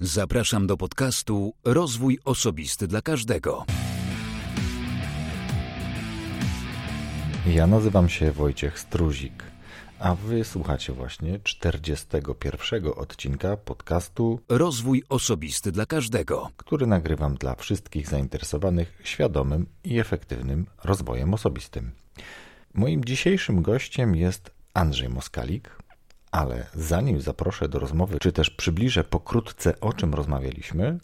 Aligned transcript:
Zapraszam 0.00 0.66
do 0.66 0.76
podcastu 0.76 1.54
Rozwój 1.64 2.18
Osobisty 2.24 2.86
dla 2.86 3.02
Każdego. 3.02 3.64
Ja 7.46 7.66
nazywam 7.66 8.08
się 8.08 8.32
Wojciech 8.32 8.78
Struzik, 8.78 9.44
a 9.98 10.14
wy 10.14 10.44
słuchacie 10.44 10.92
właśnie 10.92 11.40
41 11.42 12.86
odcinka 12.96 13.56
podcastu 13.56 14.40
Rozwój 14.48 15.02
Osobisty 15.08 15.72
dla 15.72 15.86
Każdego, 15.86 16.50
który 16.56 16.86
nagrywam 16.86 17.34
dla 17.34 17.54
wszystkich 17.54 18.08
zainteresowanych 18.08 19.00
świadomym 19.04 19.66
i 19.84 19.98
efektywnym 19.98 20.66
rozwojem 20.84 21.34
osobistym. 21.34 21.90
Moim 22.74 23.04
dzisiejszym 23.04 23.62
gościem 23.62 24.16
jest 24.16 24.50
Andrzej 24.74 25.08
Moskalik, 25.08 25.77
ale 26.30 26.66
zanim 26.74 27.20
zaproszę 27.20 27.68
do 27.68 27.78
rozmowy, 27.78 28.18
czy 28.18 28.32
też 28.32 28.50
przybliżę 28.50 29.04
pokrótce 29.04 29.80
o 29.80 29.92
czym 29.92 30.14
rozmawialiśmy, 30.14 30.98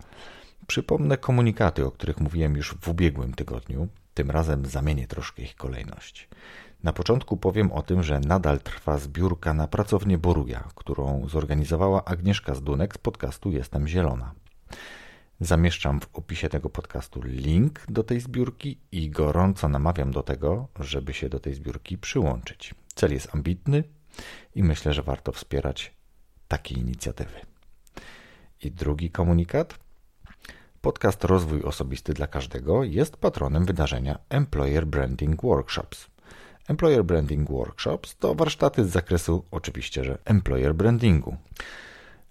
przypomnę 0.66 1.16
komunikaty, 1.16 1.86
o 1.86 1.90
których 1.90 2.20
mówiłem 2.20 2.56
już 2.56 2.74
w 2.80 2.88
ubiegłym 2.88 3.34
tygodniu. 3.34 3.88
Tym 4.14 4.30
razem 4.30 4.66
zamienię 4.66 5.06
troszkę 5.06 5.42
ich 5.42 5.56
kolejność. 5.56 6.28
Na 6.82 6.92
początku 6.92 7.36
powiem 7.36 7.72
o 7.72 7.82
tym, 7.82 8.02
że 8.02 8.20
nadal 8.20 8.60
trwa 8.60 8.98
zbiórka 8.98 9.54
na 9.54 9.68
pracownię 9.68 10.18
Boruja, 10.18 10.68
którą 10.74 11.28
zorganizowała 11.28 12.04
Agnieszka 12.04 12.54
Zdunek 12.54 12.94
z 12.94 12.98
podcastu 12.98 13.52
Jestem 13.52 13.88
Zielona. 13.88 14.34
Zamieszczam 15.40 16.00
w 16.00 16.08
opisie 16.12 16.48
tego 16.48 16.70
podcastu 16.70 17.20
link 17.22 17.80
do 17.88 18.02
tej 18.02 18.20
zbiórki 18.20 18.78
i 18.92 19.10
gorąco 19.10 19.68
namawiam 19.68 20.10
do 20.10 20.22
tego, 20.22 20.68
żeby 20.80 21.14
się 21.14 21.28
do 21.28 21.40
tej 21.40 21.54
zbiórki 21.54 21.98
przyłączyć. 21.98 22.74
Cel 22.94 23.12
jest 23.12 23.34
ambitny 23.34 23.84
i 24.54 24.62
myślę, 24.62 24.92
że 24.92 25.02
warto 25.02 25.32
wspierać 25.32 25.94
takie 26.48 26.74
inicjatywy. 26.74 27.40
I 28.62 28.70
drugi 28.70 29.10
komunikat. 29.10 29.78
Podcast 30.80 31.24
Rozwój 31.24 31.62
Osobisty 31.62 32.14
dla 32.14 32.26
Każdego 32.26 32.84
jest 32.84 33.16
patronem 33.16 33.64
wydarzenia 33.64 34.18
Employer 34.28 34.86
Branding 34.86 35.42
Workshops. 35.42 36.06
Employer 36.68 37.04
Branding 37.04 37.50
Workshops 37.50 38.16
to 38.16 38.34
warsztaty 38.34 38.84
z 38.84 38.90
zakresu 38.90 39.44
oczywiście, 39.50 40.04
że 40.04 40.18
employer 40.24 40.74
brandingu. 40.74 41.36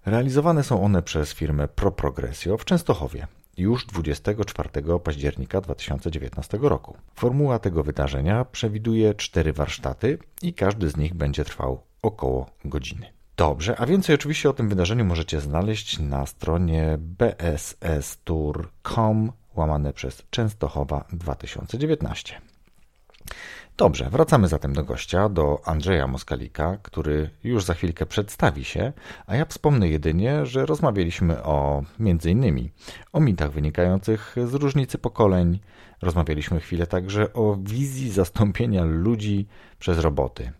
Realizowane 0.06 0.64
są 0.64 0.84
one 0.84 1.02
przez 1.02 1.34
firmę 1.34 1.68
ProProgressio 1.68 2.58
w 2.58 2.64
Częstochowie 2.64 3.26
już 3.56 3.86
24 3.86 4.70
października 5.04 5.60
2019 5.60 6.58
roku. 6.62 6.96
Formuła 7.14 7.58
tego 7.58 7.82
wydarzenia 7.82 8.44
przewiduje 8.44 9.14
cztery 9.14 9.52
warsztaty 9.52 10.18
i 10.42 10.54
każdy 10.54 10.90
z 10.90 10.96
nich 10.96 11.14
będzie 11.14 11.44
trwał 11.44 11.80
około 12.02 12.50
godziny. 12.64 13.06
Dobrze, 13.36 13.76
a 13.76 13.86
więcej 13.86 14.14
oczywiście 14.14 14.50
o 14.50 14.52
tym 14.52 14.68
wydarzeniu 14.68 15.04
możecie 15.04 15.40
znaleźć 15.40 15.98
na 15.98 16.26
stronie 16.26 16.98
bsstour.com 16.98 18.12
łamane 19.56 19.92
przez 19.92 20.22
Częstochowa 20.30 21.04
2019. 21.12 22.40
Dobrze, 23.76 24.10
wracamy 24.10 24.48
zatem 24.48 24.72
do 24.72 24.84
gościa, 24.84 25.28
do 25.28 25.60
Andrzeja 25.64 26.06
Moskalika, 26.06 26.76
który 26.82 27.30
już 27.44 27.64
za 27.64 27.74
chwilkę 27.74 28.06
przedstawi 28.06 28.64
się, 28.64 28.92
a 29.26 29.36
ja 29.36 29.44
wspomnę 29.44 29.88
jedynie, 29.88 30.46
że 30.46 30.66
rozmawialiśmy 30.66 31.42
o 31.42 31.82
między 31.98 32.30
innymi 32.30 32.70
o 33.12 33.20
mitach 33.20 33.50
wynikających 33.50 34.36
z 34.46 34.54
różnicy 34.54 34.98
pokoleń. 34.98 35.60
Rozmawialiśmy 36.02 36.60
chwilę 36.60 36.86
także 36.86 37.32
o 37.32 37.56
wizji 37.60 38.10
zastąpienia 38.10 38.84
ludzi 38.84 39.46
przez 39.78 39.98
roboty 39.98 40.52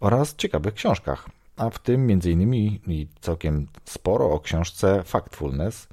oraz 0.00 0.36
ciekawych 0.36 0.74
książkach, 0.74 1.28
a 1.56 1.70
w 1.70 1.78
tym 1.78 2.06
między 2.06 2.30
innymi 2.30 2.80
i 2.86 3.08
całkiem 3.20 3.66
sporo 3.84 4.30
o 4.30 4.40
książce 4.40 5.02
Factfulness, 5.02 5.88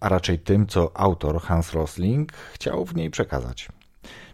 a 0.00 0.08
raczej 0.08 0.38
tym, 0.38 0.66
co 0.66 0.90
autor 0.94 1.40
Hans 1.40 1.72
Rosling 1.72 2.32
chciał 2.32 2.84
w 2.84 2.96
niej 2.96 3.10
przekazać 3.10 3.68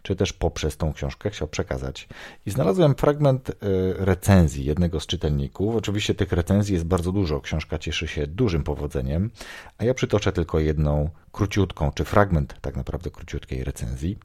czy 0.06 0.16
też 0.16 0.32
poprzez 0.32 0.76
tą 0.76 0.92
książkę 0.92 1.30
chciał 1.30 1.48
przekazać. 1.48 2.08
I 2.46 2.50
znalazłem 2.50 2.94
fragment 2.94 3.50
e, 3.50 3.54
recenzji 4.04 4.64
jednego 4.64 5.00
z 5.00 5.06
czytelników. 5.06 5.76
Oczywiście 5.76 6.14
tych 6.14 6.32
recenzji 6.32 6.74
jest 6.74 6.86
bardzo 6.86 7.12
dużo, 7.12 7.40
książka 7.40 7.78
cieszy 7.78 8.08
się 8.08 8.26
dużym 8.26 8.62
powodzeniem, 8.62 9.30
a 9.78 9.84
ja 9.84 9.94
przytoczę 9.94 10.32
tylko 10.32 10.60
jedną 10.60 11.10
króciutką, 11.32 11.90
czy 11.94 12.04
fragment 12.04 12.54
tak 12.60 12.76
naprawdę 12.76 13.10
króciutkiej 13.10 13.64
recenzji. 13.64 14.18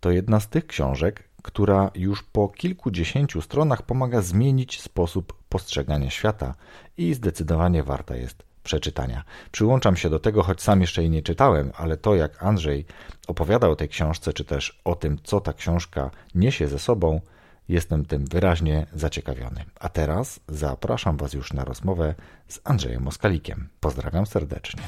To 0.00 0.10
jedna 0.10 0.40
z 0.40 0.48
tych 0.48 0.66
książek, 0.66 1.28
która 1.42 1.90
już 1.94 2.22
po 2.22 2.48
kilkudziesięciu 2.48 3.42
stronach 3.42 3.82
pomaga 3.82 4.20
zmienić 4.20 4.80
sposób 4.80 5.32
postrzegania 5.48 6.10
świata 6.10 6.54
i 6.96 7.14
zdecydowanie 7.14 7.82
warta 7.82 8.16
jest 8.16 8.51
przeczytania. 8.62 9.24
Przyłączam 9.52 9.96
się 9.96 10.10
do 10.10 10.18
tego, 10.18 10.42
choć 10.42 10.62
sam 10.62 10.80
jeszcze 10.80 11.02
jej 11.02 11.10
nie 11.10 11.22
czytałem, 11.22 11.72
ale 11.76 11.96
to 11.96 12.14
jak 12.14 12.42
Andrzej 12.42 12.84
opowiada 13.26 13.68
o 13.68 13.76
tej 13.76 13.88
książce, 13.88 14.32
czy 14.32 14.44
też 14.44 14.80
o 14.84 14.94
tym, 14.94 15.18
co 15.24 15.40
ta 15.40 15.52
książka 15.52 16.10
niesie 16.34 16.68
ze 16.68 16.78
sobą, 16.78 17.20
jestem 17.68 18.04
tym 18.04 18.24
wyraźnie 18.24 18.86
zaciekawiony. 18.92 19.64
A 19.80 19.88
teraz 19.88 20.40
zapraszam 20.48 21.16
Was 21.16 21.32
już 21.32 21.52
na 21.52 21.64
rozmowę 21.64 22.14
z 22.48 22.60
Andrzejem 22.64 23.02
Moskalikiem. 23.02 23.68
Pozdrawiam 23.80 24.26
serdecznie. 24.26 24.82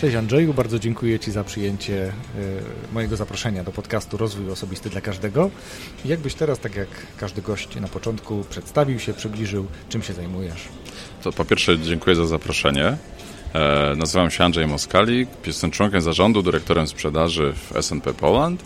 Cześć 0.00 0.16
Andrzeju, 0.16 0.54
bardzo 0.54 0.78
dziękuję 0.78 1.18
Ci 1.18 1.32
za 1.32 1.44
przyjęcie 1.44 2.12
y, 2.88 2.92
mojego 2.92 3.16
zaproszenia 3.16 3.64
do 3.64 3.72
podcastu 3.72 4.16
Rozwój 4.16 4.50
Osobisty 4.50 4.90
dla 4.90 5.00
Każdego. 5.00 5.50
Jakbyś 6.04 6.34
teraz, 6.34 6.58
tak 6.58 6.76
jak 6.76 6.88
każdy 7.16 7.42
gość 7.42 7.76
na 7.76 7.88
początku, 7.88 8.44
przedstawił 8.50 8.98
się, 8.98 9.14
przybliżył, 9.14 9.66
czym 9.88 10.02
się 10.02 10.12
zajmujesz? 10.12 10.68
To 11.22 11.32
po 11.32 11.44
pierwsze 11.44 11.78
dziękuję 11.78 12.16
za 12.16 12.26
zaproszenie. 12.26 12.96
E, 13.54 13.94
nazywam 13.96 14.30
się 14.30 14.44
Andrzej 14.44 14.66
Moskalik, 14.66 15.28
jestem 15.46 15.70
członkiem 15.70 16.00
zarządu, 16.00 16.42
dyrektorem 16.42 16.86
sprzedaży 16.86 17.52
w 17.52 17.76
S&P 17.76 18.14
Poland. 18.14 18.64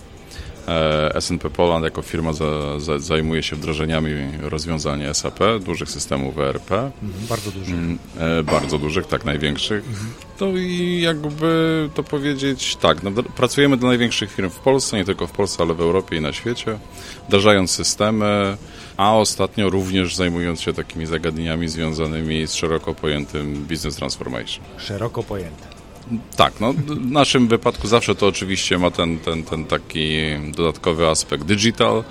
E, 0.68 1.14
S&P 1.14 1.50
Poland 1.50 1.84
jako 1.84 2.02
firma 2.02 2.32
za, 2.32 2.80
za, 2.80 2.98
zajmuje 2.98 3.42
się 3.42 3.56
wdrożeniami 3.56 4.10
rozwiązań 4.42 5.14
SAP, 5.14 5.38
dużych 5.64 5.90
systemów 5.90 6.38
ERP. 6.38 6.72
Mhm, 6.72 7.26
bardzo 7.28 7.50
dużych. 7.50 7.74
Mm, 7.74 7.98
e, 8.18 8.42
bardzo 8.42 8.78
dużych, 8.78 9.06
tak, 9.06 9.24
największych. 9.24 9.84
Mhm. 9.88 10.10
To 10.38 10.46
i 10.56 11.00
jakby 11.00 11.88
to 11.94 12.02
powiedzieć, 12.02 12.76
tak, 12.76 13.02
no, 13.02 13.10
pracujemy 13.36 13.76
dla 13.76 13.88
największych 13.88 14.32
firm 14.32 14.50
w 14.50 14.58
Polsce, 14.58 14.96
nie 14.96 15.04
tylko 15.04 15.26
w 15.26 15.32
Polsce, 15.32 15.62
ale 15.62 15.74
w 15.74 15.80
Europie 15.80 16.16
i 16.16 16.20
na 16.20 16.32
świecie, 16.32 16.78
wdrażając 17.28 17.70
systemy, 17.70 18.56
a 18.96 19.16
ostatnio 19.16 19.70
również 19.70 20.16
zajmując 20.16 20.60
się 20.60 20.72
takimi 20.72 21.06
zagadnieniami 21.06 21.68
związanymi 21.68 22.46
z 22.46 22.54
szeroko 22.54 22.94
pojętym 22.94 23.54
business 23.54 23.96
transformation. 23.96 24.64
Szeroko 24.78 25.22
pojęte. 25.22 25.77
Tak, 26.36 26.60
no, 26.60 26.72
w 26.72 27.10
naszym 27.10 27.48
wypadku 27.48 27.88
zawsze 27.88 28.14
to 28.14 28.26
oczywiście 28.26 28.78
ma 28.78 28.90
ten, 28.90 29.18
ten, 29.18 29.42
ten 29.42 29.64
taki 29.64 30.18
dodatkowy 30.56 31.08
aspekt 31.08 31.44
digital. 31.44 32.04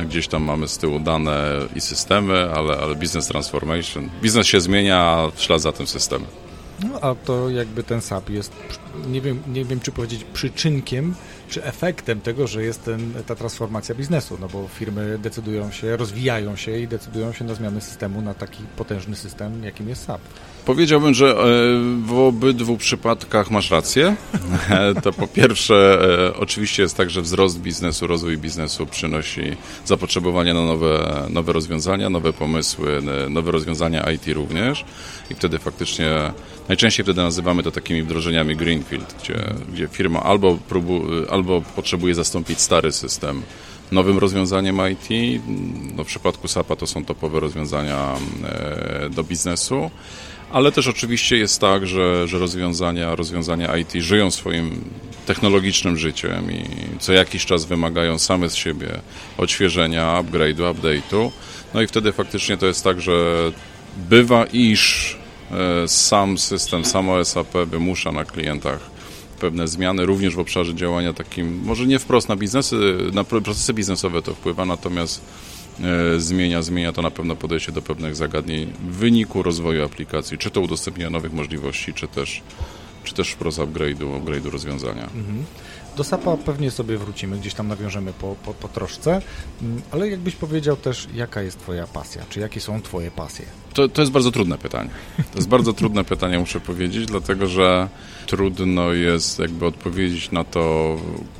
Gdzieś 0.00 0.28
tam 0.28 0.42
mamy 0.42 0.68
z 0.68 0.78
tyłu 0.78 1.00
dane 1.00 1.50
i 1.76 1.80
systemy, 1.80 2.50
ale, 2.54 2.78
ale 2.78 2.94
business 2.94 3.26
transformation. 3.26 4.08
Biznes 4.22 4.46
się 4.46 4.60
zmienia, 4.60 5.00
a 5.00 5.30
w 5.34 5.40
ślad 5.40 5.60
za 5.60 5.72
tym 5.72 5.86
systemy. 5.86 6.24
No 6.84 7.00
a 7.00 7.14
to 7.14 7.50
jakby 7.50 7.82
ten 7.82 8.00
SAP 8.00 8.30
jest, 8.30 8.52
nie 9.08 9.20
wiem, 9.20 9.42
nie 9.46 9.64
wiem 9.64 9.80
czy 9.80 9.92
powiedzieć 9.92 10.24
przyczynkiem, 10.32 11.14
czy 11.48 11.64
efektem 11.64 12.20
tego, 12.20 12.46
że 12.46 12.62
jest 12.62 12.84
ten, 12.84 13.12
ta 13.26 13.34
transformacja 13.34 13.94
biznesu, 13.94 14.38
no 14.40 14.48
bo 14.48 14.68
firmy 14.68 15.18
decydują 15.18 15.70
się, 15.70 15.96
rozwijają 15.96 16.56
się 16.56 16.78
i 16.78 16.88
decydują 16.88 17.32
się 17.32 17.44
na 17.44 17.54
zmianę 17.54 17.80
systemu 17.80 18.22
na 18.22 18.34
taki 18.34 18.62
potężny 18.76 19.16
system, 19.16 19.64
jakim 19.64 19.88
jest 19.88 20.04
SAP. 20.04 20.20
Powiedziałbym, 20.64 21.14
że 21.14 21.30
e, 21.30 21.34
w 22.06 22.18
obydwu 22.18 22.76
przypadkach 22.76 23.50
masz 23.50 23.70
rację. 23.70 24.16
To 25.02 25.12
po 25.12 25.26
pierwsze, 25.26 25.98
e, 26.28 26.36
oczywiście 26.36 26.82
jest 26.82 26.96
tak, 26.96 27.10
że 27.10 27.22
wzrost 27.22 27.60
biznesu, 27.60 28.06
rozwój 28.06 28.38
biznesu 28.38 28.86
przynosi 28.86 29.56
zapotrzebowanie 29.84 30.54
na 30.54 30.64
nowe, 30.64 31.26
nowe 31.30 31.52
rozwiązania, 31.52 32.10
nowe 32.10 32.32
pomysły, 32.32 33.02
nowe 33.30 33.50
rozwiązania 33.50 34.10
IT 34.10 34.26
również 34.26 34.84
i 35.30 35.34
wtedy 35.34 35.58
faktycznie 35.58 36.32
Najczęściej 36.68 37.04
wtedy 37.04 37.22
nazywamy 37.22 37.62
to 37.62 37.70
takimi 37.70 38.02
wdrożeniami 38.02 38.56
Greenfield, 38.56 39.14
gdzie, 39.22 39.54
gdzie 39.72 39.88
firma 39.88 40.22
albo, 40.22 40.58
próbu, 40.68 41.02
albo 41.38 41.62
potrzebuje 41.76 42.14
zastąpić 42.14 42.60
stary 42.60 42.92
system 42.92 43.42
nowym 43.92 44.18
rozwiązaniem 44.18 44.78
IT. 44.92 45.08
No 45.96 46.04
w 46.04 46.06
przypadku 46.06 46.48
SAP-a 46.48 46.76
to 46.76 46.86
są 46.86 47.04
topowe 47.04 47.40
rozwiązania 47.40 48.14
e, 48.44 49.10
do 49.10 49.24
biznesu, 49.24 49.90
ale 50.52 50.72
też 50.72 50.86
oczywiście 50.86 51.36
jest 51.36 51.60
tak, 51.60 51.86
że, 51.86 52.28
że 52.28 52.38
rozwiązania, 52.38 53.14
rozwiązania 53.14 53.76
IT 53.76 53.92
żyją 53.92 54.30
swoim 54.30 54.84
technologicznym 55.26 55.96
życiem 55.96 56.52
i 56.52 56.64
co 56.98 57.12
jakiś 57.12 57.46
czas 57.46 57.64
wymagają 57.64 58.18
same 58.18 58.50
z 58.50 58.54
siebie 58.54 59.00
odświeżenia, 59.38 60.22
upgrade'u, 60.22 60.74
update'u. 60.74 61.30
No 61.74 61.82
i 61.82 61.86
wtedy 61.86 62.12
faktycznie 62.12 62.56
to 62.56 62.66
jest 62.66 62.84
tak, 62.84 63.00
że 63.00 63.12
bywa, 63.96 64.44
iż 64.44 65.16
E, 65.50 65.88
sam 65.88 66.38
system, 66.38 66.84
samo 66.84 67.24
SAP 67.24 67.52
wymusza 67.66 68.12
na 68.12 68.24
klientach 68.24 68.80
pewne 69.40 69.68
zmiany, 69.68 70.06
również 70.06 70.34
w 70.34 70.38
obszarze 70.38 70.74
działania 70.74 71.12
takim, 71.12 71.60
może 71.64 71.86
nie 71.86 71.98
wprost 71.98 72.28
na 72.28 72.36
biznesy, 72.36 72.96
na 73.12 73.24
procesy 73.24 73.74
biznesowe 73.74 74.22
to 74.22 74.34
wpływa, 74.34 74.64
natomiast 74.64 75.20
e, 75.80 76.20
zmienia, 76.20 76.62
zmienia 76.62 76.92
to 76.92 77.02
na 77.02 77.10
pewno 77.10 77.36
podejście 77.36 77.72
do 77.72 77.82
pewnych 77.82 78.16
zagadnień 78.16 78.72
w 78.90 78.96
wyniku 78.96 79.42
rozwoju 79.42 79.84
aplikacji, 79.84 80.38
czy 80.38 80.50
to 80.50 80.60
udostępnienia 80.60 81.10
nowych 81.10 81.32
możliwości, 81.32 81.94
czy 81.94 82.08
też, 82.08 82.42
czy 83.04 83.14
też 83.14 83.30
wprost 83.30 83.58
upgrade'u, 83.58 84.20
upgrade'u 84.20 84.50
rozwiązania. 84.50 85.04
Mhm. 85.04 85.44
Do 85.98 86.04
SAP-a 86.04 86.36
pewnie 86.36 86.70
sobie 86.70 86.98
wrócimy, 86.98 87.38
gdzieś 87.38 87.54
tam 87.54 87.68
nawiążemy 87.68 88.12
po, 88.12 88.36
po, 88.44 88.54
po 88.54 88.68
troszce, 88.68 89.22
mm, 89.62 89.82
ale 89.90 90.08
jakbyś 90.08 90.34
powiedział 90.34 90.76
też, 90.76 91.08
jaka 91.14 91.42
jest 91.42 91.58
Twoja 91.58 91.86
pasja, 91.86 92.22
czy 92.30 92.40
jakie 92.40 92.60
są 92.60 92.82
Twoje 92.82 93.10
pasje? 93.10 93.46
To, 93.74 93.88
to 93.88 94.02
jest 94.02 94.12
bardzo 94.12 94.30
trudne 94.30 94.58
pytanie. 94.58 94.90
To 95.16 95.38
jest 95.38 95.48
bardzo 95.48 95.72
trudne 95.72 96.04
pytanie, 96.04 96.38
muszę 96.38 96.60
powiedzieć, 96.60 97.06
dlatego 97.06 97.46
że 97.46 97.88
trudno 98.26 98.92
jest 98.92 99.38
jakby 99.38 99.66
odpowiedzieć 99.66 100.30
na 100.30 100.44
to 100.44 100.96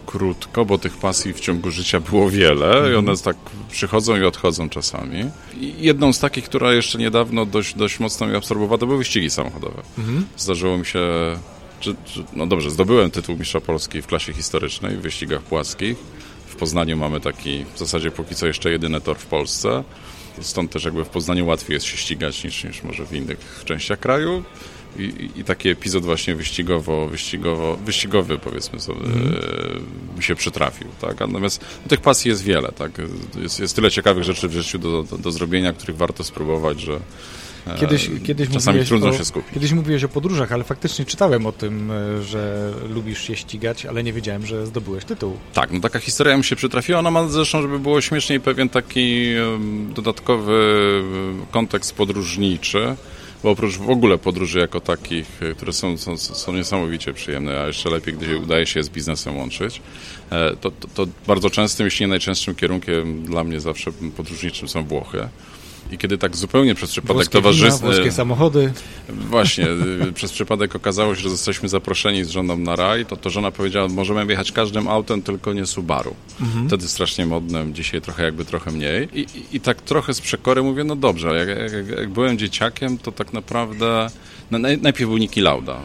krótko, 0.07 0.65
bo 0.65 0.79
tych 0.79 0.97
pasji 0.97 1.33
w 1.33 1.41
ciągu 1.41 1.71
życia 1.71 2.01
było 2.01 2.31
wiele 2.31 2.67
i 2.67 2.95
one 2.95 3.11
mhm. 3.11 3.19
tak 3.19 3.37
przychodzą 3.71 4.17
i 4.17 4.25
odchodzą 4.25 4.69
czasami. 4.69 5.31
I 5.61 5.75
jedną 5.79 6.13
z 6.13 6.19
takich, 6.19 6.45
która 6.45 6.73
jeszcze 6.73 6.99
niedawno 6.99 7.47
dość, 7.47 7.75
dość 7.75 8.01
mocno 8.01 8.27
mi 8.27 8.37
absorbowała, 8.37 8.79
to 8.79 8.87
były 8.87 8.99
wyścigi 8.99 9.31
samochodowe. 9.31 9.83
Mhm. 9.99 10.27
Zdarzyło 10.37 10.79
mi 10.79 10.87
się 10.87 11.01
czy, 11.81 11.95
czy, 12.05 12.25
no 12.33 12.47
dobrze, 12.47 12.71
zdobyłem 12.71 13.11
tytuł 13.11 13.37
mistrza 13.37 13.61
Polski 13.61 14.03
w 14.03 14.07
klasie 14.07 14.33
historycznej, 14.33 14.97
w 14.97 15.01
wyścigach 15.01 15.43
płaskich. 15.43 15.97
W 16.47 16.57
Poznaniu 16.57 16.97
mamy 16.97 17.21
taki, 17.21 17.65
w 17.75 17.79
zasadzie 17.79 18.11
póki 18.11 18.35
co 18.35 18.47
jeszcze 18.47 18.71
jedyny 18.71 19.01
tor 19.01 19.19
w 19.19 19.27
Polsce. 19.27 19.85
Stąd 20.41 20.71
też 20.71 20.85
jakby 20.85 21.05
w 21.05 21.09
Poznaniu 21.09 21.47
łatwiej 21.47 21.75
jest 21.75 21.87
się 21.87 21.97
ścigać 21.97 22.45
niż, 22.45 22.65
niż 22.65 22.83
może 22.83 23.07
w 23.07 23.13
innych 23.13 23.63
częściach 23.65 24.01
kraju. 24.01 24.45
I, 24.99 25.31
i, 25.37 25.45
taki 25.45 25.69
epizod 25.69 26.05
właśnie 26.05 26.35
wyścigowo, 26.35 27.09
wyścigowo, 27.09 27.77
wyścigowy 27.77 28.39
powiedzmy 28.39 28.81
sobie 28.81 29.01
mi 30.17 30.23
się 30.23 30.35
przytrafił, 30.35 30.87
tak? 31.01 31.21
Natomiast 31.21 31.61
no, 31.83 31.89
tych 31.89 32.01
pasji 32.01 32.29
jest 32.29 32.43
wiele, 32.43 32.73
tak? 32.73 32.93
Jest, 33.43 33.61
jest 33.61 33.77
tyle 33.77 33.91
ciekawych 33.91 34.25
rzeczy 34.25 34.49
w 34.49 34.53
życiu 34.53 34.79
do, 34.79 35.03
do, 35.03 35.19
do 35.19 35.31
zrobienia, 35.31 35.73
których 35.73 35.97
warto 35.97 36.25
spróbować, 36.25 36.81
że 36.81 37.01
Kiedyś, 37.81 38.11
kiedyś 38.27 38.49
Czasami 38.49 38.85
trudno 38.85 39.09
o, 39.09 39.13
się 39.13 39.25
skupić. 39.25 39.55
Kiedyś 39.55 39.73
mówiłeś 39.73 40.05
o 40.05 40.09
podróżach, 40.09 40.53
ale 40.53 40.65
faktycznie 40.65 41.05
czytałem 41.05 41.47
o 41.47 41.53
tym, 41.53 41.91
e, 41.91 42.23
że 42.23 42.73
lubisz 42.91 43.23
się 43.23 43.37
ścigać, 43.37 43.87
ale 43.87 44.03
nie 44.03 44.13
wiedziałem, 44.13 44.47
że 44.47 44.67
zdobyłeś 44.67 45.05
tytuł. 45.05 45.37
Tak, 45.55 45.73
no 45.73 45.81
taka 45.81 45.99
historia 45.99 46.37
mi 46.37 46.45
się 46.45 46.57
przytrafiła. 46.57 46.99
Ona 46.99 47.11
ma 47.11 47.29
zresztą, 47.29 47.63
żeby 47.63 47.79
było 47.79 48.01
śmieszniej, 48.01 48.41
pewien 48.41 48.69
taki 48.69 49.35
dodatkowy 49.95 51.03
kontekst 51.51 51.95
podróżniczy 51.95 52.97
bo 53.43 53.51
oprócz 53.51 53.77
w 53.77 53.91
ogóle 53.91 54.19
podróży 54.19 54.59
jako 54.59 54.81
takich, 54.81 55.43
e, 55.43 55.55
które 55.55 55.73
są, 55.73 55.97
są, 55.97 56.17
są 56.17 56.53
niesamowicie 56.53 57.15
przyjemne, 57.15 57.61
a 57.61 57.67
jeszcze 57.67 57.91
lepiej, 57.91 58.15
gdy 58.15 58.39
udaje 58.39 58.67
się 58.67 58.81
je 58.81 58.85
z 58.85 58.89
biznesem 58.89 59.37
łączyć, 59.37 59.83
e, 60.31 60.57
to, 60.57 60.71
to, 60.71 60.89
to 60.95 61.07
bardzo 61.27 61.51
częstym, 61.51 61.85
jeśli 61.85 62.05
nie 62.05 62.09
najczęstszym 62.09 62.55
kierunkiem 62.55 63.25
dla 63.25 63.45
mnie 63.45 63.61
zawsze 63.61 63.93
podróżniczym 64.17 64.69
są 64.69 64.85
Włochy. 64.85 65.29
I 65.93 65.99
kiedy 65.99 66.19
tak 66.19 66.37
zupełnie 66.37 66.75
przez 66.75 66.91
przypadek 66.91 67.29
towarzystwa... 67.29 67.87
Włoskie 67.87 68.13
samochody. 68.13 68.73
Właśnie, 69.09 69.69
y, 70.09 70.13
przez 70.13 70.33
przypadek 70.33 70.77
okazało 70.77 71.15
się, 71.15 71.21
że 71.21 71.31
zostaliśmy 71.31 71.69
zaproszeni 71.69 72.25
z 72.25 72.31
żoną 72.31 72.57
na 72.57 72.77
raj, 72.77 73.07
to 73.07 73.17
to 73.17 73.31
żona 73.31 73.51
powiedziała, 73.51 73.89
możemy 73.89 74.27
jechać 74.27 74.53
każdym 74.53 74.89
autem, 74.89 75.23
tylko 75.23 75.53
nie 75.53 75.67
Subaru. 75.67 76.15
Mhm. 76.41 76.69
Wtedy 76.69 76.89
strasznie 76.89 77.27
modnym, 77.27 77.75
dzisiaj 77.75 78.01
trochę 78.01 78.23
jakby 78.23 78.45
trochę 78.45 78.71
mniej. 78.71 79.09
I, 79.15 79.21
i, 79.21 79.57
i 79.57 79.61
tak 79.61 79.83
trochę 79.83 80.15
z 80.15 80.21
przekory 80.21 80.63
mówię, 80.63 80.85
no 80.85 80.97
dobrze, 80.97 81.47
jak, 81.47 81.73
jak, 81.73 81.99
jak 81.99 82.11
byłem 82.11 82.39
dzieciakiem, 82.39 82.99
to 82.99 83.13
tak 83.13 83.33
naprawdę 83.33 84.11
no, 84.51 84.59
najpierw 84.59 85.09
był 85.09 85.19
Niki 85.19 85.41
Lauda 85.41 85.81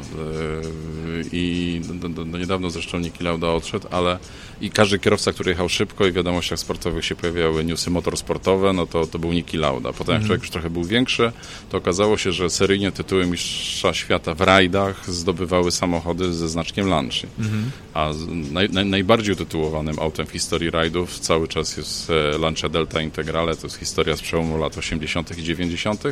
yy, 1.15 1.23
i 1.31 1.81
do, 1.93 2.09
do, 2.09 2.25
do 2.25 2.37
niedawno 2.37 2.69
zresztą 2.69 2.99
Niki 2.99 3.23
Lauda 3.23 3.47
odszedł, 3.47 3.87
ale 3.91 4.19
i 4.61 4.69
każdy 4.69 4.99
kierowca, 4.99 5.33
który 5.33 5.51
jechał 5.51 5.69
szybko 5.69 6.05
i 6.05 6.11
w 6.11 6.13
wiadomościach 6.13 6.59
sportowych 6.59 7.05
się 7.05 7.15
pojawiały 7.15 7.65
newsy 7.65 7.89
motorsportowe, 7.89 8.73
no 8.73 8.87
to, 8.87 9.07
to 9.07 9.19
był 9.19 9.33
Niki 9.33 9.57
Lauda. 9.57 9.93
Potem 9.93 10.13
jak 10.13 10.21
mhm. 10.21 10.27
człowiek 10.27 10.41
już 10.41 10.51
trochę 10.51 10.69
był 10.69 10.83
większy, 10.83 11.31
to 11.69 11.77
okazało 11.77 12.17
się, 12.17 12.31
że 12.31 12.49
seryjnie 12.49 12.91
tytuły 12.91 13.25
mistrza 13.25 13.93
świata 13.93 14.33
w 14.33 14.41
rajdach 14.41 15.11
zdobywały 15.11 15.71
samochody 15.71 16.33
ze 16.33 16.49
znaczkiem 16.49 16.87
Lancia. 16.87 17.29
Mhm. 17.39 17.71
A 17.93 18.09
naj, 18.51 18.69
naj, 18.69 18.85
najbardziej 18.85 19.33
utytułowanym 19.33 19.99
autem 19.99 20.25
w 20.25 20.31
historii 20.31 20.69
rajdów 20.69 21.19
cały 21.19 21.47
czas 21.47 21.77
jest 21.77 22.09
e, 22.09 22.37
Lancia 22.37 22.69
Delta 22.69 23.01
Integrale, 23.01 23.55
to 23.55 23.67
jest 23.67 23.77
historia 23.77 24.17
z 24.17 24.21
przełomu 24.21 24.57
lat 24.57 24.77
80. 24.77 25.37
i 25.37 25.43
90. 25.43 26.03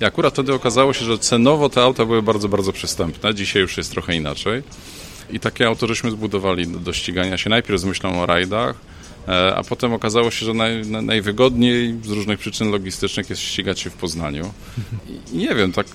I 0.00 0.04
akurat 0.04 0.32
wtedy 0.32 0.54
okazało 0.54 0.92
się, 0.92 1.04
że 1.04 1.18
cenowo 1.18 1.68
te 1.68 1.82
auta 1.82 2.04
były 2.04 2.22
bardzo, 2.22 2.48
bardzo 2.48 2.72
przystępne. 2.72 3.34
Dzisiaj 3.34 3.62
już 3.62 3.76
jest 3.76 3.90
trochę 3.90 4.16
inaczej. 4.16 4.62
I 5.30 5.40
takie 5.40 5.66
auto 5.66 5.86
żeśmy 5.86 6.10
zbudowali 6.10 6.66
do, 6.66 6.78
do 6.78 6.92
ścigania 6.92 7.38
się 7.38 7.50
najpierw 7.50 7.80
z 7.80 7.84
myślą 7.84 8.20
o 8.22 8.26
rajdach, 8.26 8.76
e, 9.28 9.54
a 9.56 9.62
potem 9.64 9.92
okazało 9.92 10.30
się, 10.30 10.46
że 10.46 10.54
naj, 10.54 10.86
najwygodniej 10.86 11.94
z 12.04 12.10
różnych 12.10 12.38
przyczyn 12.38 12.70
logistycznych 12.70 13.30
jest 13.30 13.42
ścigać 13.42 13.80
się 13.80 13.90
w 13.90 13.94
Poznaniu. 13.94 14.52
I 15.32 15.36
nie 15.36 15.54
wiem, 15.54 15.72
tak 15.72 15.86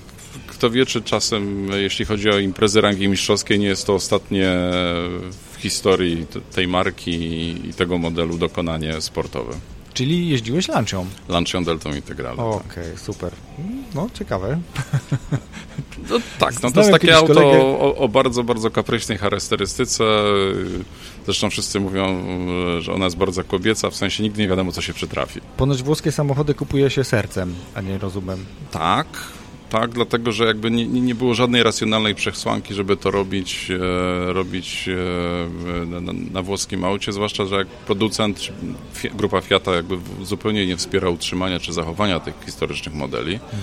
kto 0.47 0.69
wie, 0.69 0.85
czy 0.85 1.01
czasem, 1.01 1.69
jeśli 1.71 2.05
chodzi 2.05 2.29
o 2.29 2.39
imprezy 2.39 2.81
rangi 2.81 3.07
mistrzowskiej, 3.07 3.59
nie 3.59 3.67
jest 3.67 3.85
to 3.87 3.93
ostatnie 3.93 4.49
w 5.53 5.55
historii 5.59 6.25
tej 6.51 6.67
marki 6.67 7.11
i 7.69 7.73
tego 7.73 7.97
modelu 7.97 8.37
dokonanie 8.37 9.01
sportowe. 9.01 9.53
Czyli 9.97 10.29
jeździłeś 10.29 10.67
Lancią? 10.67 11.05
Lancią 11.29 11.63
Deltą 11.63 11.93
Integralną. 11.93 12.49
Okej, 12.49 12.83
okay, 12.83 12.97
super. 12.97 13.31
No, 13.95 14.09
ciekawe. 14.13 14.59
No, 16.09 16.19
tak, 16.39 16.63
no 16.63 16.71
to 16.71 16.79
jest 16.79 16.91
takie 16.91 17.15
auto 17.15 17.51
o, 17.51 17.95
o, 17.95 18.07
bardzo, 18.07 18.43
bardzo 18.43 18.71
kapryśnej 18.71 19.17
charakterystyce. 19.17 20.03
Zresztą 21.25 21.49
wszyscy 21.49 21.79
mówią, 21.79 22.25
że 22.79 22.93
ona 22.93 23.05
jest 23.05 23.17
bardzo 23.17 23.43
kobieca, 23.43 23.89
w 23.89 23.95
sensie 23.95 24.23
nigdy 24.23 24.41
nie 24.41 24.47
wiadomo, 24.47 24.71
co 24.71 24.81
się 24.81 24.93
przytrafi. 24.93 25.41
Ponoć 25.57 25.83
włoskie 25.83 26.11
samochody 26.11 26.53
kupuje 26.53 26.89
się 26.89 27.03
sercem, 27.03 27.55
a 27.75 27.81
nie 27.81 27.97
rozumem. 27.97 28.45
Tak, 28.71 29.07
tak, 29.69 29.91
dlatego 29.91 30.31
że 30.31 30.45
jakby 30.45 30.71
nie, 30.71 30.85
nie 30.85 31.15
było 31.15 31.33
żadnej 31.33 31.63
racjonalnej 31.63 32.15
przesłanki, 32.15 32.73
żeby 32.73 32.97
to 32.97 33.11
robić, 33.11 33.71
e, 33.71 34.33
robić 34.33 34.89
e, 34.89 35.85
na, 36.01 36.13
na, 36.31 36.41
włoskim 36.41 36.83
aucie, 36.83 37.11
zwłaszcza, 37.11 37.45
że 37.45 37.55
jak 37.55 37.67
producent, 37.67 38.47
grupa 39.13 39.41
Fiata 39.41 39.75
jakby 39.75 39.97
zupełnie 40.23 40.67
nie 40.67 40.77
wspiera 40.77 41.09
utrzymania 41.09 41.59
czy 41.59 41.73
zachowania 41.73 42.19
tych 42.19 42.33
historycznych 42.45 42.95
modeli. 42.95 43.33
Mhm. 43.33 43.61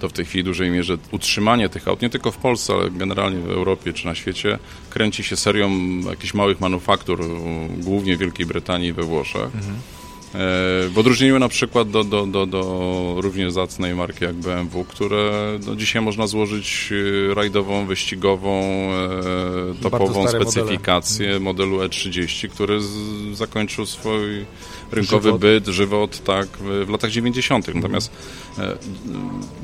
To 0.00 0.08
w 0.08 0.12
tej 0.12 0.24
chwili 0.24 0.42
w 0.42 0.46
dużej 0.46 0.70
mierze 0.70 0.98
utrzymanie 1.10 1.68
tych 1.68 1.88
aut, 1.88 2.02
nie 2.02 2.10
tylko 2.10 2.30
w 2.30 2.36
Polsce, 2.36 2.74
ale 2.74 2.90
generalnie 2.90 3.38
w 3.40 3.50
Europie 3.50 3.92
czy 3.92 4.06
na 4.06 4.14
świecie, 4.14 4.58
kręci 4.90 5.24
się 5.24 5.36
serią 5.36 5.70
jakichś 6.10 6.34
małych 6.34 6.60
manufaktur, 6.60 7.24
głównie 7.78 8.16
w 8.16 8.20
Wielkiej 8.20 8.46
Brytanii 8.46 8.88
i 8.88 8.92
we 8.92 9.02
Włoszech. 9.02 9.44
Mhm 9.44 9.76
w 10.34 10.92
odróżnieniu 10.96 11.38
na 11.38 11.48
przykład 11.48 11.90
do, 11.90 12.04
do, 12.04 12.26
do, 12.26 12.46
do 12.46 13.14
również 13.18 13.52
zacnej 13.52 13.94
marki 13.94 14.24
jak 14.24 14.34
BMW, 14.34 14.84
które 14.84 15.32
no, 15.66 15.76
dzisiaj 15.76 16.02
można 16.02 16.26
złożyć 16.26 16.92
e, 17.30 17.34
rajdową, 17.34 17.86
wyścigową, 17.86 18.62
e, 18.62 19.82
topową 19.82 20.28
specyfikację 20.28 21.40
modele. 21.40 21.40
modelu 21.40 21.78
E30, 21.78 22.48
który 22.48 22.80
z, 22.80 22.88
zakończył 23.32 23.86
swój 23.86 24.44
rynkowy 24.92 25.28
żywot. 25.28 25.40
byt, 25.40 25.66
żywot 25.66 26.24
tak, 26.24 26.48
w 26.86 26.88
latach 26.88 27.10
90. 27.10 27.68
Mhm. 27.68 27.82
Natomiast 27.82 28.10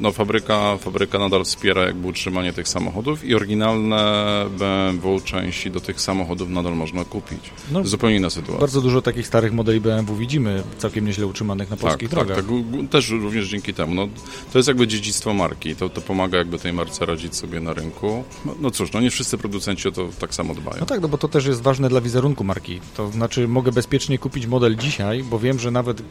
no, 0.01 0.13
fabryka, 0.13 0.77
fabryka 0.77 1.19
nadal 1.19 1.45
wspiera 1.45 1.83
jakby 1.83 2.09
utrzymanie 2.09 2.53
tych 2.53 2.69
samochodów 2.69 3.25
i 3.25 3.35
oryginalne 3.35 4.45
BMW 4.59 5.21
części 5.21 5.71
do 5.71 5.81
tych 5.81 6.01
samochodów 6.01 6.49
nadal 6.49 6.77
można 6.77 7.05
kupić. 7.05 7.51
No, 7.73 7.85
Zupełnie 7.85 8.17
inna 8.17 8.31
sytuacja. 8.31 8.61
Bardzo 8.61 8.81
dużo 8.81 9.03
takich 9.03 9.27
starych 9.27 9.53
modeli 9.53 9.81
BMW 9.81 10.17
widzimy 10.17 10.63
całkiem 10.79 11.07
nieźle 11.07 11.27
utrzymanych 11.27 11.71
na 11.71 11.77
tak, 11.77 11.83
polskich 11.83 12.09
tak, 12.09 12.19
drogach. 12.19 12.37
Tak, 12.37 12.47
tak, 12.81 12.91
też 12.91 13.11
również 13.11 13.49
dzięki 13.49 13.75
temu. 13.75 13.95
No, 13.95 14.09
to 14.53 14.59
jest 14.59 14.69
jakby 14.69 14.87
dziedzictwo 14.87 15.35
marki, 15.35 15.77
to, 15.77 15.89
to 15.89 16.01
pomaga 16.01 16.39
jakby 16.39 16.59
tej 16.59 16.73
marce 16.73 17.07
radzić 17.07 17.37
sobie 17.37 17.61
na 17.61 17.73
rynku. 17.73 18.25
No, 18.45 18.55
no 18.61 18.71
cóż, 18.71 18.93
no 18.93 19.01
nie 19.01 19.11
wszyscy 19.11 19.39
producenci 19.39 19.89
o 19.89 19.93
to 19.93 20.09
tak 20.19 20.35
samo 20.35 20.55
dbają. 20.55 20.77
No 20.81 20.87
tak, 20.87 21.01
no 21.01 21.09
bo 21.09 21.19
to 21.19 21.29
też 21.29 21.47
jest 21.47 21.63
ważne 21.63 21.89
dla 21.89 22.01
wizerunku 22.01 22.45
marki. 22.45 22.81
To 22.97 23.11
znaczy 23.11 23.49
mogę 23.49 23.73
bezpiecznie 23.73 24.19
kupić 24.19 24.47
model 24.47 24.77
dzisiaj, 24.77 25.18
bo 25.25 25.39
wiem, 25.39 25.59
że 25.59 25.71
nawet 25.71 26.03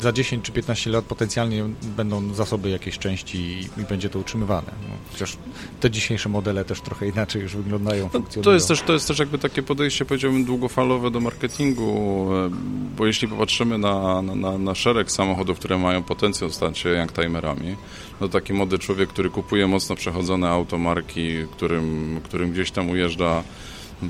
za 0.00 0.12
10 0.12 0.44
czy 0.44 0.52
15 0.52 0.90
lat 0.90 1.04
potencjalnie 1.04 1.64
będą 1.96 2.34
zasoby 2.34 2.70
jakiejś 2.70 2.98
części 2.98 3.38
i, 3.38 3.84
będzie 3.88 4.08
to 4.08 4.18
utrzymywane. 4.18 4.72
No, 4.88 4.94
chociaż 5.12 5.36
te 5.80 5.90
dzisiejsze 5.90 6.28
modele 6.28 6.64
też 6.64 6.80
trochę 6.80 7.08
inaczej 7.08 7.42
już 7.42 7.56
wyglądają, 7.56 8.10
no. 8.14 8.42
To 8.42 8.52
jest, 8.52 8.68
też, 8.68 8.82
to 8.82 8.92
jest 8.92 9.08
też 9.08 9.18
jakby 9.18 9.38
takie 9.38 9.62
podejście, 9.62 10.04
powiedziałbym, 10.04 10.44
długofalowe 10.44 11.10
do 11.10 11.20
marketingu, 11.20 12.28
e, 12.34 12.50
bo 12.96 13.06
jeśli 13.06 13.28
popatrzymy 13.28 13.78
na, 13.78 14.22
na, 14.22 14.58
na 14.58 14.74
szereg 14.74 15.10
samochodów, 15.10 15.58
które 15.58 15.78
mają 15.78 16.02
potencjał 16.02 16.50
stać 16.50 16.78
się 16.78 16.88
youngtimerami, 16.88 17.76
no 18.20 18.28
taki 18.28 18.52
młody 18.52 18.78
człowiek, 18.78 19.08
który 19.08 19.30
kupuje 19.30 19.66
mocno 19.66 19.96
przechodzone 19.96 20.48
automarki, 20.48 21.28
którym, 21.52 22.20
którym 22.24 22.52
gdzieś 22.52 22.70
tam 22.70 22.90
ujeżdża 22.90 23.42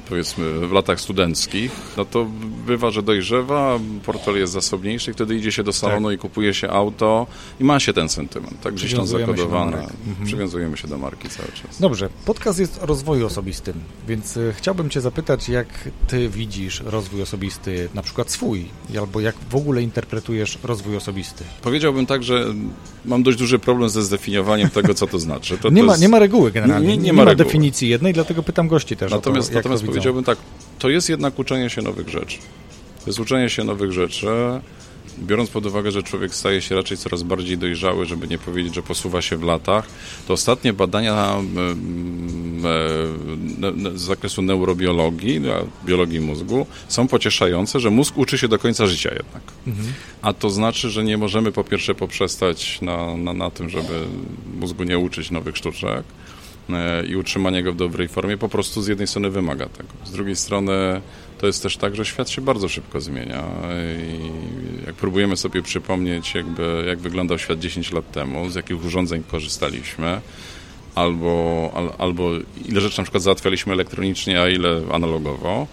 powiedzmy 0.09 0.67
w 0.67 0.73
latach 0.73 1.01
studenckich, 1.01 1.73
no 1.97 2.05
to 2.05 2.27
bywa, 2.67 2.91
że 2.91 3.03
dojrzewa, 3.03 3.79
portfel 4.05 4.37
jest 4.37 4.53
zasobniejszy 4.53 5.11
i 5.11 5.15
wtedy 5.15 5.37
idzie 5.37 5.53
się 5.53 5.63
do 5.63 5.73
salonu 5.73 6.09
tak. 6.09 6.17
i 6.17 6.19
kupuje 6.19 6.55
się 6.55 6.71
auto 6.71 7.27
i 7.61 7.65
ma 7.65 7.81
się 7.81 7.93
ten 7.93 8.09
sentyment. 8.09 8.61
Tak 8.61 8.75
gdzieś 8.75 8.95
tam 8.95 9.07
zakodowane. 9.07 9.79
Mhm. 9.79 10.27
Przywiązujemy 10.27 10.77
się 10.77 10.89
do 10.89 10.99
marki 10.99 11.29
cały 11.29 11.49
czas. 11.49 11.81
Dobrze, 11.81 12.09
podcast 12.25 12.59
jest 12.59 12.83
o 12.83 12.87
rozwoju 12.87 13.27
osobistym, 13.27 13.75
więc 14.09 14.37
e, 14.37 14.53
chciałbym 14.53 14.91
Cię 14.91 15.01
zapytać, 15.01 15.49
jak 15.49 15.67
Ty 16.07 16.29
widzisz 16.29 16.83
rozwój 16.87 17.23
osobisty, 17.23 17.89
na 17.95 18.03
przykład 18.03 18.31
swój, 18.31 18.65
albo 18.99 19.21
jak 19.21 19.35
w 19.51 19.57
ogóle 19.57 19.83
interpretujesz 19.83 20.59
rozwój 20.63 20.97
osobisty? 20.97 21.45
Powiedziałbym 21.63 22.07
tak, 22.07 22.23
że 22.23 22.45
mam 23.05 23.23
dość 23.23 23.39
duży 23.39 23.59
problem 23.59 23.91
ze 23.91 24.03
zdefiniowaniem 24.03 24.71
tego, 24.71 24.95
co 24.95 25.07
to 25.07 25.19
znaczy. 25.19 25.59
To, 25.59 25.71
nie, 25.71 25.81
to 25.81 25.87
ma, 25.87 25.93
jest... 25.93 26.03
nie 26.03 26.09
ma 26.09 26.19
reguły 26.19 26.53
generalnie, 26.53 26.89
nie, 26.89 26.97
nie, 26.97 27.03
nie 27.03 27.13
ma, 27.13 27.25
ma 27.25 27.35
definicji 27.35 27.89
jednej, 27.89 28.13
dlatego 28.13 28.43
pytam 28.43 28.69
gości 28.69 28.97
też 28.97 29.13
Natomiast, 29.13 29.49
to, 29.49 29.55
natomiast 29.55 29.78
powiedziałbym 29.83 30.25
tak, 30.25 30.39
to 30.79 30.89
jest 30.89 31.09
jednak 31.09 31.39
uczenie 31.39 31.71
się 31.71 31.83
nowych 31.83 32.09
rzeczy. 32.09 32.39
To 33.01 33.07
jest 33.07 33.21
uczenie 33.21 33.51
się 33.51 33.65
nowych 33.65 33.93
rzeczy, 33.93 34.27
biorąc 35.19 35.51
pod 35.51 35.67
uwagę, 35.67 35.91
że 35.91 36.03
człowiek 36.03 36.35
staje 36.35 36.63
się 36.63 36.75
raczej 36.75 36.97
coraz 36.97 37.23
bardziej 37.23 37.59
dojrzały, 37.59 38.07
żeby 38.07 38.29
nie 38.29 38.39
powiedzieć, 38.39 38.75
że 38.75 38.83
posuwa 38.83 39.23
się 39.23 39.37
w 39.37 39.43
latach, 39.43 39.87
to 40.27 40.35
ostatnie 40.35 40.73
badania 40.73 41.37
z 43.95 44.01
zakresu 44.01 44.43
neurobiologii, 44.43 45.41
biologii 45.85 46.21
mózgu, 46.21 46.67
są 46.89 47.09
pocieszające, 47.09 47.81
że 47.81 47.91
mózg 47.91 48.19
uczy 48.19 48.39
się 48.39 48.49
do 48.49 48.59
końca 48.59 48.87
życia 48.87 49.11
jednak. 49.11 49.43
Mhm. 49.67 49.93
A 50.23 50.33
to 50.33 50.51
znaczy, 50.51 50.91
że 50.91 51.05
nie 51.05 51.19
możemy 51.19 51.53
po 51.53 51.65
pierwsze 51.65 51.95
poprzestać 51.95 52.81
na, 52.83 53.17
na, 53.17 53.33
na 53.33 53.51
tym, 53.51 53.69
żeby 53.69 54.07
mózgu 54.61 54.85
nie 54.85 54.99
uczyć 54.99 55.31
nowych 55.31 55.57
sztuczek, 55.57 56.05
E, 56.05 56.28
i 57.09 57.17
utrzymanie 57.17 57.63
go 57.63 57.73
w 57.73 57.77
dobrej 57.77 58.09
formie 58.09 58.37
po 58.37 58.49
prostu 58.49 58.83
z 58.83 58.87
jednej 58.87 59.07
strony 59.07 59.31
wymaga 59.31 59.67
tego. 59.67 59.89
Z 60.05 60.11
drugiej 60.11 60.37
strony 60.37 61.01
to 61.39 61.47
jest 61.47 61.63
też 61.63 61.77
tak, 61.77 61.97
że 61.97 62.05
świat 62.05 62.31
się 62.31 62.43
bardzo 62.43 62.69
szybko 62.69 63.01
zmienia 63.01 63.45
i 64.83 64.87
jak 64.87 64.95
próbujemy 64.95 65.37
sobie 65.37 65.63
przypomnieć, 65.63 66.35
jakby, 66.35 66.85
jak 66.87 66.99
wyglądał 66.99 67.39
świat 67.39 67.59
10 67.59 67.93
lat 67.93 68.13
temu, 68.13 68.51
z 68.51 68.55
jakich 68.55 68.85
urządzeń 68.85 69.23
korzystaliśmy, 69.31 70.21
albo, 70.95 71.71
al, 71.75 71.93
albo 71.99 72.31
ile 72.69 72.81
rzeczy 72.81 72.99
na 72.99 73.05
przykład 73.05 73.23
załatwialiśmy 73.23 73.73
elektronicznie, 73.73 74.41
a 74.41 74.49
ile 74.49 74.83
analogowo, 74.93 75.67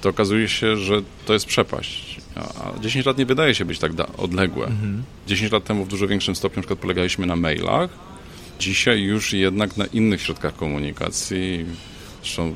to 0.00 0.08
okazuje 0.08 0.48
się, 0.48 0.76
że 0.76 1.02
to 1.26 1.32
jest 1.32 1.46
przepaść. 1.46 2.20
A 2.36 2.80
10 2.80 3.06
lat 3.06 3.18
nie 3.18 3.26
wydaje 3.26 3.54
się 3.54 3.64
być 3.64 3.78
tak 3.78 3.92
odległe. 4.18 4.66
Mhm. 4.66 5.02
10 5.26 5.52
lat 5.52 5.64
temu 5.64 5.84
w 5.84 5.88
dużo 5.88 6.08
większym 6.08 6.36
stopniu 6.36 6.56
na 6.56 6.62
przykład 6.62 6.78
polegaliśmy 6.78 7.26
na 7.26 7.36
mailach, 7.36 7.90
Dzisiaj 8.60 9.02
już 9.02 9.32
jednak 9.32 9.76
na 9.76 9.86
innych 9.86 10.22
środkach 10.22 10.56
komunikacji, 10.56 11.66
zresztą 12.22 12.54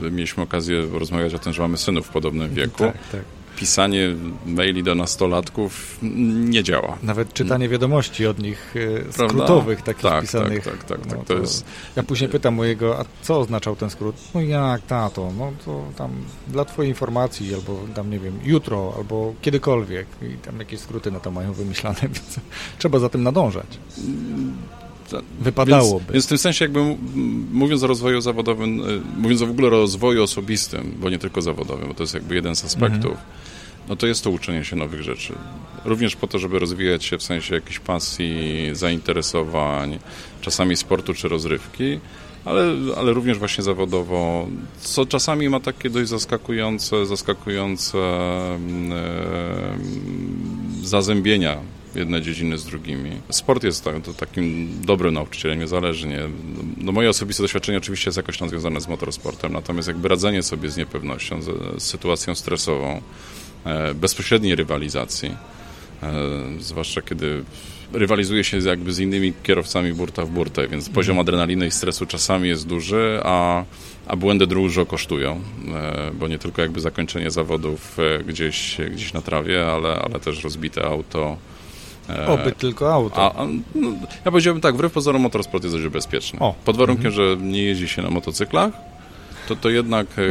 mieliśmy 0.00 0.42
okazję 0.42 0.86
rozmawiać 0.92 1.34
o 1.34 1.38
tym, 1.38 1.52
że 1.52 1.62
mamy 1.62 1.78
synów 1.78 2.06
w 2.06 2.10
podobnym 2.10 2.54
wieku. 2.54 2.78
Tak, 2.78 3.08
tak. 3.12 3.20
Pisanie 3.56 4.14
maili 4.46 4.82
do 4.82 4.94
nastolatków 4.94 5.98
nie 6.50 6.62
działa. 6.62 6.98
Nawet 7.02 7.32
czytanie 7.32 7.68
wiadomości 7.68 8.26
od 8.26 8.38
nich 8.38 8.74
e, 9.08 9.12
skrótowych, 9.12 9.82
takich 9.82 10.02
tak, 10.02 10.22
pisanych. 10.22 10.64
Tak, 10.64 10.84
tak, 10.84 11.00
tak. 11.00 11.06
tak 11.06 11.18
no, 11.18 11.24
to 11.24 11.34
jest... 11.34 11.64
Ja 11.96 12.02
później 12.02 12.30
pytam 12.30 12.54
mojego, 12.54 12.98
a 12.98 13.04
co 13.22 13.40
oznaczał 13.40 13.76
ten 13.76 13.90
skrót? 13.90 14.16
No 14.34 14.40
jak, 14.40 14.82
tato, 14.86 15.32
no 15.38 15.52
to 15.64 15.84
tam 15.96 16.10
dla 16.48 16.64
twojej 16.64 16.90
informacji, 16.90 17.54
albo 17.54 17.80
tam, 17.94 18.10
nie 18.10 18.18
wiem, 18.18 18.38
jutro, 18.44 18.94
albo 18.96 19.34
kiedykolwiek. 19.42 20.06
I 20.22 20.36
tam 20.36 20.58
jakieś 20.58 20.80
skróty 20.80 21.10
na 21.10 21.20
to 21.20 21.30
mają 21.30 21.52
wymyślane, 21.52 22.00
więc 22.14 22.40
trzeba 22.78 22.98
za 22.98 23.08
tym 23.08 23.22
nadążać. 23.22 23.78
Wypadałoby. 25.40 25.98
Więc, 25.98 26.12
więc 26.12 26.24
w 26.24 26.28
tym 26.28 26.38
sensie 26.38 26.64
jakby 26.64 26.96
mówiąc 27.52 27.82
o 27.82 27.86
rozwoju 27.86 28.20
zawodowym, 28.20 28.80
y, 28.80 29.00
mówiąc 29.16 29.42
w 29.42 29.50
ogóle 29.50 29.66
o 29.66 29.70
rozwoju 29.70 30.22
osobistym, 30.22 30.94
bo 31.00 31.10
nie 31.10 31.18
tylko 31.18 31.42
zawodowym, 31.42 31.88
bo 31.88 31.94
to 31.94 32.02
jest 32.02 32.14
jakby 32.14 32.34
jeden 32.34 32.56
z 32.56 32.64
aspektów, 32.64 33.10
mhm. 33.10 33.26
no 33.88 33.96
to 33.96 34.06
jest 34.06 34.24
to 34.24 34.30
uczenie 34.30 34.64
się 34.64 34.76
nowych 34.76 35.02
rzeczy. 35.02 35.34
Również 35.84 36.16
po 36.16 36.26
to, 36.26 36.38
żeby 36.38 36.58
rozwijać 36.58 37.04
się 37.04 37.18
w 37.18 37.22
sensie 37.22 37.54
jakiejś 37.54 37.78
pasji, 37.78 38.70
zainteresowań, 38.72 39.98
czasami 40.40 40.76
sportu 40.76 41.14
czy 41.14 41.28
rozrywki, 41.28 41.98
ale, 42.44 42.62
ale 42.96 43.12
również 43.12 43.38
właśnie 43.38 43.64
zawodowo, 43.64 44.46
co 44.80 45.06
czasami 45.06 45.48
ma 45.48 45.60
takie 45.60 45.90
dość 45.90 46.08
zaskakujące, 46.08 47.06
zaskakujące 47.06 47.98
yy, 50.80 50.86
zazębienia 50.86 51.56
jedne 51.94 52.22
dziedziny 52.22 52.58
z 52.58 52.64
drugimi. 52.64 53.10
Sport 53.30 53.64
jest 53.64 53.84
tak, 53.84 53.94
takim 54.16 54.68
dobrym 54.84 55.14
nauczycielem, 55.14 55.58
niezależnie. 55.58 56.20
No 56.76 56.92
moje 56.92 57.10
osobiste 57.10 57.42
doświadczenie 57.42 57.78
oczywiście 57.78 58.08
jest 58.08 58.16
jakoś 58.16 58.38
tam 58.38 58.48
związane 58.48 58.80
z 58.80 58.88
motorsportem, 58.88 59.52
natomiast 59.52 59.88
jakby 59.88 60.08
radzenie 60.08 60.42
sobie 60.42 60.70
z 60.70 60.76
niepewnością, 60.76 61.42
z, 61.42 61.82
z 61.82 61.84
sytuacją 61.84 62.34
stresową, 62.34 63.02
e, 63.64 63.94
bezpośredniej 63.94 64.54
rywalizacji, 64.54 65.36
e, 66.02 66.12
zwłaszcza 66.60 67.02
kiedy 67.02 67.44
rywalizuje 67.92 68.44
się 68.44 68.58
jakby 68.58 68.92
z 68.92 68.98
innymi 68.98 69.32
kierowcami 69.42 69.92
burta 69.92 70.24
w 70.24 70.30
burtę, 70.30 70.62
więc 70.62 70.84
mhm. 70.84 70.94
poziom 70.94 71.18
adrenaliny 71.18 71.66
i 71.66 71.70
stresu 71.70 72.06
czasami 72.06 72.48
jest 72.48 72.66
duży, 72.66 73.20
a, 73.22 73.64
a 74.06 74.16
błędy 74.16 74.46
dużo 74.46 74.86
kosztują, 74.86 75.40
e, 75.74 76.10
bo 76.14 76.28
nie 76.28 76.38
tylko 76.38 76.62
jakby 76.62 76.80
zakończenie 76.80 77.30
zawodów 77.30 77.98
e, 77.98 78.24
gdzieś, 78.24 78.76
gdzieś 78.92 79.12
na 79.12 79.22
trawie, 79.22 79.66
ale, 79.66 79.94
ale 79.94 80.20
też 80.20 80.44
rozbite 80.44 80.84
auto, 80.84 81.36
Oby 82.26 82.52
tylko 82.52 82.94
auto. 82.94 83.36
A, 83.36 83.46
no, 83.74 83.88
ja 84.24 84.30
powiedziałbym 84.30 84.60
tak, 84.60 84.74
wbrew 84.74 84.92
pozorom 84.92 85.22
motorsport 85.22 85.64
jest 85.64 85.76
dość 85.76 85.88
bezpieczny. 85.88 86.38
O. 86.40 86.54
Pod 86.64 86.76
warunkiem, 86.76 87.06
mhm. 87.06 87.14
że 87.14 87.44
nie 87.44 87.62
jeździ 87.62 87.88
się 87.88 88.02
na 88.02 88.10
motocyklach, 88.10 88.72
to, 89.48 89.56
to, 89.56 89.70
jednak, 89.70 90.06
e, 90.18 90.22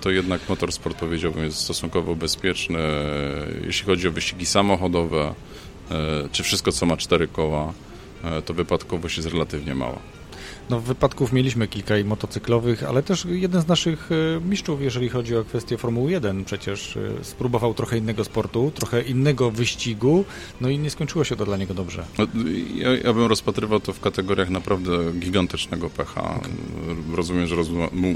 to 0.00 0.10
jednak 0.10 0.48
motorsport 0.48 0.98
powiedziałbym 0.98 1.44
jest 1.44 1.58
stosunkowo 1.58 2.14
bezpieczny, 2.14 2.78
jeśli 3.66 3.86
chodzi 3.86 4.08
o 4.08 4.12
wyścigi 4.12 4.46
samochodowe, 4.46 5.34
e, 5.90 5.94
czy 6.32 6.42
wszystko, 6.42 6.72
co 6.72 6.86
ma 6.86 6.96
cztery 6.96 7.28
koła, 7.28 7.72
to 8.46 8.54
wypadkowość 8.54 9.16
jest 9.16 9.28
relatywnie 9.28 9.74
mała. 9.74 9.98
No, 10.70 10.80
wypadków 10.80 11.32
mieliśmy 11.32 11.68
kilka 11.68 11.98
i 11.98 12.04
motocyklowych, 12.04 12.84
ale 12.84 13.02
też 13.02 13.24
jeden 13.24 13.62
z 13.62 13.66
naszych 13.66 14.10
e, 14.12 14.40
mistrzów, 14.40 14.82
jeżeli 14.82 15.08
chodzi 15.08 15.36
o 15.36 15.44
kwestię 15.44 15.78
Formuły 15.78 16.10
1, 16.10 16.44
przecież 16.44 16.96
e, 16.96 17.24
spróbował 17.24 17.74
trochę 17.74 17.98
innego 17.98 18.24
sportu, 18.24 18.72
trochę 18.74 19.02
innego 19.02 19.50
wyścigu, 19.50 20.24
no 20.60 20.68
i 20.68 20.78
nie 20.78 20.90
skończyło 20.90 21.24
się 21.24 21.36
to 21.36 21.44
dla 21.44 21.56
niego 21.56 21.74
dobrze. 21.74 22.04
No, 22.18 22.26
ja, 22.74 22.96
ja 22.96 23.12
bym 23.12 23.26
rozpatrywał 23.26 23.80
to 23.80 23.92
w 23.92 24.00
kategoriach 24.00 24.50
naprawdę 24.50 25.12
gigantycznego 25.12 25.90
pecha. 25.90 26.34
Okay. 26.34 27.16
Rozumiem, 27.16 27.46
że 27.46 27.56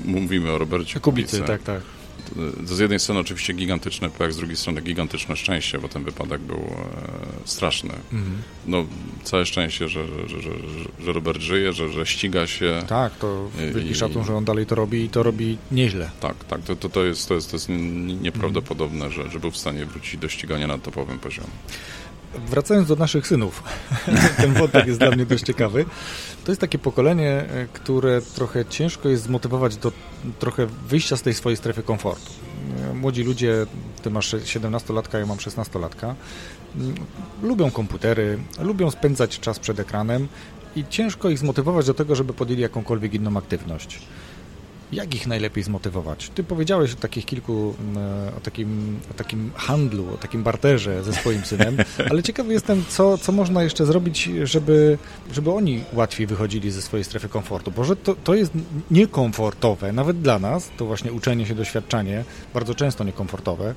mówimy 0.05 0.53
o 0.53 0.59
Robercie 0.59 1.01
Kubicy. 1.01 1.37
Kubicy 1.37 1.47
tak, 1.47 1.63
tak 1.63 2.02
z 2.65 2.79
jednej 2.79 3.01
strony 3.01 3.21
oczywiście 3.21 3.53
gigantyczny 3.53 4.11
pech, 4.11 4.33
z 4.33 4.37
drugiej 4.37 4.57
strony 4.57 4.81
gigantyczne 4.81 5.37
szczęście, 5.37 5.79
bo 5.79 5.89
ten 5.89 6.05
wypadek 6.05 6.41
był 6.41 6.57
e, 6.57 7.49
straszny. 7.49 7.95
Mhm. 8.13 8.43
No, 8.67 8.87
całe 9.25 9.47
szczęście, 9.47 9.89
że, 9.89 10.07
że, 10.29 10.43
że, 10.43 10.51
że 11.05 11.13
Robert 11.13 11.41
żyje, 11.41 11.73
że, 11.73 11.89
że 11.89 12.07
ściga 12.07 12.47
się. 12.47 12.83
Tak, 12.89 13.17
to 13.19 13.49
wielki 13.75 13.95
szacun, 13.95 14.25
że 14.25 14.35
on 14.35 14.45
dalej 14.45 14.67
to 14.67 14.75
robi 14.75 15.05
i 15.05 15.09
to 15.09 15.23
robi 15.23 15.59
nieźle. 15.71 16.11
Tak, 16.21 16.45
tak, 16.45 16.63
to, 16.63 16.77
to, 16.77 16.89
to, 16.89 17.05
jest, 17.05 17.29
to, 17.29 17.35
jest, 17.35 17.51
to 17.51 17.57
jest 17.57 17.69
nieprawdopodobne, 18.23 19.05
mhm. 19.05 19.13
że, 19.13 19.31
że 19.31 19.41
był 19.41 19.51
w 19.51 19.57
stanie 19.57 19.87
wrócić 19.87 20.21
do 20.21 20.29
ścigania 20.29 20.67
na 20.67 20.79
topowym 20.79 21.19
poziomie. 21.19 21.51
Wracając 22.39 22.89
do 22.89 22.97
naszych 22.97 23.27
synów, 23.27 23.63
ten 24.37 24.55
wątek 24.55 24.87
jest 24.87 24.99
dla 24.99 25.11
mnie 25.11 25.27
dość 25.27 25.45
ciekawy. 25.45 25.85
To 26.45 26.51
jest 26.53 26.61
takie 26.61 26.79
pokolenie, 26.79 27.31
e, 27.31 27.67
które 27.73 28.23
trochę 28.35 28.65
ciężko 28.65 29.09
jest 29.09 29.23
zmotywować 29.23 29.77
do 29.77 29.93
trochę 30.39 30.67
wyjścia 30.67 31.17
z 31.17 31.23
tej 31.23 31.35
swojej 31.35 31.57
strefy 31.57 31.83
komfortu. 31.83 32.33
E, 32.91 32.95
młodzi 32.95 33.23
ludzie, 33.23 33.67
ty 34.03 34.11
masz 34.11 34.35
17-latka, 34.35 35.19
ja 35.19 35.27
mam 35.27 35.39
16-latka, 35.39 36.15
mm, 36.77 36.95
lubią 37.43 37.71
komputery, 37.71 38.39
lubią 38.61 38.91
spędzać 38.91 39.41
czas 39.41 39.59
przed 39.59 39.81
ekranem 39.81 40.29
i 40.77 40.85
ciężko 40.91 41.31
ich 41.31 41.39
zmotywować 41.39 41.87
do 41.87 41.95
tego, 41.95 42.15
żeby 42.15 42.33
podjęli 42.33 42.63
jakąkolwiek 42.63 43.15
inną 43.15 43.37
aktywność. 43.37 43.99
Jak 44.93 45.15
ich 45.15 45.27
najlepiej 45.27 45.65
zmotywować? 45.65 46.31
Ty 46.35 46.45
powiedziałeś 46.45 46.93
o 46.93 46.97
takich 46.97 47.27
kilku, 47.27 47.75
mm, 47.81 47.97
o 48.37 48.41
takim, 48.41 49.01
o 49.11 49.15
takim 49.15 49.51
handlu, 49.55 50.15
o 50.15 50.17
takim 50.17 50.43
barterze 50.43 51.05
ze 51.05 51.13
swoim 51.13 51.45
synem, 51.45 51.77
ale 52.11 52.23
ciekawy 52.23 52.53
jestem, 52.53 52.85
co, 52.89 53.19
co 53.19 53.33
można 53.33 53.63
jeszcze 53.63 53.87
zrobić, 53.87 54.31
żeby, 54.45 54.99
żeby 55.33 55.53
oni 55.53 55.85
łatwiej 55.93 56.27
wychodzili 56.27 56.71
ze 56.71 56.83
swojej 56.83 57.05
strefy 57.05 57.29
komfortu, 57.29 57.71
bo 57.71 57.85
że 57.85 57.97
to, 57.97 58.15
to 58.25 58.35
jest 58.35 58.53
niekomfortowe, 58.91 59.93
nawet 59.93 60.21
dla 60.21 60.39
nas, 60.39 60.71
to 60.77 60.87
właśnie 60.87 61.13
uczenie 61.13 61.47
się, 61.47 61.55
doświadczanie, 61.55 62.25
bardzo 62.55 62.75
często 62.75 63.05
niekomfortowe, 63.05 63.75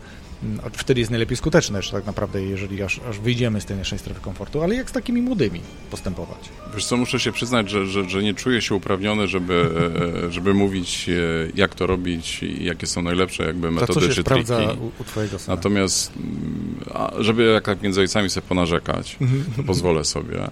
wtedy 0.73 0.99
jest 0.99 1.11
najlepiej 1.11 1.37
skuteczne, 1.37 1.81
że 1.81 1.91
tak 1.91 2.05
naprawdę, 2.05 2.43
jeżeli 2.43 2.83
aż, 2.83 2.99
aż 3.09 3.19
wyjdziemy 3.19 3.61
z 3.61 3.65
tej 3.65 3.77
naszej 3.77 3.99
strefy 3.99 4.21
komfortu, 4.21 4.61
ale 4.61 4.75
jak 4.75 4.89
z 4.89 4.93
takimi 4.93 5.21
młodymi 5.21 5.61
postępować? 5.91 6.39
Wiesz 6.75 6.85
co, 6.85 6.97
muszę 6.97 7.19
się 7.19 7.31
przyznać, 7.31 7.69
że, 7.69 7.87
że, 7.87 8.09
że 8.09 8.23
nie 8.23 8.33
czuję 8.33 8.61
się 8.61 8.75
uprawniony, 8.75 9.27
żeby, 9.27 9.69
e, 10.27 10.31
żeby 10.31 10.53
mówić, 10.53 11.09
e, 11.09 11.13
jak 11.55 11.75
to 11.75 11.87
robić 11.87 12.43
i 12.43 12.65
jakie 12.65 12.87
są 12.87 13.01
najlepsze 13.01 13.43
jakby 13.43 13.71
metody 13.71 13.93
co 13.93 14.01
się 14.01 14.13
czy 14.13 14.21
sprawdza 14.21 14.73
u, 14.73 15.01
u 15.01 15.03
twojego 15.03 15.39
syna? 15.39 15.55
Natomiast, 15.55 16.11
mm, 16.17 17.23
żeby 17.23 17.43
jak 17.43 17.65
tak 17.65 17.81
między 17.81 17.99
ojcami 17.99 18.29
sobie 18.29 18.47
ponarzekać, 18.47 19.17
to 19.57 19.63
pozwolę 19.63 20.03
sobie. 20.03 20.47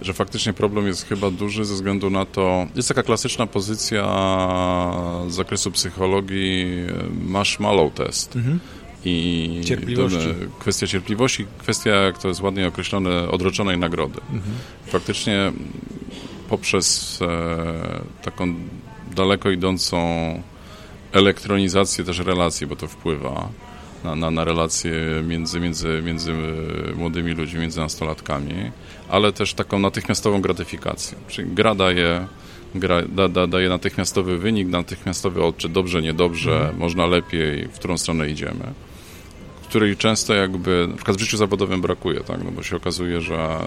że 0.00 0.12
faktycznie 0.12 0.52
problem 0.52 0.86
jest 0.86 1.08
chyba 1.08 1.30
duży 1.30 1.64
ze 1.64 1.74
względu 1.74 2.10
na 2.10 2.24
to, 2.24 2.66
jest 2.74 2.88
taka 2.88 3.02
klasyczna 3.02 3.46
pozycja 3.46 4.02
z 5.28 5.34
zakresu 5.34 5.70
psychologii 5.70 6.66
marshmallow 7.24 7.94
test. 7.94 8.36
Mhm. 8.36 8.60
I 9.08 9.60
cierpliwości. 9.64 10.18
kwestia 10.58 10.86
cierpliwości, 10.86 11.46
kwestia, 11.58 11.90
jak 11.90 12.18
to 12.18 12.28
jest 12.28 12.40
ładnie 12.40 12.68
określone, 12.68 13.28
odroczonej 13.28 13.78
nagrody. 13.78 14.20
Mhm. 14.32 14.54
Faktycznie 14.86 15.52
poprzez 16.48 17.18
e, 17.22 18.00
taką 18.22 18.54
daleko 19.16 19.50
idącą 19.50 19.96
elektronizację 21.12 22.04
też 22.04 22.18
relacji, 22.18 22.66
bo 22.66 22.76
to 22.76 22.86
wpływa 22.86 23.48
na, 24.04 24.14
na, 24.16 24.30
na 24.30 24.44
relacje 24.44 24.92
między, 25.26 25.60
między, 25.60 26.02
między 26.04 26.32
młodymi 26.96 27.32
ludźmi, 27.32 27.60
między 27.60 27.80
nastolatkami, 27.80 28.54
ale 29.08 29.32
też 29.32 29.54
taką 29.54 29.78
natychmiastową 29.78 30.40
gratyfikację. 30.40 31.18
Czyli 31.28 31.54
gra 31.54 31.74
daje, 31.74 32.26
gra, 32.74 33.02
da, 33.02 33.28
da, 33.28 33.46
daje 33.46 33.68
natychmiastowy 33.68 34.38
wynik, 34.38 34.68
natychmiastowy 34.68 35.42
odczyt, 35.42 35.72
dobrze, 35.72 36.02
niedobrze, 36.02 36.56
mhm. 36.56 36.78
można 36.78 37.06
lepiej, 37.06 37.68
w 37.68 37.72
którą 37.72 37.98
stronę 37.98 38.30
idziemy 38.30 38.72
której 39.68 39.96
często 39.96 40.34
jakby, 40.34 40.86
na 40.88 40.96
przykład 40.96 41.16
w 41.16 41.20
życiu 41.20 41.36
zawodowym 41.36 41.80
brakuje, 41.80 42.20
tak, 42.20 42.44
no 42.44 42.50
bo 42.50 42.62
się 42.62 42.76
okazuje, 42.76 43.20
że, 43.20 43.58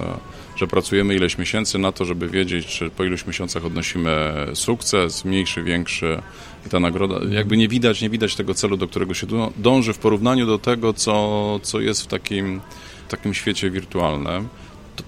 że 0.55 0.67
pracujemy 0.67 1.15
ileś 1.15 1.37
miesięcy 1.37 1.79
na 1.79 1.91
to, 1.91 2.05
żeby 2.05 2.29
wiedzieć, 2.29 2.65
czy 2.65 2.89
po 2.89 3.03
iluś 3.03 3.27
miesiącach 3.27 3.65
odnosimy 3.65 4.33
sukces, 4.53 5.25
mniejszy, 5.25 5.63
większy 5.63 6.21
i 6.65 6.69
ta 6.69 6.79
nagroda, 6.79 7.15
jakby 7.29 7.57
nie 7.57 7.67
widać, 7.67 8.01
nie 8.01 8.09
widać 8.09 8.35
tego 8.35 8.53
celu, 8.53 8.77
do 8.77 8.87
którego 8.87 9.13
się 9.13 9.27
dąży 9.57 9.93
w 9.93 9.97
porównaniu 9.97 10.45
do 10.45 10.59
tego, 10.59 10.93
co, 10.93 11.59
co 11.63 11.79
jest 11.79 12.01
w 12.01 12.07
takim, 12.07 12.61
takim 13.09 13.33
świecie 13.33 13.69
wirtualnym. 13.69 14.47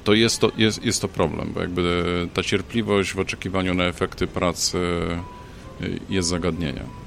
To, 0.04 0.14
jest, 0.14 0.40
to 0.40 0.52
jest, 0.58 0.86
jest 0.86 1.02
to 1.02 1.08
problem, 1.08 1.52
bo 1.54 1.62
jakby 1.62 2.04
ta 2.34 2.44
cierpliwość 2.44 3.14
w 3.14 3.20
oczekiwaniu 3.20 3.74
na 3.74 3.84
efekty 3.84 4.28
pracy 4.28 4.78
jest 6.10 6.30
zagadnieniem 6.30 7.01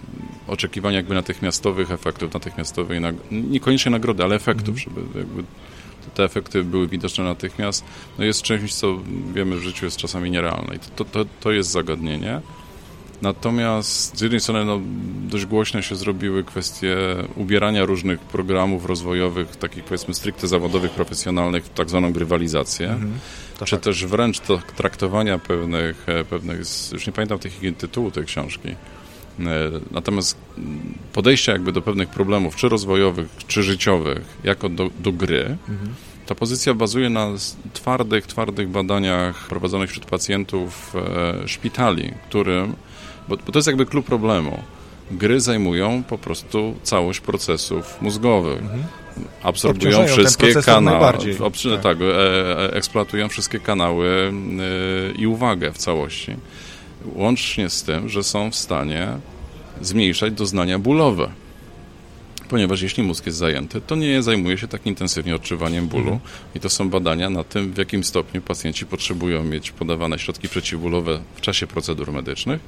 oczekiwania 0.46 0.96
jakby 0.96 1.14
natychmiastowych 1.14 1.90
efektów, 1.90 2.34
natychmiastowej, 2.34 3.00
nag 3.00 3.14
niekoniecznie 3.30 3.90
nagrody, 3.90 4.24
ale 4.24 4.34
efektów, 4.34 4.68
mm. 4.68 4.78
żeby 4.78 5.18
jakby 5.18 5.44
te 6.14 6.24
efekty 6.24 6.64
były 6.64 6.88
widoczne 6.88 7.24
natychmiast, 7.24 7.84
no 8.18 8.24
jest 8.24 8.42
czymś, 8.42 8.74
co 8.74 8.98
wiemy 9.34 9.56
w 9.56 9.62
życiu 9.62 9.84
jest 9.84 9.96
czasami 9.96 10.30
nierealne 10.30 10.76
i 10.76 10.78
to, 10.96 11.04
to, 11.04 11.24
to 11.40 11.52
jest 11.52 11.70
zagadnienie. 11.70 12.40
Natomiast 13.22 14.18
z 14.18 14.20
jednej 14.20 14.40
strony 14.40 14.64
no, 14.64 14.80
dość 15.30 15.46
głośne 15.46 15.82
się 15.82 15.96
zrobiły 15.96 16.44
kwestie 16.44 16.96
ubierania 17.36 17.84
różnych 17.84 18.20
programów 18.20 18.86
rozwojowych, 18.86 19.56
takich 19.56 19.84
powiedzmy 19.84 20.14
stricte 20.14 20.48
zawodowych, 20.48 20.90
profesjonalnych 20.90 21.64
w 21.64 21.68
tak 21.68 21.88
zwaną 21.90 22.12
grywalizację, 22.12 22.86
mm 22.90 23.12
-hmm. 23.12 23.64
czy 23.64 23.76
tak. 23.76 23.84
też 23.84 24.06
wręcz 24.06 24.40
traktowania 24.76 25.38
pewnych, 25.38 26.08
e, 26.08 26.24
pewnych, 26.24 26.58
już 26.92 27.06
nie 27.06 27.12
pamiętam 27.12 27.38
tych 27.38 27.60
tytułu 27.78 28.10
tej 28.10 28.24
książki, 28.24 28.68
natomiast 29.90 30.36
podejście 31.12 31.52
jakby 31.52 31.72
do 31.72 31.82
pewnych 31.82 32.08
problemów, 32.08 32.56
czy 32.56 32.68
rozwojowych, 32.68 33.28
czy 33.48 33.62
życiowych, 33.62 34.24
jako 34.44 34.68
do, 34.68 34.90
do 35.00 35.12
gry, 35.12 35.56
mhm. 35.68 35.94
ta 36.26 36.34
pozycja 36.34 36.74
bazuje 36.74 37.10
na 37.10 37.28
twardych, 37.72 38.26
twardych 38.26 38.68
badaniach 38.68 39.48
prowadzonych 39.48 39.90
wśród 39.90 40.06
pacjentów 40.06 40.94
e, 40.96 41.48
szpitali, 41.48 42.12
którym, 42.28 42.74
bo, 43.28 43.36
bo 43.36 43.52
to 43.52 43.58
jest 43.58 43.66
jakby 43.66 43.86
klub 43.86 44.06
problemu. 44.06 44.62
Gry 45.10 45.40
zajmują 45.40 46.02
po 46.02 46.18
prostu 46.18 46.74
całość 46.82 47.20
procesów 47.20 48.02
mózgowych. 48.02 48.62
Mhm 48.62 48.84
absorbują 49.42 50.06
wszystkie 50.06 50.54
kanały, 50.54 51.00
tak, 51.02 51.82
tak 51.82 51.98
e, 52.00 52.04
e, 52.04 52.72
eksploatują 52.72 53.28
wszystkie 53.28 53.60
kanały 53.60 54.32
e, 55.10 55.12
i 55.12 55.26
uwagę 55.26 55.72
w 55.72 55.78
całości 55.78 56.36
łącznie 57.14 57.70
z 57.70 57.82
tym, 57.82 58.08
że 58.08 58.22
są 58.22 58.50
w 58.50 58.56
stanie 58.56 59.08
zmniejszać 59.80 60.32
doznania 60.32 60.78
bólowe. 60.78 61.30
Ponieważ 62.48 62.82
jeśli 62.82 63.02
mózg 63.02 63.26
jest 63.26 63.38
zajęty, 63.38 63.80
to 63.80 63.96
nie 63.96 64.22
zajmuje 64.22 64.58
się 64.58 64.68
tak 64.68 64.86
intensywnie 64.86 65.34
odczuwaniem 65.34 65.88
bólu. 65.88 66.12
Mhm. 66.12 66.20
I 66.54 66.60
to 66.60 66.68
są 66.68 66.90
badania 66.90 67.30
na 67.30 67.44
tym, 67.44 67.72
w 67.72 67.78
jakim 67.78 68.04
stopniu 68.04 68.42
pacjenci 68.42 68.86
potrzebują 68.86 69.44
mieć 69.44 69.70
podawane 69.70 70.18
środki 70.18 70.48
przeciwbólowe 70.48 71.20
w 71.34 71.40
czasie 71.40 71.66
procedur 71.66 72.12
medycznych. 72.12 72.60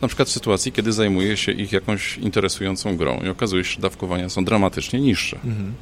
Na 0.00 0.08
przykład 0.08 0.28
w 0.28 0.32
sytuacji, 0.32 0.72
kiedy 0.72 0.92
zajmuje 0.92 1.36
się 1.36 1.52
ich 1.52 1.72
jakąś 1.72 2.18
interesującą 2.18 2.96
grą 2.96 3.20
i 3.26 3.28
okazuje 3.28 3.64
się, 3.64 3.74
że 3.74 3.80
dawkowania 3.80 4.28
są 4.28 4.44
dramatycznie 4.44 5.00
niższe. 5.00 5.36
Mhm. 5.44 5.72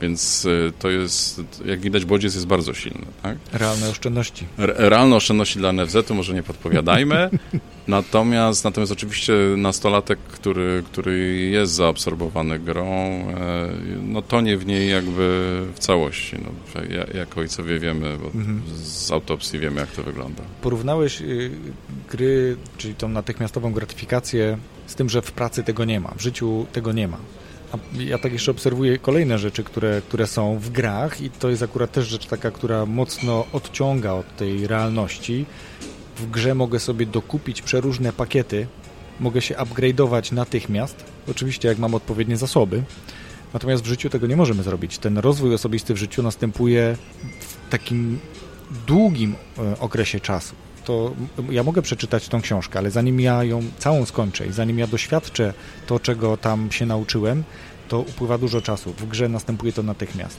Więc 0.00 0.44
y, 0.44 0.72
to 0.78 0.90
jest, 0.90 1.42
jak 1.64 1.80
widać, 1.80 2.04
bodziec 2.04 2.34
jest 2.34 2.46
bardzo 2.46 2.74
silny. 2.74 3.06
Tak? 3.22 3.38
Realne 3.52 3.88
oszczędności. 3.88 4.46
realne 4.58 5.16
oszczędności 5.16 5.58
dla 5.58 5.72
NFZ-u 5.72 6.14
może 6.14 6.34
nie 6.34 6.42
podpowiadajmy. 6.42 7.30
natomiast, 7.88 8.64
natomiast 8.64 8.92
oczywiście 8.92 9.32
nastolatek, 9.56 10.18
który, 10.18 10.82
który 10.92 11.36
jest 11.50 11.72
zaabsorbowany 11.72 12.58
grą, 12.58 12.86
e, 12.86 13.68
no 14.02 14.22
tonie 14.22 14.56
w 14.56 14.66
niej 14.66 14.90
jakby 14.90 15.60
w 15.74 15.78
całości. 15.78 16.36
No, 16.42 16.80
jak 17.14 17.38
ojcowie 17.38 17.78
wiemy, 17.78 18.18
bo 18.18 18.26
mhm. 18.26 18.62
z 18.76 19.12
autopsji 19.12 19.58
wiemy, 19.58 19.80
jak 19.80 19.90
to 19.90 20.02
wygląda. 20.02 20.42
Porównałeś 20.62 21.20
y, 21.20 21.50
gry, 22.10 22.56
czyli 22.78 22.94
tą 22.94 23.08
natychmiastową 23.08 23.72
gratyfikację 23.72 24.58
z 24.86 24.94
tym, 24.94 25.08
że 25.08 25.22
w 25.22 25.32
pracy 25.32 25.62
tego 25.62 25.84
nie 25.84 26.00
ma, 26.00 26.12
w 26.16 26.22
życiu 26.22 26.66
tego 26.72 26.92
nie 26.92 27.08
ma. 27.08 27.18
Ja 27.98 28.18
tak 28.18 28.32
jeszcze 28.32 28.50
obserwuję 28.50 28.98
kolejne 28.98 29.38
rzeczy, 29.38 29.64
które, 29.64 30.02
które 30.08 30.26
są 30.26 30.58
w 30.58 30.70
grach 30.70 31.20
i 31.20 31.30
to 31.30 31.50
jest 31.50 31.62
akurat 31.62 31.92
też 31.92 32.08
rzecz 32.08 32.26
taka, 32.26 32.50
która 32.50 32.86
mocno 32.86 33.46
odciąga 33.52 34.12
od 34.12 34.36
tej 34.36 34.66
realności. 34.66 35.46
W 36.16 36.30
grze 36.30 36.54
mogę 36.54 36.80
sobie 36.80 37.06
dokupić 37.06 37.62
przeróżne 37.62 38.12
pakiety, 38.12 38.66
mogę 39.20 39.42
się 39.42 39.54
upgrade'ować 39.54 40.32
natychmiast, 40.32 41.04
oczywiście 41.30 41.68
jak 41.68 41.78
mam 41.78 41.94
odpowiednie 41.94 42.36
zasoby, 42.36 42.82
natomiast 43.52 43.84
w 43.84 43.86
życiu 43.86 44.10
tego 44.10 44.26
nie 44.26 44.36
możemy 44.36 44.62
zrobić. 44.62 44.98
Ten 44.98 45.18
rozwój 45.18 45.54
osobisty 45.54 45.94
w 45.94 45.96
życiu 45.96 46.22
następuje 46.22 46.96
w 47.40 47.70
takim 47.70 48.18
długim 48.86 49.34
e, 49.58 49.78
okresie 49.80 50.20
czasu 50.20 50.54
to 50.84 51.14
ja 51.50 51.62
mogę 51.62 51.82
przeczytać 51.82 52.28
tą 52.28 52.40
książkę, 52.40 52.78
ale 52.78 52.90
zanim 52.90 53.20
ja 53.20 53.44
ją 53.44 53.62
całą 53.78 54.04
skończę 54.04 54.46
i 54.46 54.52
zanim 54.52 54.78
ja 54.78 54.86
doświadczę 54.86 55.54
to, 55.86 56.00
czego 56.00 56.36
tam 56.36 56.72
się 56.72 56.86
nauczyłem, 56.86 57.44
to 57.88 58.00
upływa 58.00 58.38
dużo 58.38 58.60
czasu. 58.60 58.92
W 58.92 59.08
grze 59.08 59.28
następuje 59.28 59.72
to 59.72 59.82
natychmiast. 59.82 60.38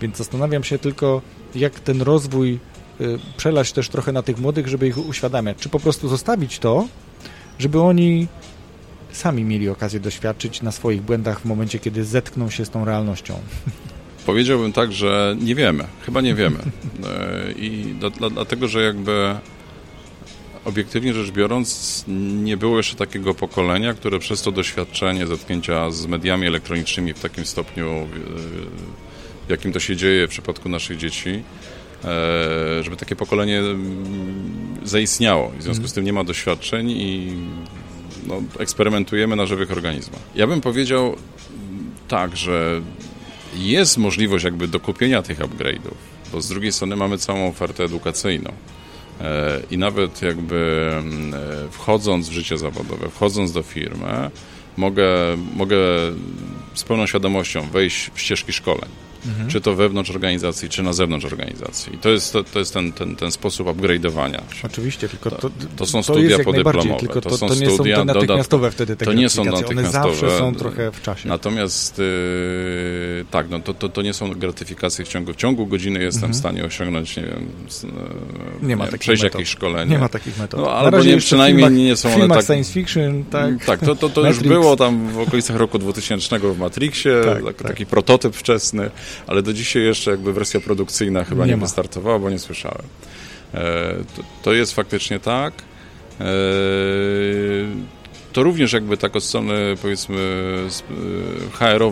Więc 0.00 0.16
zastanawiam 0.16 0.64
się 0.64 0.78
tylko, 0.78 1.22
jak 1.54 1.80
ten 1.80 2.02
rozwój 2.02 2.58
y, 3.00 3.18
przelać 3.36 3.72
też 3.72 3.88
trochę 3.88 4.12
na 4.12 4.22
tych 4.22 4.38
młodych, 4.38 4.68
żeby 4.68 4.88
ich 4.88 5.08
uświadamiać. 5.08 5.56
Czy 5.58 5.68
po 5.68 5.80
prostu 5.80 6.08
zostawić 6.08 6.58
to, 6.58 6.88
żeby 7.58 7.80
oni 7.80 8.28
sami 9.12 9.44
mieli 9.44 9.68
okazję 9.68 10.00
doświadczyć 10.00 10.62
na 10.62 10.72
swoich 10.72 11.02
błędach 11.02 11.40
w 11.40 11.44
momencie, 11.44 11.78
kiedy 11.78 12.04
zetkną 12.04 12.50
się 12.50 12.64
z 12.64 12.70
tą 12.70 12.84
realnością. 12.84 13.34
Powiedziałbym 14.26 14.72
tak, 14.72 14.92
że 14.92 15.36
nie 15.40 15.54
wiemy. 15.54 15.84
Chyba 16.06 16.20
nie 16.20 16.34
wiemy. 16.34 16.58
E, 16.58 17.52
I 17.52 17.94
dlatego, 18.34 18.68
że 18.68 18.82
jakby 18.82 19.34
obiektywnie 20.64 21.14
rzecz 21.14 21.30
biorąc, 21.30 22.04
nie 22.42 22.56
było 22.56 22.76
jeszcze 22.76 22.96
takiego 22.96 23.34
pokolenia, 23.34 23.94
które 23.94 24.18
przez 24.18 24.42
to 24.42 24.52
doświadczenie 24.52 25.26
zetknięcia 25.26 25.90
z 25.90 26.06
mediami 26.06 26.46
elektronicznymi 26.46 27.14
w 27.14 27.20
takim 27.20 27.46
stopniu, 27.46 28.06
w 29.46 29.50
jakim 29.50 29.72
to 29.72 29.80
się 29.80 29.96
dzieje 29.96 30.26
w 30.26 30.30
przypadku 30.30 30.68
naszych 30.68 30.96
dzieci, 30.96 31.42
e, 32.04 32.82
żeby 32.82 32.96
takie 32.96 33.16
pokolenie 33.16 33.58
mm, 33.58 34.78
zaistniało. 34.82 35.52
W 35.58 35.62
związku 35.62 35.88
z 35.88 35.92
tym 35.92 36.04
nie 36.04 36.12
ma 36.12 36.24
doświadczeń 36.24 36.90
i 36.90 37.32
no, 38.26 38.42
eksperymentujemy 38.58 39.36
na 39.36 39.46
żywych 39.46 39.72
organizmach. 39.72 40.20
Ja 40.34 40.46
bym 40.46 40.60
powiedział 40.60 41.16
tak, 42.08 42.36
że 42.36 42.80
jest 43.56 43.98
możliwość 43.98 44.44
jakby 44.44 44.68
dokupienia 44.68 45.22
tych 45.22 45.38
upgrade'ów, 45.38 45.94
bo 46.32 46.40
z 46.40 46.48
drugiej 46.48 46.72
strony 46.72 46.96
mamy 46.96 47.18
całą 47.18 47.48
ofertę 47.48 47.84
edukacyjną. 47.84 48.52
E, 49.20 49.60
I 49.70 49.78
nawet 49.78 50.22
jakby 50.22 50.90
mm, 50.98 51.34
e, 51.34 51.38
wchodząc 51.70 52.28
w 52.28 52.32
życie 52.32 52.58
zawodowe, 52.58 53.10
wchodząc 53.10 53.52
do 53.52 53.62
firmy, 53.62 54.30
mogę, 54.76 55.06
mogę 55.54 55.76
z 56.74 56.84
pełną 56.84 57.06
świadomością 57.06 57.68
wejść 57.70 58.10
w 58.14 58.20
ścieżki 58.20 58.52
szkoleń 58.52 58.88
mhm. 59.26 59.48
czy 59.48 59.60
to 59.60 59.74
wewnątrz 59.74 60.10
organizacji, 60.10 60.68
czy 60.68 60.82
na 60.82 60.92
zewnątrz 60.92 61.26
organizacji. 61.26 61.94
I 61.94 61.98
to 61.98 62.10
jest, 62.10 62.32
to, 62.32 62.44
to 62.44 62.58
jest 62.58 62.74
ten, 62.74 62.92
ten, 62.92 63.16
ten 63.16 63.30
sposób 63.30 63.66
upgrade'owania. 63.66 64.40
Oczywiście, 64.62 65.08
tylko 65.08 65.30
to, 65.30 65.50
to, 65.76 65.86
są 65.86 66.02
studia 66.02 66.38
podyplomowe. 66.38 67.00
Tylko 67.00 67.20
to, 67.20 67.36
są 67.36 67.48
to 67.48 67.54
nie 67.54 67.70
studia 67.70 67.96
są 67.96 68.04
natychmiastowe 68.04 68.70
wtedy 68.70 68.96
te 68.96 69.04
To 69.04 69.12
nie 69.12 69.28
są 69.28 69.44
natychmiastowe. 69.44 70.04
One 70.04 70.16
zawsze 70.16 70.38
są 70.38 70.54
trochę 70.54 70.92
w 70.92 71.02
czasie. 71.02 71.28
Natomiast 71.28 71.98
yy, 71.98 73.24
tak, 73.30 73.50
no 73.50 73.60
to, 73.60 73.74
to, 73.74 73.88
to 73.88 74.02
nie 74.02 74.14
są 74.14 74.30
gratyfikacje 74.30 75.04
w 75.04 75.08
ciągu, 75.08 75.32
w 75.32 75.36
ciągu 75.36 75.66
godziny 75.66 76.02
jestem 76.02 76.24
mhm. 76.24 76.32
w 76.32 76.36
stanie 76.36 76.64
osiągnąć, 76.64 77.16
nie 77.16 77.22
wiem, 77.22 77.48
nie, 78.62 78.68
nie 78.68 78.76
ma 78.76 78.86
wiem 78.86 78.98
przejść 78.98 79.22
metod. 79.22 79.40
jakieś 79.40 79.52
szkolenie. 79.52 79.90
Nie 79.90 79.98
ma 79.98 80.08
takich 80.08 80.38
metod. 80.38 80.60
No, 80.60 80.72
albo 80.72 81.02
nie, 81.02 81.16
przynajmniej 81.16 81.66
filmach, 81.66 81.84
nie 81.86 81.96
są 81.96 82.14
one 82.14 82.28
tak... 82.28 82.44
science 82.44 82.72
fiction, 82.72 83.24
tak. 83.24 83.64
Tak, 83.64 83.80
to, 83.80 83.96
to, 83.96 84.08
to 84.08 84.26
już 84.28 84.40
było 84.40 84.76
tam 84.76 85.08
w 85.08 85.18
okolicach 85.18 85.56
roku 85.56 85.78
2000 85.78 86.38
w 86.38 86.58
Matrixie, 86.58 87.12
Tak, 87.24 87.44
tak, 87.44 87.56
tak. 87.56 87.68
taki 87.68 87.86
prototyp 87.86 88.36
wczesny, 88.36 88.90
ale 89.26 89.42
do 89.42 89.52
dzisiaj 89.52 89.82
jeszcze 89.82 90.10
jakby 90.10 90.32
wersja 90.32 90.60
produkcyjna 90.60 91.24
chyba 91.24 91.46
Nie 91.46 91.52
nie, 91.52 91.56
wystartowała, 91.56 92.18
bo 92.18 92.30
nie 92.30 92.38
słyszałem. 92.38 92.82
E, 93.54 93.94
to, 94.16 94.22
to 94.42 94.52
jest 94.52 94.74
faktycznie 94.74 95.20
tak. 95.20 95.54
E, 96.20 96.24
to 98.32 98.42
również 98.42 98.72
jakby 98.72 98.96
tak 98.96 99.16
od 99.16 99.24
strony 99.24 99.54
powiedzmy 99.82 100.18
e, 100.66 101.50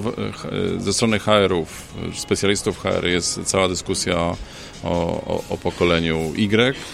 e, 0.08 0.80
ze 0.80 0.92
strony 0.92 1.18
HR-ów, 1.18 1.94
specjalistów 2.14 2.78
HR 2.78 3.06
jest 3.06 3.40
cała 3.44 3.68
dyskusja 3.68 4.16
o, 4.16 4.36
o, 4.84 5.44
o 5.48 5.58
pokoleniu 5.58 6.32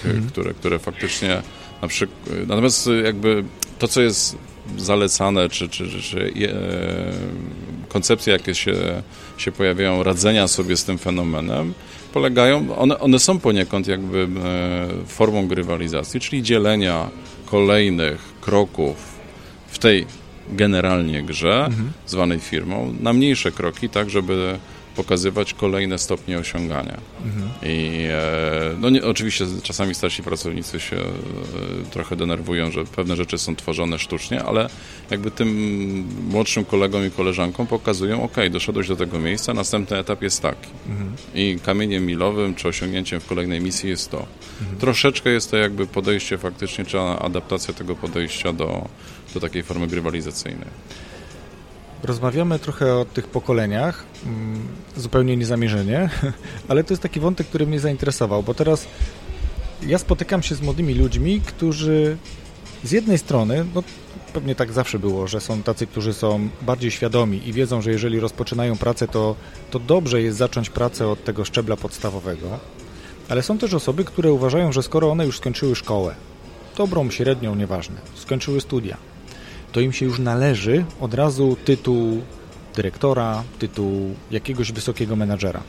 Y, 0.04 0.28
które, 0.28 0.54
które 0.54 0.78
faktycznie 0.78 1.42
na 1.82 1.88
przykład, 1.88 2.18
natomiast 2.46 2.90
jakby 3.04 3.44
to, 3.78 3.88
co 3.88 4.00
jest 4.00 4.36
zalecane, 4.76 5.48
czy, 5.48 5.68
czy, 5.68 5.88
czy, 5.88 6.02
czy 6.02 6.20
e, 6.20 6.52
koncepcje, 7.88 8.32
jakie 8.32 8.54
się, 8.54 9.02
się 9.36 9.52
pojawiają, 9.52 10.02
radzenia 10.02 10.48
sobie 10.48 10.76
z 10.76 10.84
tym 10.84 10.98
fenomenem, 10.98 11.74
polegają, 12.12 12.76
one, 12.78 12.98
one 12.98 13.18
są 13.18 13.38
poniekąd 13.38 13.86
jakby 13.86 14.28
e, 14.44 15.06
formą 15.06 15.48
grywalizacji, 15.48 16.20
czyli 16.20 16.42
dzielenia 16.42 17.10
kolejnych 17.46 18.20
kroków 18.40 18.96
w 19.66 19.78
tej 19.78 20.06
generalnie 20.48 21.22
grze, 21.22 21.68
zwanej 22.06 22.40
firmą, 22.40 22.94
na 23.00 23.12
mniejsze 23.12 23.52
kroki, 23.52 23.88
tak 23.88 24.10
żeby 24.10 24.58
pokazywać 24.98 25.54
kolejne 25.54 25.98
stopnie 25.98 26.38
osiągania. 26.38 26.98
I 27.62 28.06
e, 28.10 28.76
no 28.80 28.90
nie, 28.90 29.04
oczywiście 29.04 29.46
czasami 29.62 29.94
starsi 29.94 30.22
pracownicy 30.22 30.80
się 30.80 30.96
e, 30.96 31.90
trochę 31.90 32.16
denerwują, 32.16 32.70
że 32.70 32.84
pewne 32.84 33.16
rzeczy 33.16 33.38
są 33.38 33.56
tworzone 33.56 33.98
sztucznie, 33.98 34.42
ale 34.42 34.68
jakby 35.10 35.30
tym 35.30 35.48
młodszym 36.30 36.64
kolegom 36.64 37.06
i 37.06 37.10
koleżankom 37.10 37.66
pokazują, 37.66 38.22
ok, 38.22 38.36
doszedłeś 38.50 38.88
do 38.88 38.96
tego 38.96 39.18
miejsca, 39.18 39.54
następny 39.54 39.98
etap 39.98 40.22
jest 40.22 40.42
taki. 40.42 40.68
I 41.34 41.58
kamieniem 41.64 42.06
milowym 42.06 42.54
czy 42.54 42.68
osiągnięciem 42.68 43.20
w 43.20 43.26
kolejnej 43.26 43.60
misji 43.60 43.90
jest 43.90 44.10
to. 44.10 44.26
Troszeczkę 44.80 45.30
jest 45.30 45.50
to 45.50 45.56
jakby 45.56 45.86
podejście 45.86 46.38
faktycznie, 46.38 46.84
czy 46.84 47.00
adaptacja 47.00 47.74
tego 47.74 47.96
podejścia 47.96 48.52
do, 48.52 48.88
do 49.34 49.40
takiej 49.40 49.62
formy 49.62 49.86
grywalizacyjnej. 49.86 50.68
Rozmawiamy 52.02 52.58
trochę 52.58 52.94
o 52.94 53.04
tych 53.04 53.26
pokoleniach, 53.26 54.04
mm, 54.26 54.68
zupełnie 54.96 55.36
niezamierzenie, 55.36 56.10
ale 56.68 56.84
to 56.84 56.92
jest 56.92 57.02
taki 57.02 57.20
wątek, 57.20 57.46
który 57.46 57.66
mnie 57.66 57.80
zainteresował, 57.80 58.42
bo 58.42 58.54
teraz 58.54 58.86
ja 59.86 59.98
spotykam 59.98 60.42
się 60.42 60.54
z 60.54 60.62
młodymi 60.62 60.94
ludźmi, 60.94 61.40
którzy 61.40 62.16
z 62.84 62.92
jednej 62.92 63.18
strony, 63.18 63.64
no 63.74 63.82
pewnie 64.32 64.54
tak 64.54 64.72
zawsze 64.72 64.98
było, 64.98 65.26
że 65.26 65.40
są 65.40 65.62
tacy, 65.62 65.86
którzy 65.86 66.14
są 66.14 66.48
bardziej 66.62 66.90
świadomi 66.90 67.48
i 67.48 67.52
wiedzą, 67.52 67.82
że 67.82 67.90
jeżeli 67.90 68.20
rozpoczynają 68.20 68.76
pracę, 68.76 69.08
to, 69.08 69.34
to 69.70 69.78
dobrze 69.78 70.22
jest 70.22 70.38
zacząć 70.38 70.70
pracę 70.70 71.08
od 71.08 71.24
tego 71.24 71.44
szczebla 71.44 71.76
podstawowego, 71.76 72.58
ale 73.28 73.42
są 73.42 73.58
też 73.58 73.74
osoby, 73.74 74.04
które 74.04 74.32
uważają, 74.32 74.72
że 74.72 74.82
skoro 74.82 75.10
one 75.10 75.26
już 75.26 75.38
skończyły 75.38 75.76
szkołę, 75.76 76.14
dobrą, 76.76 77.10
średnią, 77.10 77.54
nieważne, 77.54 77.96
skończyły 78.14 78.60
studia, 78.60 78.96
to 79.72 79.80
im 79.80 79.92
się 79.92 80.06
już 80.06 80.18
należy 80.18 80.84
od 81.00 81.14
razu 81.14 81.56
tytuł 81.64 82.22
dyrektora, 82.76 83.42
tytuł 83.58 84.14
jakiegoś 84.30 84.72
wysokiego 84.72 85.16
menadżera. 85.16 85.62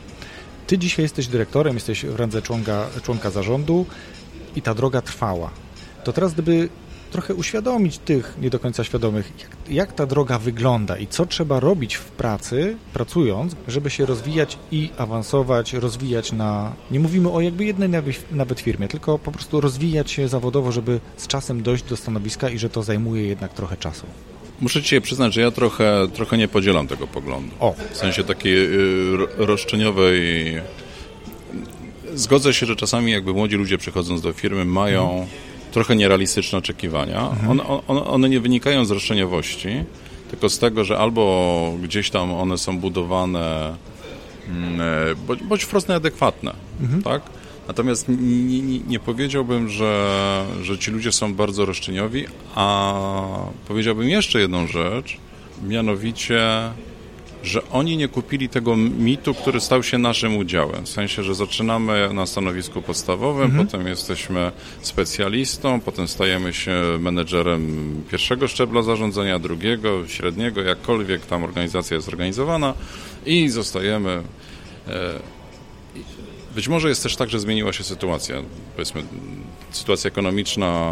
Ty 0.66 0.78
dzisiaj 0.78 1.02
jesteś 1.02 1.26
dyrektorem, 1.26 1.74
jesteś 1.74 2.04
w 2.04 2.16
randze 2.16 2.42
członka, 2.42 2.86
członka 3.02 3.30
zarządu 3.30 3.86
i 4.56 4.62
ta 4.62 4.74
droga 4.74 5.02
trwała. 5.02 5.50
To 6.04 6.12
teraz, 6.12 6.32
gdyby 6.32 6.68
trochę 7.10 7.34
uświadomić 7.34 7.98
tych 7.98 8.34
nie 8.42 8.50
do 8.50 8.58
końca 8.58 8.84
świadomych, 8.84 9.32
jak, 9.40 9.50
jak 9.70 9.92
ta 9.92 10.06
droga 10.06 10.38
wygląda 10.38 10.96
i 10.98 11.06
co 11.06 11.26
trzeba 11.26 11.60
robić 11.60 11.94
w 11.94 12.04
pracy, 12.04 12.76
pracując, 12.92 13.56
żeby 13.68 13.90
się 13.90 14.06
rozwijać 14.06 14.58
i 14.72 14.90
awansować, 14.98 15.72
rozwijać 15.72 16.32
na, 16.32 16.72
nie 16.90 17.00
mówimy 17.00 17.30
o 17.30 17.40
jakby 17.40 17.64
jednej 17.64 17.88
nawet- 18.32 18.60
firmie, 18.60 18.88
tylko 18.88 19.18
po 19.18 19.32
prostu 19.32 19.60
rozwijać 19.60 20.10
się 20.10 20.28
zawodowo, 20.28 20.72
żeby 20.72 21.00
z 21.16 21.26
czasem 21.26 21.62
dojść 21.62 21.84
do 21.84 21.96
stanowiska 21.96 22.50
i 22.50 22.58
że 22.58 22.70
to 22.70 22.82
zajmuje 22.82 23.26
jednak 23.26 23.54
trochę 23.54 23.76
czasu. 23.76 24.06
Muszę 24.60 24.82
Ci 24.82 25.00
przyznać, 25.00 25.34
że 25.34 25.40
ja 25.40 25.50
trochę, 25.50 26.06
trochę 26.14 26.38
nie 26.38 26.48
podzielam 26.48 26.86
tego 26.86 27.06
poglądu. 27.06 27.50
O, 27.60 27.74
W 27.92 27.96
sensie 27.96 28.24
takiej 28.24 28.52
y, 28.54 29.16
ro- 29.16 29.28
roszczeniowej. 29.36 30.20
Zgodzę 32.14 32.54
się, 32.54 32.66
że 32.66 32.76
czasami 32.76 33.12
jakby 33.12 33.32
młodzi 33.32 33.56
ludzie 33.56 33.78
przychodząc 33.78 34.20
do 34.20 34.32
firmy 34.32 34.64
mają 34.64 35.26
trochę 35.72 35.96
nierealistyczne 35.96 36.58
oczekiwania. 36.58 37.30
One, 37.50 37.62
one, 37.88 38.04
one 38.04 38.28
nie 38.28 38.40
wynikają 38.40 38.84
z 38.84 38.90
roszczeniowości, 38.90 39.68
tylko 40.30 40.48
z 40.48 40.58
tego, 40.58 40.84
że 40.84 40.98
albo 40.98 41.74
gdzieś 41.82 42.10
tam 42.10 42.34
one 42.34 42.58
są 42.58 42.78
budowane 42.78 43.74
mm, 44.48 44.80
e, 44.80 45.14
bądź, 45.26 45.42
bądź 45.42 45.64
wprost 45.64 45.88
nieadekwatne, 45.88 46.54
tak? 47.04 47.22
Natomiast 47.68 48.08
nie, 48.08 48.62
nie, 48.62 48.78
nie 48.78 49.00
powiedziałbym, 49.00 49.68
że, 49.68 50.44
że 50.62 50.78
ci 50.78 50.90
ludzie 50.90 51.12
są 51.12 51.34
bardzo 51.34 51.66
roszczeniowi, 51.66 52.24
a 52.54 52.94
powiedziałbym 53.68 54.08
jeszcze 54.08 54.40
jedną 54.40 54.66
rzecz, 54.66 55.16
mianowicie 55.68 56.40
że 57.42 57.68
oni 57.70 57.96
nie 57.96 58.08
kupili 58.08 58.48
tego 58.48 58.76
mitu, 58.76 59.34
który 59.34 59.60
stał 59.60 59.82
się 59.82 59.98
naszym 59.98 60.36
udziałem. 60.36 60.84
W 60.84 60.88
sensie, 60.88 61.22
że 61.22 61.34
zaczynamy 61.34 62.14
na 62.14 62.26
stanowisku 62.26 62.82
podstawowym, 62.82 63.50
potem 63.64 63.86
jesteśmy 63.86 64.52
specjalistą, 64.82 65.80
potem 65.80 66.08
stajemy 66.08 66.52
się 66.52 66.72
menedżerem 66.98 67.94
pierwszego 68.10 68.48
szczebla 68.48 68.82
zarządzania, 68.82 69.38
drugiego, 69.38 70.08
średniego, 70.08 70.62
jakkolwiek 70.62 71.26
tam 71.26 71.44
organizacja 71.44 71.94
jest 71.94 72.06
zorganizowana 72.06 72.74
i 73.26 73.48
zostajemy. 73.48 74.22
e, 74.88 75.20
Być 76.54 76.68
może 76.68 76.88
jest 76.88 77.02
też 77.02 77.16
tak, 77.16 77.30
że 77.30 77.40
zmieniła 77.40 77.72
się 77.72 77.84
sytuacja. 77.84 78.42
Powiedzmy, 78.76 79.02
sytuacja 79.70 80.08
ekonomiczna, 80.08 80.90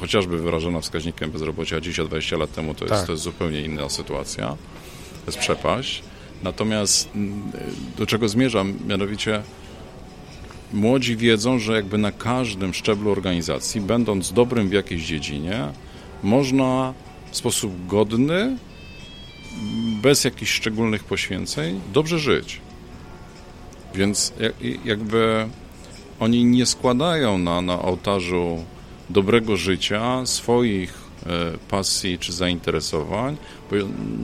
chociażby 0.00 0.38
wyrażona 0.38 0.80
wskaźnikiem 0.80 1.30
bezrobocia 1.30 1.80
dziś, 1.80 1.98
a 2.00 2.04
20 2.04 2.36
lat 2.36 2.52
temu, 2.54 2.74
to 2.74 2.84
jest, 2.84 2.94
Tak. 2.96 3.06
to 3.06 3.12
jest 3.12 3.24
zupełnie 3.24 3.60
inna 3.60 3.88
sytuacja 3.88 4.56
jest 5.26 5.38
przepaść. 5.38 6.02
Natomiast 6.42 7.08
mm, 7.14 7.42
do 7.98 8.06
czego 8.06 8.28
zmierzam? 8.28 8.74
Mianowicie 8.86 9.42
młodzi 10.72 11.16
wiedzą, 11.16 11.58
że 11.58 11.72
jakby 11.72 11.98
na 11.98 12.12
każdym 12.12 12.74
szczeblu 12.74 13.10
organizacji, 13.10 13.80
będąc 13.80 14.32
dobrym 14.32 14.68
w 14.68 14.72
jakiejś 14.72 15.02
dziedzinie, 15.06 15.68
można 16.22 16.94
w 17.30 17.36
sposób 17.36 17.86
godny, 17.86 18.56
bez 20.02 20.24
jakichś 20.24 20.52
szczególnych 20.52 21.04
poświęceń, 21.04 21.80
dobrze 21.92 22.18
żyć. 22.18 22.60
Więc 23.94 24.32
jak- 24.40 24.84
jakby 24.84 25.46
oni 26.20 26.44
nie 26.44 26.66
składają 26.66 27.38
na, 27.38 27.60
na 27.60 27.82
ołtarzu 27.82 28.64
dobrego 29.10 29.56
życia 29.56 30.26
swoich 30.26 31.01
pasji 31.68 32.18
czy 32.18 32.32
zainteresowań, 32.32 33.36
bo 33.70 33.76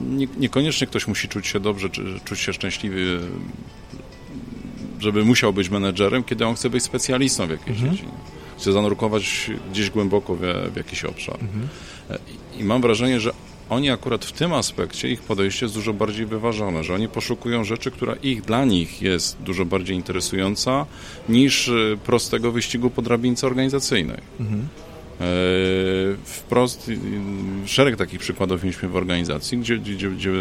nie, 0.09 0.27
niekoniecznie 0.37 0.87
ktoś 0.87 1.07
musi 1.07 1.27
czuć 1.27 1.47
się 1.47 1.59
dobrze, 1.59 1.89
czy 1.89 2.03
czuć 2.25 2.39
się 2.39 2.53
szczęśliwy, 2.53 3.19
żeby 4.99 5.25
musiał 5.25 5.53
być 5.53 5.69
menedżerem, 5.69 6.23
kiedy 6.23 6.45
on 6.45 6.55
chce 6.55 6.69
być 6.69 6.83
specjalistą 6.83 7.47
w 7.47 7.49
jakiejś 7.49 7.77
dziedzinie. 7.77 8.11
Chce 8.57 8.71
zanurkować 8.71 9.51
gdzieś 9.71 9.89
głęboko 9.89 10.35
w, 10.35 10.39
w 10.73 10.75
jakiś 10.75 11.05
obszar. 11.05 11.37
E, 12.09 12.19
I, 12.59 12.63
mam 12.63 12.81
wrażenie, 12.81 13.19
że 13.19 13.33
oni 13.69 13.89
akurat 13.89 14.25
w 14.25 14.31
tym 14.31 14.53
aspekcie, 14.53 15.09
ich 15.09 15.21
podejście 15.21 15.65
jest 15.65 15.75
dużo 15.75 15.93
bardziej 15.93 16.25
wyważone, 16.25 16.83
że 16.83 16.93
oni 16.93 17.07
poszukują 17.07 17.63
rzeczy, 17.63 17.91
która 17.91 18.15
ich, 18.15 18.41
dla 18.41 18.65
nich 18.65 19.01
jest 19.01 19.37
dużo 19.41 19.65
bardziej 19.65 19.95
interesująca 19.95 20.85
niż 21.29 21.69
e, 21.69 21.97
prostego 22.05 22.51
wyścigu 22.51 22.89
po 22.89 23.01
drabince 23.01 23.47
organizacyjnej. 23.47 24.17
E, 24.17 24.88
Wprost 26.23 26.89
y, 26.89 26.97
szereg 27.65 27.95
takich 27.95 28.19
przykładów 28.19 28.63
mieliśmy 28.63 28.89
w 28.89 28.95
organizacji, 28.95 29.57
gdzie, 29.57 29.77
gdzie, 29.77 30.09
gdzie 30.09 30.31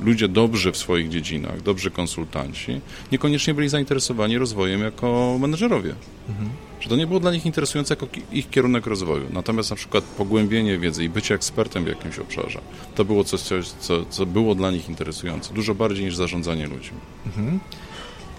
ludzie 0.00 0.28
dobrzy 0.28 0.72
w 0.72 0.76
swoich 0.76 1.08
dziedzinach, 1.08 1.62
dobrzy 1.62 1.90
konsultanci, 1.90 2.80
niekoniecznie 3.12 3.54
byli 3.54 3.68
zainteresowani 3.68 4.38
rozwojem 4.38 4.80
jako 4.80 5.36
menedżerowie. 5.40 5.94
Że 6.80 6.88
to 6.88 6.96
nie 6.96 7.06
było 7.06 7.20
dla 7.20 7.32
nich 7.32 7.46
interesujące 7.46 7.94
jako 7.94 8.06
ich 8.32 8.50
kierunek 8.50 8.86
rozwoju. 8.86 9.26
Natomiast 9.32 9.70
na 9.70 9.76
przykład 9.76 10.04
pogłębienie 10.04 10.78
wiedzy 10.78 11.04
i 11.04 11.08
bycie 11.08 11.34
ekspertem 11.34 11.84
w 11.84 11.88
jakimś 11.88 12.18
obszarze, 12.18 12.60
to 12.94 13.04
było 13.04 13.24
coś, 13.24 13.40
coś 13.40 13.68
co, 13.68 14.04
co 14.04 14.26
było 14.26 14.54
dla 14.54 14.70
nich 14.70 14.88
interesujące, 14.88 15.54
dużo 15.54 15.74
bardziej 15.74 16.04
niż 16.04 16.16
zarządzanie 16.16 16.66
ludźmi. 16.66 16.98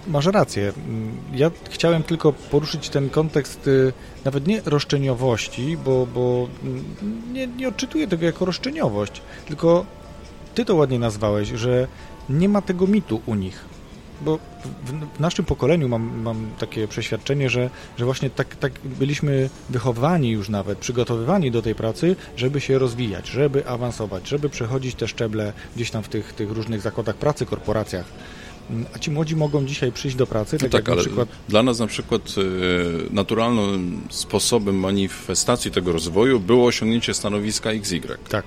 Masz 0.06 0.26
rację. 0.26 0.72
Mm, 0.88 1.16
Ja 1.34 1.50
chciałem 1.70 2.02
tylko 2.02 2.32
poruszyć 2.32 2.88
ten 2.88 3.10
kontekst 3.10 3.66
y, 3.68 3.92
nawet 4.24 4.46
nie 4.46 4.62
roszczeniowości, 4.66 5.76
bo, 5.84 6.06
bo 6.14 6.48
mm, 6.64 6.84
nie, 7.32 7.46
nie 7.46 7.68
odczytuję 7.68 8.08
tego 8.08 8.26
jako 8.26 8.44
roszczeniowość, 8.44 9.22
tylko 9.48 9.86
ty 10.54 10.64
to 10.64 10.74
ładnie 10.74 10.98
nazwałeś, 10.98 11.48
że 11.48 11.88
nie 12.28 12.48
ma 12.48 12.62
tego 12.62 12.86
mitu 12.86 13.20
u 13.26 13.34
nich. 13.34 13.64
bo 14.20 14.38
w, 14.84 14.90
w, 15.16 15.20
naszym 15.20 15.44
pokoleniu 15.44 15.88
mam, 15.88 16.20
mam 16.22 16.50
takie 16.58 16.88
przeświadczenie, 16.88 17.50
że, 17.50 17.70
że 17.98 18.04
właśnie 18.04 18.30
tak, 18.30 18.56
tak 18.56 18.72
byliśmy 18.84 19.50
wychowani 19.68 20.30
już 20.30 20.48
nawet, 20.48 20.78
przygotowywani 20.78 21.50
do 21.50 21.62
tej 21.62 21.74
pracy, 21.74 22.16
żeby 22.36 22.60
się 22.60 22.78
rozwijać, 22.78 23.28
żeby 23.28 23.66
awansować, 23.68 24.28
żeby 24.28 24.48
przechodzić 24.48 24.94
te 24.94 25.08
szczeble 25.08 25.52
gdzieś 25.76 25.90
tam 25.90 26.02
w 26.02 26.08
tych, 26.08 26.32
tych 26.32 26.50
różnych 26.50 26.80
zakładach 26.80 27.16
pracy, 27.16 27.46
korporacjach. 27.46 28.06
A 28.94 28.98
ci 28.98 29.10
młodzi 29.10 29.36
mogą 29.36 29.66
dzisiaj 29.66 29.92
przyjść 29.92 30.16
do 30.16 30.26
pracy, 30.26 30.58
tak, 30.58 30.72
no 30.72 30.78
tak 30.78 30.88
ale 30.88 31.00
przykład... 31.00 31.28
dla 31.48 31.62
nas 31.62 31.78
na 31.78 31.86
przykład 31.86 32.22
e, 32.22 33.14
naturalnym 33.14 34.00
sposobem 34.10 34.78
manifestacji 34.78 35.70
tego 35.70 35.92
rozwoju 35.92 36.40
było 36.40 36.66
osiągnięcie 36.66 37.14
stanowiska 37.14 37.70
XY. 37.70 38.00
Tak. 38.28 38.44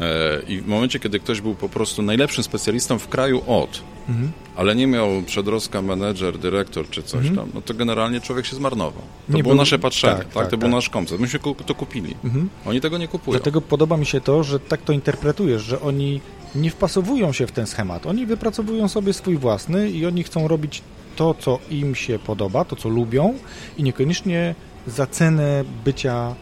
E, 0.00 0.42
I 0.48 0.60
w 0.60 0.66
momencie, 0.66 0.98
kiedy 0.98 1.20
ktoś 1.20 1.40
był 1.40 1.54
po 1.54 1.68
prostu 1.68 2.02
najlepszym 2.02 2.44
specjalistą 2.44 2.98
w 2.98 3.08
kraju 3.08 3.42
od, 3.46 3.82
mhm. 4.08 4.32
ale 4.56 4.74
nie 4.76 4.86
miał 4.86 5.08
przedrostka 5.26 5.82
menedżer, 5.82 6.38
dyrektor 6.38 6.90
czy 6.90 7.02
coś 7.02 7.26
mhm. 7.26 7.36
tam, 7.36 7.48
no 7.54 7.60
to 7.60 7.74
generalnie 7.74 8.20
człowiek 8.20 8.46
się 8.46 8.56
zmarnował. 8.56 9.02
To 9.30 9.36
nie, 9.36 9.42
było 9.42 9.54
nasze 9.54 9.78
patrzenie, 9.78 10.14
tak, 10.14 10.24
tak, 10.24 10.34
tak 10.34 10.44
to 10.44 10.50
tak. 10.50 10.60
był 10.60 10.68
nasz 10.68 10.88
koncept. 10.88 11.20
Myśmy 11.20 11.40
to 11.66 11.74
kupili. 11.74 12.14
Mhm. 12.24 12.48
Oni 12.66 12.80
tego 12.80 12.98
nie 12.98 13.08
kupują. 13.08 13.38
Dlatego 13.38 13.60
podoba 13.60 13.96
mi 13.96 14.06
się 14.06 14.20
to, 14.20 14.42
że 14.44 14.60
tak 14.60 14.82
to 14.82 14.92
interpretujesz, 14.92 15.62
że 15.62 15.80
oni 15.80 16.20
nie 16.54 16.70
wpasowują 16.70 17.32
się 17.32 17.46
w 17.46 17.52
ten 17.52 17.66
schemat. 17.66 18.06
Oni 18.06 18.26
wypracowują 18.26 18.88
sobie 18.88 19.12
swój 19.12 19.36
własny 19.36 19.90
i 19.90 20.06
oni 20.06 20.22
chcą 20.22 20.48
robić 20.48 20.82
to, 21.16 21.34
co 21.34 21.58
im 21.70 21.94
się 21.94 22.18
podoba, 22.18 22.64
to, 22.64 22.76
co 22.76 22.88
lubią 22.88 23.34
i 23.78 23.82
niekoniecznie 23.82 24.54
za 24.86 25.06
cenę 25.06 25.64
bycia 25.84 26.34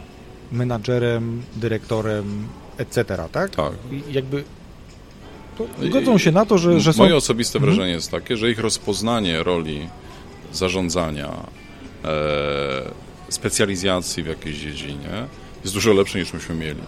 menadżerem, 0.51 1.41
dyrektorem, 1.55 2.47
etc., 2.77 3.05
tak? 3.31 3.55
Tak. 3.55 3.73
I 3.91 4.13
jakby 4.13 4.43
godzą 5.89 6.17
się 6.17 6.31
na 6.31 6.45
to, 6.45 6.57
że, 6.57 6.79
że 6.79 6.93
są... 6.93 7.03
Moje 7.03 7.15
osobiste 7.15 7.59
mhm. 7.59 7.75
wrażenie 7.75 7.93
jest 7.93 8.11
takie, 8.11 8.37
że 8.37 8.51
ich 8.51 8.59
rozpoznanie 8.59 9.43
roli 9.43 9.89
zarządzania, 10.53 11.29
e, 12.05 12.11
specjalizacji 13.29 14.23
w 14.23 14.27
jakiejś 14.27 14.57
dziedzinie 14.57 15.27
jest 15.63 15.73
dużo 15.73 15.93
lepsze 15.93 16.19
niż 16.19 16.33
myśmy 16.33 16.55
mieli. 16.55 16.81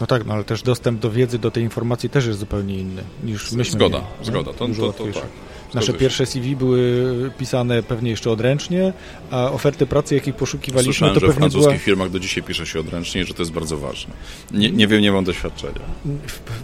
No 0.00 0.06
tak, 0.06 0.26
no 0.26 0.34
ale 0.34 0.44
też 0.44 0.62
dostęp 0.62 1.00
do 1.00 1.10
wiedzy, 1.10 1.38
do 1.38 1.50
tej 1.50 1.62
informacji 1.62 2.10
też 2.10 2.26
jest 2.26 2.38
zupełnie 2.38 2.78
inny 2.78 3.02
niż 3.24 3.52
myśmy 3.52 3.72
Zgoda, 3.72 3.98
mieli, 3.98 4.08
zgoda. 4.22 4.52
To, 4.52 4.68
to, 4.68 4.92
to, 4.92 5.04
tak. 5.04 5.26
Nasze 5.74 5.92
pierwsze 5.92 6.26
CV 6.26 6.56
były 6.56 7.30
pisane 7.38 7.82
pewnie 7.82 8.10
jeszcze 8.10 8.30
odręcznie, 8.30 8.92
a 9.30 9.50
oferty 9.50 9.86
pracy, 9.86 10.14
jakich 10.14 10.34
poszukiwaliśmy, 10.34 10.92
Słyszałem, 10.92 11.14
to 11.14 11.20
że 11.20 11.26
pewnie 11.26 11.34
w 11.34 11.38
francuskich 11.38 11.68
była... 11.68 11.84
firmach 11.84 12.10
do 12.10 12.18
dzisiaj 12.20 12.42
pisze 12.42 12.66
się 12.66 12.80
odręcznie 12.80 13.20
i 13.20 13.24
że 13.24 13.34
to 13.34 13.42
jest 13.42 13.52
bardzo 13.52 13.78
ważne. 13.78 14.14
Nie, 14.52 14.70
nie 14.70 14.86
wiem, 14.86 15.00
nie 15.00 15.12
mam 15.12 15.24
doświadczenia. 15.24 15.80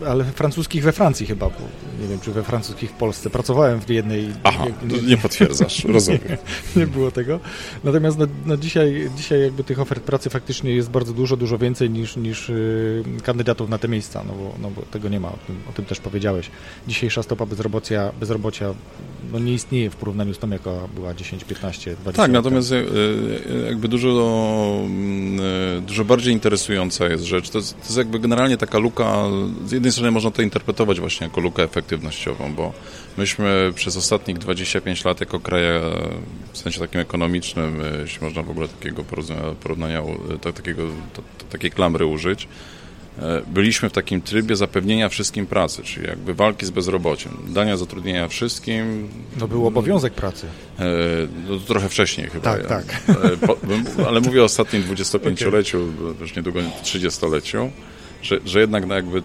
Ale 0.07 0.25
francuskich 0.25 0.83
we 0.83 0.93
Francji 0.93 1.27
chyba, 1.27 1.47
bo 1.47 1.61
nie 2.01 2.09
wiem, 2.09 2.21
czy 2.21 2.33
we 2.33 2.43
francuskich 2.43 2.91
w 2.91 2.93
Polsce. 2.93 3.31
Pracowałem 3.31 3.81
w 3.81 3.91
jednej... 3.91 4.29
Aha, 4.45 4.65
nie, 4.89 5.03
nie 5.03 5.17
potwierdzasz, 5.17 5.85
rozumiem. 5.95 6.21
nie, 6.77 6.81
nie 6.81 6.87
było 6.87 7.11
tego. 7.11 7.41
Natomiast 7.85 8.19
no, 8.19 8.27
no, 8.47 8.57
dzisiaj, 8.57 9.11
dzisiaj 9.17 9.43
jakby 9.43 9.65
tych 9.65 9.81
ofert 9.81 10.03
pracy 10.05 10.31
faktycznie 10.31 10.75
jest 10.75 10.91
bardzo 10.91 11.13
dużo, 11.13 11.37
dużo 11.37 11.59
więcej 11.59 11.91
niż, 11.91 12.17
niż 12.17 12.49
yy, 12.49 13.05
kandydatów 13.23 13.69
na 13.69 13.79
te 13.79 13.89
miejsca, 13.89 14.25
no 14.27 14.33
bo, 14.33 14.55
no 14.63 14.71
bo 14.71 14.83
tego 14.83 15.09
nie 15.09 15.21
ma, 15.21 15.29
o 15.29 15.39
tym, 15.47 15.57
o 15.71 15.73
tym 15.73 15.85
też 15.85 16.01
powiedziałeś. 16.01 16.51
Dzisiejsza 16.89 17.23
stopa 17.23 17.47
bezrobocia, 17.47 18.13
bezrobocia 18.21 18.75
no 19.33 19.39
nie 19.39 19.53
istnieje 19.53 19.91
w 19.91 19.97
porównaniu 19.97 20.35
z 20.35 20.39
tą, 20.39 20.51
jaka 20.51 20.71
była 20.95 21.15
10, 21.15 21.45
15, 21.45 21.97
20 21.97 22.23
Tak, 22.23 22.33
natomiast 22.33 22.73
e, 22.73 22.77
e, 22.77 23.67
jakby 23.67 23.89
dużo, 23.89 24.81
mm, 24.85 25.41
e, 25.79 25.81
dużo 25.81 26.05
bardziej 26.05 26.33
interesująca 26.33 27.09
jest 27.09 27.25
rzecz. 27.25 27.51
To 27.51 27.59
jest, 27.59 27.75
to 27.75 27.85
jest 27.85 27.97
jakby 27.97 28.19
generalnie 28.19 28.57
taka 28.57 28.79
luka, 28.79 29.25
z 29.67 29.73
jednej 29.73 29.93
strony 29.93 30.11
można 30.11 30.31
to 30.31 30.43
interpretować 30.43 31.01
właśnie 31.01 31.27
jako 31.27 31.41
lukę 31.41 31.63
efektywnościową, 31.63 32.55
bo 32.55 32.73
myśmy 33.19 33.73
przez 33.75 33.97
ostatnich 33.97 34.39
25 34.39 35.05
lat 35.05 35.21
jako 35.21 35.41
kraj 35.41 35.63
w 36.53 36.59
sensie 36.59 36.81
takim 36.81 37.01
ekonomicznym, 37.01 37.83
jeśli 38.01 38.25
można 38.25 38.43
w 38.43 38.51
ogóle 38.51 38.69
takiego 38.69 39.05
porównania, 39.61 40.03
takiego, 40.55 40.83
takiej 41.51 41.71
klamry 41.71 42.07
użyć, 42.07 42.49
byliśmy 43.47 43.89
w 43.89 43.93
takim 43.93 44.21
trybie 44.21 44.57
zapewnienia 44.57 45.09
wszystkim 45.09 45.47
pracy, 45.47 45.83
czyli 45.83 46.07
jakby 46.07 46.35
walki 46.35 46.67
z 46.67 46.71
bezrobociem, 46.71 47.33
dania 47.49 47.77
zatrudnienia 47.77 48.29
wszystkim. 48.29 49.09
No 49.41 49.49
był 49.49 49.67
obowiązek 49.67 50.13
pracy. 50.13 50.47
E, 50.79 50.85
no, 51.49 51.59
trochę 51.59 51.89
wcześniej 51.89 52.31
chyba. 52.31 52.45
Tak, 52.45 52.63
ja. 52.63 52.69
tak. 52.69 53.03
E, 53.09 53.47
po, 53.47 53.57
ale 54.09 54.21
mówię 54.21 54.43
o 54.43 54.45
ostatnim 54.45 54.83
25-leciu, 54.83 55.77
okay. 55.77 56.21
już 56.21 56.37
niedługo 56.37 56.61
30-leciu, 56.83 57.71
że, 58.23 58.41
że 58.45 58.61
jednak 58.61 58.87
no 58.87 58.95
jakby 58.95 59.19
e, 59.19 59.23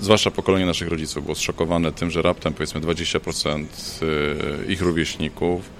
zwłaszcza 0.00 0.30
pokolenie 0.30 0.66
naszych 0.66 0.88
rodziców 0.88 1.24
było 1.24 1.34
zszokowane 1.34 1.92
tym, 1.92 2.10
że 2.10 2.22
raptem 2.22 2.52
powiedzmy 2.52 2.80
20% 2.80 3.64
ich 4.68 4.82
rówieśników 4.82 5.70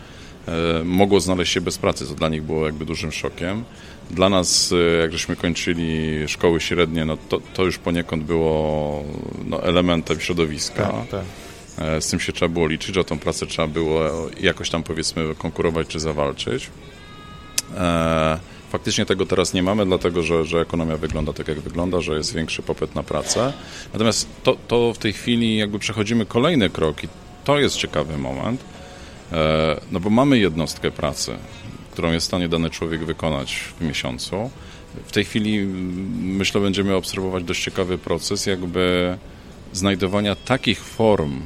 mogło 0.84 1.20
znaleźć 1.20 1.52
się 1.52 1.60
bez 1.60 1.78
pracy, 1.78 2.06
co 2.06 2.14
dla 2.14 2.28
nich 2.28 2.42
było 2.42 2.66
jakby 2.66 2.84
dużym 2.84 3.12
szokiem. 3.12 3.64
Dla 4.10 4.28
nas, 4.28 4.72
e, 4.72 5.00
jak 5.00 5.12
żeśmy 5.12 5.36
kończyli 5.36 6.18
szkoły 6.28 6.60
średnie, 6.60 7.04
no 7.04 7.16
to, 7.28 7.40
to 7.54 7.64
już 7.64 7.78
poniekąd 7.78 8.24
było 8.24 9.04
no, 9.46 9.62
elementem 9.62 10.20
środowiska. 10.20 10.82
Tak, 10.82 11.08
tak. 11.08 11.24
E, 11.78 12.00
z 12.00 12.08
tym 12.08 12.20
się 12.20 12.32
trzeba 12.32 12.48
było 12.48 12.66
liczyć, 12.66 12.94
że 12.94 13.00
o 13.00 13.04
tą 13.04 13.18
pracę 13.18 13.46
trzeba 13.46 13.68
było 13.68 14.00
jakoś 14.40 14.70
tam 14.70 14.82
powiedzmy 14.82 15.34
konkurować 15.38 15.86
czy 15.86 16.00
zawalczyć. 16.00 16.70
E, 17.76 18.38
faktycznie 18.70 19.06
tego 19.06 19.26
teraz 19.26 19.54
nie 19.54 19.62
mamy, 19.62 19.86
dlatego 19.86 20.22
że, 20.22 20.44
że 20.44 20.60
ekonomia 20.60 20.96
wygląda 20.96 21.32
tak, 21.32 21.48
jak 21.48 21.60
wygląda, 21.60 22.00
że 22.00 22.14
jest 22.14 22.34
większy 22.34 22.62
popyt 22.62 22.94
na 22.94 23.02
pracę. 23.02 23.52
Natomiast 23.92 24.28
to, 24.42 24.56
to 24.68 24.92
w 24.92 24.98
tej 24.98 25.12
chwili 25.12 25.56
jakby 25.56 25.78
przechodzimy 25.78 26.26
kolejny 26.26 26.70
krok 26.70 27.04
i 27.04 27.08
to 27.44 27.58
jest 27.58 27.76
ciekawy 27.76 28.18
moment, 28.18 28.64
no 29.92 30.00
bo 30.00 30.10
mamy 30.10 30.38
jednostkę 30.38 30.90
pracy 30.90 31.36
którą 31.98 32.12
jest 32.12 32.26
w 32.26 32.28
stanie 32.28 32.48
dany 32.48 32.70
człowiek 32.70 33.04
wykonać 33.04 33.54
w 33.80 33.84
miesiącu. 33.84 34.50
W 35.06 35.12
tej 35.12 35.24
chwili 35.24 35.66
myślę, 36.20 36.60
będziemy 36.60 36.94
obserwować 36.94 37.44
dość 37.44 37.64
ciekawy 37.64 37.98
proces 37.98 38.46
jakby 38.46 39.18
znajdowania 39.72 40.34
takich 40.34 40.80
form 40.80 41.40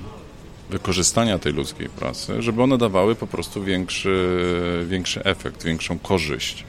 wykorzystania 0.71 1.39
tej 1.39 1.53
ludzkiej 1.53 1.89
pracy, 1.89 2.43
żeby 2.43 2.63
one 2.63 2.79
dawały 2.79 3.15
po 3.15 3.27
prostu 3.27 3.65
większy, 3.65 4.39
większy 4.89 5.25
efekt, 5.25 5.65
większą 5.65 5.99
korzyść, 5.99 6.65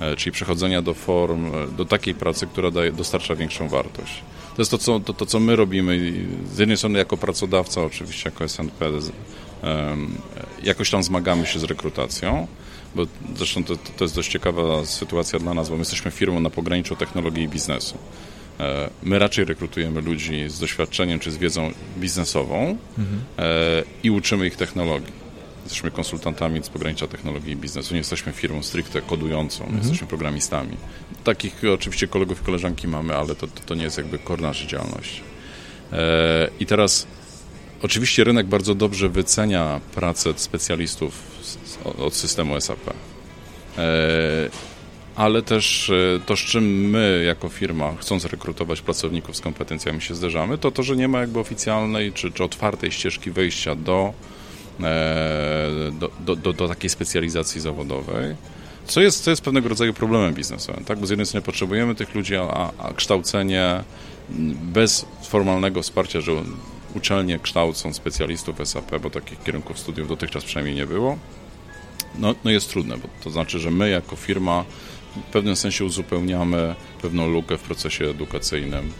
e, 0.00 0.16
czyli 0.16 0.32
przechodzenia 0.32 0.82
do 0.82 0.94
form, 0.94 1.52
do 1.76 1.84
takiej 1.84 2.14
pracy, 2.14 2.46
która 2.46 2.70
daje, 2.70 2.92
dostarcza 2.92 3.34
większą 3.34 3.68
wartość. 3.68 4.22
To 4.56 4.62
jest 4.62 4.70
to 4.70 4.78
co, 4.78 5.00
to, 5.00 5.12
to, 5.12 5.26
co 5.26 5.40
my 5.40 5.56
robimy, 5.56 6.12
z 6.54 6.58
jednej 6.58 6.76
strony 6.76 6.98
jako 6.98 7.16
pracodawca, 7.16 7.82
oczywiście 7.82 8.30
jako 8.30 8.48
SNP, 8.48 8.90
jakoś 10.62 10.90
tam 10.90 11.02
zmagamy 11.02 11.46
się 11.46 11.58
z 11.58 11.64
rekrutacją, 11.64 12.46
bo 12.96 13.06
zresztą 13.36 13.64
to, 13.64 13.76
to 13.76 14.04
jest 14.04 14.14
dość 14.14 14.30
ciekawa 14.30 14.84
sytuacja 14.84 15.38
dla 15.38 15.54
nas, 15.54 15.68
bo 15.68 15.74
my 15.74 15.80
jesteśmy 15.80 16.10
firmą 16.10 16.40
na 16.40 16.50
pograniczu 16.50 16.96
technologii 16.96 17.44
i 17.44 17.48
biznesu. 17.48 17.98
E, 18.60 18.90
my 19.02 19.18
raczej 19.18 19.44
rekrutujemy 19.44 20.00
ludzi 20.00 20.44
z 20.48 20.60
doświadczeniem 20.60 21.18
czy 21.18 21.30
z 21.30 21.36
wiedzą 21.36 21.72
biznesową 21.98 22.78
mhm. 22.98 23.20
i 24.02 24.10
uczymy 24.10 24.46
ich 24.46 24.56
technologii. 24.56 25.26
Jesteśmy 25.64 25.90
konsultantami 25.90 26.62
z 26.62 26.68
pogranicza 26.68 27.06
technologii 27.06 27.52
i 27.52 27.56
biznesu. 27.56 27.94
Nie 27.94 27.98
jesteśmy 27.98 28.32
firmą 28.32 28.62
stricte 28.62 29.00
kodującą, 29.02 29.64
mhm. 29.64 29.82
jesteśmy 29.82 30.06
programistami. 30.06 30.76
Takich 31.24 31.62
oczywiście 31.74 32.08
kolegów 32.08 32.42
i 32.42 32.44
koleżanki 32.44 32.88
mamy, 32.88 33.16
ale 33.16 33.34
to, 33.34 33.46
to, 33.46 33.60
to 33.66 33.74
nie 33.74 33.82
jest 33.82 33.98
jakby 33.98 34.18
kor 34.18 34.40
naszej 34.40 34.66
działalności. 34.66 35.20
E, 35.92 36.48
I 36.60 36.66
teraz 36.66 37.06
oczywiście 37.82 38.24
rynek 38.24 38.46
bardzo 38.46 38.74
dobrze 38.74 39.08
wycenia 39.08 39.80
pracę 39.94 40.32
specjalistów 40.36 41.35
od 41.84 42.14
systemu 42.14 42.60
SAP. 42.60 42.90
E, 43.78 43.82
ale 45.16 45.42
też 45.42 45.90
e, 45.90 46.20
to, 46.26 46.36
z 46.36 46.40
czym 46.40 46.90
my 46.90 47.24
jako 47.26 47.48
firma, 47.48 47.94
chcąc 48.00 48.24
rekrutować 48.24 48.80
pracowników 48.80 49.36
z 49.36 49.40
kompetencjami 49.40 50.02
się 50.02 50.14
zderzamy, 50.14 50.58
to 50.58 50.70
to, 50.70 50.82
że 50.82 50.96
nie 50.96 51.08
ma 51.08 51.20
jakby 51.20 51.38
oficjalnej 51.38 52.12
czy, 52.12 52.32
czy 52.32 52.44
otwartej 52.44 52.92
ścieżki 52.92 53.30
wejścia 53.30 53.74
do, 53.74 54.12
e, 54.80 55.70
do, 55.92 56.10
do, 56.20 56.36
do, 56.36 56.52
do 56.52 56.68
takiej 56.68 56.90
specjalizacji 56.90 57.60
zawodowej. 57.60 58.36
Co 58.86 59.00
jest, 59.00 59.24
co 59.24 59.30
jest 59.30 59.42
pewnego 59.42 59.68
rodzaju 59.68 59.94
problemem 59.94 60.34
biznesowym, 60.34 60.84
tak? 60.84 60.98
Bo 60.98 61.06
z 61.06 61.10
jednej 61.10 61.26
strony 61.26 61.42
potrzebujemy 61.42 61.94
tych 61.94 62.14
ludzi, 62.14 62.36
a, 62.36 62.70
a 62.78 62.92
kształcenie 62.92 63.84
bez 64.72 65.06
formalnego 65.22 65.82
wsparcia, 65.82 66.20
że 66.20 66.32
uczelnie 66.94 67.38
kształcą 67.38 67.92
specjalistów 67.92 68.56
SAP, 68.64 68.98
bo 69.02 69.10
takich 69.10 69.42
kierunków 69.42 69.78
studiów 69.78 70.08
dotychczas 70.08 70.44
przynajmniej 70.44 70.76
nie 70.76 70.86
było, 70.86 71.18
no, 72.18 72.34
no 72.44 72.50
jest 72.50 72.70
trudne, 72.70 72.98
bo 72.98 73.08
to 73.24 73.30
znaczy, 73.30 73.58
że 73.58 73.70
my 73.70 73.90
jako 73.90 74.16
firma 74.16 74.64
w 75.16 75.32
pewnym 75.32 75.56
sensie 75.56 75.84
uzupełniamy 75.84 76.74
pewną 77.02 77.28
lukę 77.28 77.58
w 77.58 77.62
procesie 77.62 78.04
edukacyjnym 78.04 78.92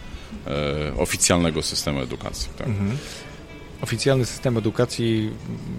e, 0.47 0.97
oficjalnego 0.97 1.63
systemu 1.63 2.01
edukacji. 2.01 2.49
Tak? 2.57 2.67
Mhm. 2.67 2.97
Oficjalny 3.81 4.25
system 4.25 4.57
edukacji, 4.57 5.29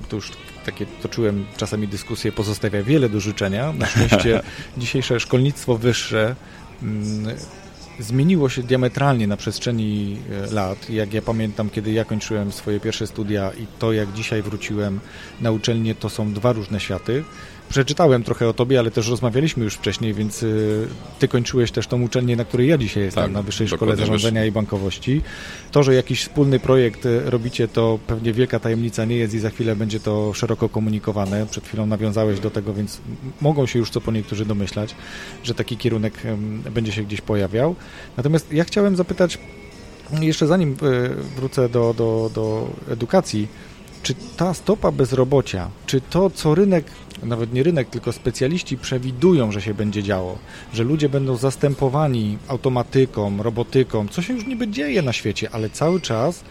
to 0.08 0.16
już 0.16 0.32
takie 0.66 0.86
toczyłem 0.86 1.46
czasami 1.56 1.88
dyskusje, 1.88 2.32
pozostawia 2.32 2.82
wiele 2.82 3.08
do 3.08 3.20
życzenia. 3.20 3.72
Na 3.72 3.86
szczęście 3.86 4.40
dzisiejsze 4.76 5.20
szkolnictwo 5.20 5.78
wyższe 5.78 6.36
mm, 6.82 7.36
zmieniło 7.98 8.48
się 8.48 8.62
diametralnie 8.62 9.26
na 9.26 9.36
przestrzeni 9.36 10.18
e, 10.48 10.54
lat. 10.54 10.90
Jak 10.90 11.14
ja 11.14 11.22
pamiętam, 11.22 11.70
kiedy 11.70 11.92
ja 11.92 12.04
kończyłem 12.04 12.52
swoje 12.52 12.80
pierwsze 12.80 13.06
studia 13.06 13.52
i 13.52 13.66
to, 13.78 13.92
jak 13.92 14.12
dzisiaj 14.12 14.42
wróciłem 14.42 15.00
na 15.40 15.50
uczelnię, 15.50 15.94
to 15.94 16.10
są 16.10 16.32
dwa 16.32 16.52
różne 16.52 16.80
światy. 16.80 17.24
Przeczytałem 17.68 18.22
trochę 18.22 18.48
o 18.48 18.52
tobie, 18.52 18.78
ale 18.78 18.90
też 18.90 19.08
rozmawialiśmy 19.08 19.64
już 19.64 19.74
wcześniej, 19.74 20.14
więc 20.14 20.42
y, 20.42 20.88
ty 21.18 21.28
kończyłeś 21.28 21.70
też 21.70 21.86
tą 21.86 22.02
uczelnię, 22.02 22.36
na 22.36 22.44
której 22.44 22.68
ja 22.68 22.78
dzisiaj 22.78 23.02
jestem, 23.02 23.24
Tak, 23.24 23.32
na 23.32 23.42
Wyższej 23.42 23.68
Szkole 23.68 23.96
Zarządzania 23.96 24.44
i 24.44 24.52
Bankowości. 24.52 25.22
To, 25.70 25.82
że 25.82 25.94
jakiś 25.94 26.22
wspólny 26.22 26.60
projekt 26.60 27.06
y, 27.06 27.30
robicie, 27.30 27.68
to 27.68 27.98
pewnie 28.06 28.32
wielka 28.32 28.60
tajemnica 28.60 29.04
nie 29.04 29.16
jest 29.16 29.34
i 29.34 29.38
za 29.38 29.50
chwilę 29.50 29.76
będzie 29.76 30.00
to 30.00 30.34
szeroko 30.34 30.68
komunikowane. 30.68 31.46
Przed 31.46 31.64
chwilą 31.64 31.86
nawiązałeś 31.86 32.40
do 32.40 32.50
tego, 32.50 32.74
więc 32.74 33.00
mogą 33.40 33.66
się 33.66 33.78
już 33.78 33.90
co 33.90 34.00
po 34.00 34.12
niektórzy 34.12 34.44
domyślać, 34.44 34.94
że 35.44 35.54
taki 35.54 35.76
kierunek 35.76 36.22
będzie 36.70 36.92
się 36.92 37.02
gdzieś 37.02 37.20
pojawiał. 37.20 37.74
Natomiast 38.16 38.52
ja 38.52 38.64
chciałem 38.64 38.96
zapytać, 38.96 39.38
jeszcze 40.20 40.46
zanim 40.46 40.72
y, 40.72 40.76
wrócę 41.36 41.68
do, 41.68 41.94
do, 41.94 42.30
do 42.34 42.68
edukacji, 42.90 43.48
czy 44.02 44.14
ta 44.36 44.54
stopa 44.54 44.92
bezrobocia, 44.92 45.68
czy 45.86 46.00
to, 46.00 46.30
co 46.30 46.54
rynek, 46.54 46.84
nawet 47.22 47.52
nie 47.52 47.62
rynek, 47.62 47.88
tylko 47.90 48.12
specjaliści 48.12 48.78
przewidują, 48.78 49.52
że 49.52 49.62
się 49.62 49.74
będzie 49.74 50.02
działo, 50.02 50.38
że 50.74 50.84
ludzie 50.84 51.08
będą 51.08 51.36
zastępowani 51.36 52.38
automatyką, 52.48 53.42
robotyką, 53.42 54.08
co 54.08 54.22
się 54.22 54.34
już 54.34 54.46
niby 54.46 54.68
dzieje 54.68 55.02
na 55.02 55.12
świecie, 55.12 55.48
ale 55.52 55.70
cały 55.70 56.00
czas 56.00 56.44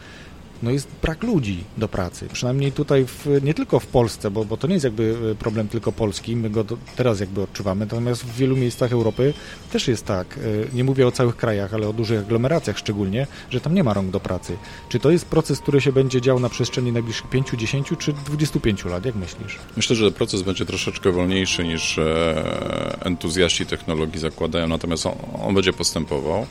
no 0.64 0.72
jest 0.72 0.88
brak 1.02 1.24
ludzi 1.24 1.64
do 1.78 1.88
pracy. 1.88 2.28
Przynajmniej 2.34 2.72
tutaj, 2.72 3.06
w, 3.06 3.26
nie 3.44 3.54
tylko 3.54 3.80
w 3.80 3.88
Polsce, 3.88 4.32
bo, 4.32 4.46
bo 4.46 4.58
to 4.58 4.68
nie 4.68 4.74
jest 4.74 4.84
jakby 4.84 5.16
e, 5.32 5.36
problem 5.36 5.68
tylko 5.68 5.92
polski, 5.92 6.36
my 6.36 6.50
go 6.50 6.64
do, 6.64 6.78
teraz 6.96 7.20
jakby 7.20 7.42
odczuwamy, 7.42 7.86
natomiast 7.86 8.24
w 8.24 8.36
wielu 8.36 8.58
miejscach 8.58 8.92
Europy 8.92 9.34
też 9.72 9.88
jest 9.88 10.06
tak, 10.06 10.38
e, 10.38 10.76
nie 10.76 10.84
mówię 10.84 11.08
o 11.08 11.12
całych 11.12 11.36
krajach, 11.36 11.74
ale 11.74 11.90
o 11.90 11.94
dużych 11.94 12.20
aglomeracjach 12.20 12.78
szczególnie, 12.78 13.28
że 13.50 13.62
tam 13.62 13.74
nie 13.74 13.84
ma 13.84 13.94
rąk 13.94 14.12
do 14.12 14.20
pracy. 14.20 14.58
Czy 14.90 15.00
to 15.00 15.12
jest 15.12 15.26
proces, 15.26 15.60
który 15.60 15.82
się 15.82 15.92
będzie 15.92 16.22
dział 16.22 16.40
na 16.40 16.50
przestrzeni 16.50 16.92
najbliższych 16.92 17.30
5, 17.30 17.48
10 17.58 17.94
czy 18.00 18.14
25 18.14 18.86
lat, 18.86 19.06
jak 19.06 19.16
myślisz? 19.16 19.58
Myślę, 19.76 19.96
że 19.96 20.12
proces 20.12 20.42
będzie 20.42 20.66
troszeczkę 20.66 21.12
wolniejszy 21.12 21.64
niż 21.64 21.98
e, 21.98 22.98
entuzjaści 23.00 23.66
technologii 23.66 24.20
zakładają, 24.20 24.68
natomiast 24.68 25.06
on, 25.06 25.14
on 25.44 25.56
będzie 25.56 25.74
postępował. 25.74 26.46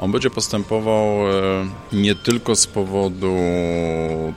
On 0.00 0.12
będzie 0.12 0.30
postępował 0.30 1.30
e, 1.30 1.66
nie 1.92 2.14
tylko 2.14 2.56
z 2.56 2.66
powodu 2.66 3.36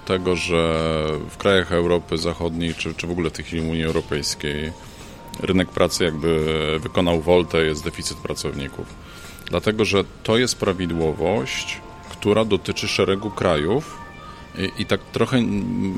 tego, 0.06 0.36
że 0.36 0.84
w 1.30 1.38
krajach 1.38 1.72
Europy 1.72 2.18
Zachodniej, 2.18 2.76
czy, 2.76 2.94
czy 2.94 3.08
w 3.08 3.12
ogóle 3.12 3.30
w 3.30 3.34
tej 3.34 3.46
chwili 3.46 3.70
Unii 3.70 3.84
Europejskiej, 3.84 4.72
rynek 5.40 5.70
pracy 5.70 6.04
jakby 6.04 6.46
wykonał 6.80 7.22
woltę, 7.22 7.66
jest 7.66 7.84
deficyt 7.84 8.18
pracowników. 8.18 8.86
Dlatego, 9.46 9.86
że 9.86 10.04
to 10.24 10.38
jest 10.38 10.56
prawidłowość, 10.56 11.82
która 12.10 12.46
dotyczy 12.46 12.88
szeregu 12.88 13.30
krajów 13.30 13.98
i, 14.58 14.82
i 14.82 14.86
tak 14.86 15.02
trochę 15.02 15.42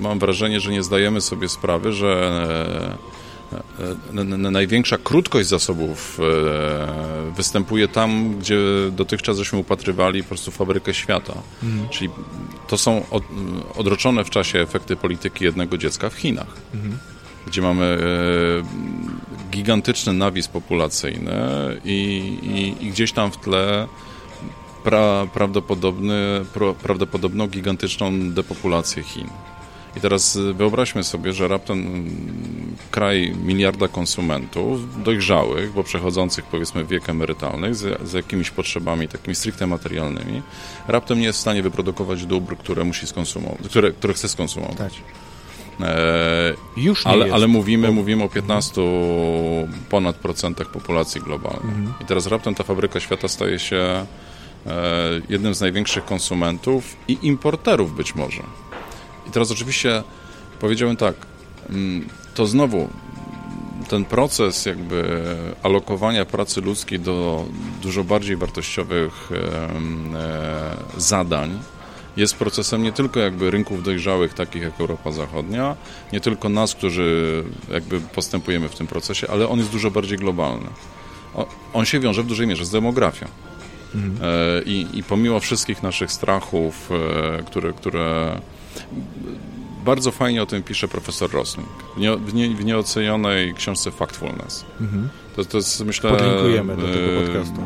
mam 0.01 0.19
wrażenie, 0.19 0.59
że 0.59 0.71
nie 0.71 0.83
zdajemy 0.83 1.21
sobie 1.21 1.49
sprawy, 1.49 1.93
że 1.93 2.41
największa 4.37 4.97
krótkość 4.97 5.49
zasobów 5.49 6.19
e, 6.19 7.31
występuje 7.31 7.87
tam, 7.87 8.39
gdzie 8.39 8.57
dotychczas 8.91 9.37
żeśmy 9.37 9.59
upatrywali 9.59 10.23
po 10.23 10.29
prostu 10.29 10.51
fabrykę 10.51 10.93
świata. 10.93 11.33
Czyli 11.89 12.09
to 12.67 12.77
są 12.77 13.05
od, 13.11 13.23
odroczone 13.75 14.23
w 14.23 14.29
czasie 14.29 14.59
efekty 14.59 14.95
polityki 14.95 15.45
jednego 15.45 15.77
dziecka 15.77 16.09
w 16.09 16.13
Chinach, 16.13 16.57
gdzie 17.47 17.61
mamy 17.61 17.85
e, 17.85 19.51
gigantyczny 19.51 20.13
nawis 20.13 20.47
populacyjny 20.47 21.31
i, 21.85 21.95
i, 22.43 22.85
i 22.85 22.89
gdzieś 22.89 23.11
tam 23.11 23.31
w 23.31 23.37
tle 23.37 23.87
pra, 24.83 25.27
prawdopodobny, 25.33 26.45
pro, 26.53 26.73
prawdopodobną 26.73 27.47
gigantyczną 27.47 28.31
depopulację 28.31 29.03
Chin. 29.03 29.27
I 29.97 30.01
teraz 30.01 30.35
y, 30.35 30.53
wyobraźmy 30.53 31.03
sobie, 31.03 31.33
że 31.33 31.47
raptem 31.47 31.79
mm, 31.79 32.75
kraj 32.91 33.35
miliarda 33.43 33.87
konsumentów, 33.87 35.03
dojrzałych, 35.03 35.73
bo 35.73 35.83
przechodzących 35.83 36.45
powiedzmy 36.45 36.85
wiek 36.85 37.09
emerytalny, 37.09 37.75
z, 37.75 38.09
z 38.09 38.13
jakimiś 38.13 38.51
potrzebami 38.51 39.07
takimi 39.07 39.35
stricte 39.35 39.67
materialnymi, 39.67 40.41
raptem 40.87 41.19
nie 41.19 41.25
jest 41.25 41.39
w 41.39 41.41
stanie 41.41 41.63
wyprodukować 41.63 42.25
dóbr, 42.25 42.57
które 42.57 42.83
musi 42.83 43.07
skonsumować, 43.07 43.67
które, 43.67 43.91
które 43.91 44.13
chce 44.13 44.29
skonsumować. 44.29 45.01
E, 45.81 46.53
Już 46.77 47.05
nie 47.05 47.11
ale, 47.11 47.25
jest. 47.25 47.35
ale 47.35 47.47
mówimy, 47.47 47.91
mówimy 47.91 48.23
o 48.23 48.29
15 48.29 48.81
ponad 49.89 50.15
procentach 50.15 50.67
populacji 50.67 51.21
globalnej. 51.21 51.87
I 52.01 52.05
teraz 52.05 52.27
raptem 52.27 52.55
ta 52.55 52.63
fabryka 52.63 52.99
świata 52.99 53.27
staje 53.27 53.59
się 53.59 53.77
e, 53.77 54.05
jednym 55.29 55.55
z 55.55 55.61
największych 55.61 56.05
konsumentów 56.05 56.95
i 57.07 57.17
importerów 57.21 57.95
być 57.95 58.15
może. 58.15 58.43
I 59.29 59.31
teraz 59.31 59.51
oczywiście 59.51 60.03
powiedziałem 60.59 60.95
tak, 60.95 61.15
mm, 61.69 62.07
to 62.35 62.45
znowu 62.47 62.89
ten 63.89 64.05
proces 64.05 64.65
jakby 64.65 65.25
alokowania 65.63 66.25
pracy 66.25 66.61
ludzkiej 66.61 66.99
do 66.99 67.45
dużo 67.81 68.03
bardziej 68.03 68.37
wartościowych 68.37 69.29
e, 69.31 71.01
zadań 71.01 71.59
jest 72.17 72.35
procesem 72.35 72.83
nie 72.83 72.91
tylko 72.91 73.19
jakby 73.19 73.51
rynków 73.51 73.83
dojrzałych, 73.83 74.33
takich 74.33 74.61
jak 74.61 74.79
Europa 74.79 75.11
Zachodnia, 75.11 75.75
nie 76.13 76.19
tylko 76.19 76.49
nas, 76.49 76.75
którzy 76.75 77.43
jakby 77.71 78.01
postępujemy 78.01 78.69
w 78.69 78.75
tym 78.75 78.87
procesie, 78.87 79.27
ale 79.27 79.49
on 79.49 79.59
jest 79.59 79.71
dużo 79.71 79.91
bardziej 79.91 80.17
globalny. 80.17 80.67
On 81.73 81.85
się 81.85 81.99
wiąże 81.99 82.23
w 82.23 82.27
dużej 82.27 82.47
mierze 82.47 82.65
z 82.65 82.71
demografią. 82.71 83.25
E, 83.25 84.61
I, 84.65 84.87
I 84.93 85.03
pomimo 85.03 85.39
wszystkich 85.39 85.83
naszych 85.83 86.11
strachów, 86.11 86.89
e, 86.91 87.43
które, 87.43 87.73
które 87.73 88.41
bardzo 89.85 90.11
fajnie 90.11 90.43
o 90.43 90.45
tym 90.45 90.63
pisze 90.63 90.87
profesor 90.87 91.31
Rosling 91.31 91.67
w, 91.95 91.99
nie, 91.99 92.17
w, 92.17 92.33
nie, 92.33 92.49
w 92.55 92.65
nieocenionej 92.65 93.53
książce 93.53 93.91
Factfulness. 93.91 94.65
To, 95.35 95.45
to 95.45 95.57
jest, 95.57 95.85
myślę... 95.85 96.09
Podlinkujemy 96.11 96.75
do 96.77 96.81
tego 96.81 97.05
e, 97.13 97.25
podcastu. 97.25 97.61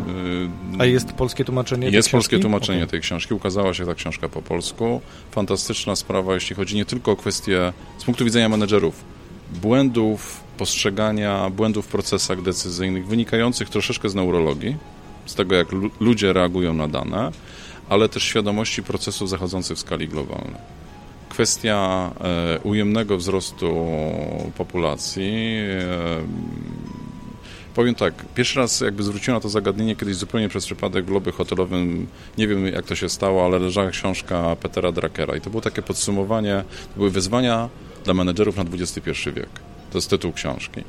e, 0.75 0.79
A 0.81 0.85
jest 0.85 1.13
polskie 1.13 1.45
tłumaczenie 1.45 1.87
tej 1.87 1.93
jest 1.95 2.11
polskie 2.11 2.39
tłumaczenie 2.39 2.77
Okej. 2.79 2.89
tej 2.89 3.01
książki. 3.01 3.33
Ukazała 3.33 3.73
się 3.73 3.85
ta 3.85 3.95
książka 3.95 4.29
po 4.29 4.41
polsku. 4.41 5.01
Fantastyczna 5.31 5.95
sprawa, 5.95 6.33
jeśli 6.33 6.55
chodzi 6.55 6.75
nie 6.75 6.85
tylko 6.85 7.11
o 7.11 7.15
kwestie 7.15 7.73
z 7.97 8.03
punktu 8.03 8.25
widzenia 8.25 8.49
menedżerów, 8.49 9.03
błędów, 9.61 10.43
postrzegania, 10.57 11.49
błędów 11.49 11.85
w 11.85 11.89
procesach 11.89 12.41
decyzyjnych, 12.41 13.07
wynikających 13.07 13.69
troszeczkę 13.69 14.09
z 14.09 14.15
neurologii, 14.15 14.75
z 15.25 15.35
tego 15.35 15.55
jak 15.55 15.71
lu- 15.71 15.91
ludzie 15.99 16.33
reagują 16.33 16.73
na 16.73 16.87
dane, 16.87 17.31
ale 17.89 18.09
też 18.09 18.23
świadomości 18.23 18.83
procesów 18.83 19.29
zachodzących 19.29 19.77
w 19.77 19.79
skali 19.79 20.07
globalnej. 20.07 20.82
Kwestia 21.33 22.11
e, 22.21 22.59
ujemnego 22.59 23.17
wzrostu 23.17 23.87
populacji. 24.57 25.57
E, 25.69 26.63
Powiem 27.75 27.95
tak, 27.95 28.13
pierwszy 28.35 28.59
raz 28.59 28.81
jakby 28.81 29.03
zwróciłem 29.03 29.37
na 29.37 29.41
to 29.41 29.49
zagadnienie 29.49 29.95
kiedyś 29.95 30.15
zupełnie 30.15 30.49
przez 30.49 30.65
przypadek 30.65 31.05
w 31.05 31.09
lobby 31.09 31.31
hotelowym, 31.31 32.07
nie 32.37 32.47
wiem 32.47 32.67
jak 32.67 32.85
to 32.85 32.95
się 32.95 33.09
stało, 33.09 33.45
ale 33.45 33.59
leżała 33.59 33.89
książka 33.89 34.55
Petera 34.55 34.91
Drakera 34.91 35.35
i 35.35 35.41
to 35.41 35.49
było 35.49 35.61
takie 35.61 35.81
podsumowanie, 35.81 36.63
to 36.93 36.97
były 36.97 37.11
wyzwania 37.11 37.69
dla 38.05 38.13
menedżerów 38.13 38.57
na 38.57 38.63
XXI 38.63 39.11
wiek. 39.35 39.49
To 39.91 39.97
jest 39.97 40.09
tytuł 40.09 40.33
książki. 40.33 40.83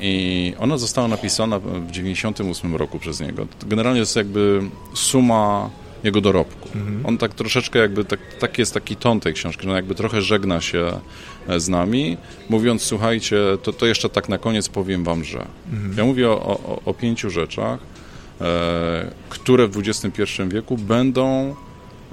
I 0.00 0.54
ona 0.58 0.78
została 0.78 1.08
napisana 1.08 1.58
w 1.58 1.62
1998 1.62 2.76
roku 2.76 2.98
przez 2.98 3.20
niego. 3.20 3.46
Generalnie 3.66 4.00
jest 4.00 4.16
jakby 4.16 4.62
suma 4.94 5.70
jego 6.04 6.20
dorobku. 6.20 6.68
On 7.04 7.18
tak 7.18 7.34
troszeczkę 7.34 7.78
jakby, 7.78 8.04
tak, 8.04 8.20
taki 8.38 8.62
jest 8.62 8.74
taki 8.74 8.96
ton 8.96 9.20
tej 9.20 9.34
książki, 9.34 9.62
że 9.62 9.70
on 9.70 9.76
jakby 9.76 9.94
trochę 9.94 10.22
żegna 10.22 10.60
się 10.60 10.92
e, 11.48 11.60
z 11.60 11.68
nami, 11.68 12.16
mówiąc, 12.48 12.82
słuchajcie, 12.82 13.36
to, 13.62 13.72
to 13.72 13.86
jeszcze 13.86 14.08
tak 14.08 14.28
na 14.28 14.38
koniec 14.38 14.68
powiem 14.68 15.04
wam, 15.04 15.24
że. 15.24 15.46
Ja 15.96 16.04
mówię 16.04 16.30
o, 16.30 16.46
o, 16.46 16.80
o 16.84 16.94
pięciu 16.94 17.30
rzeczach, 17.30 17.80
e, 18.40 19.10
które 19.28 19.68
w 19.68 19.78
XXI 19.78 20.22
wieku 20.48 20.76
będą 20.76 21.54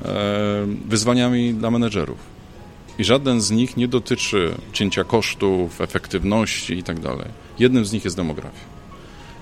e, 0.05 0.17
wyzwaniami 0.87 1.53
dla 1.53 1.71
menedżerów. 1.71 2.17
I 2.99 3.03
żaden 3.03 3.41
z 3.41 3.51
nich 3.51 3.77
nie 3.77 3.87
dotyczy 3.87 4.51
cięcia 4.73 5.03
kosztów, 5.03 5.81
efektywności 5.81 6.77
i 6.77 6.83
tak. 6.83 6.97
Jednym 7.59 7.85
z 7.85 7.91
nich 7.91 8.03
jest 8.03 8.15
demografia. 8.15 8.76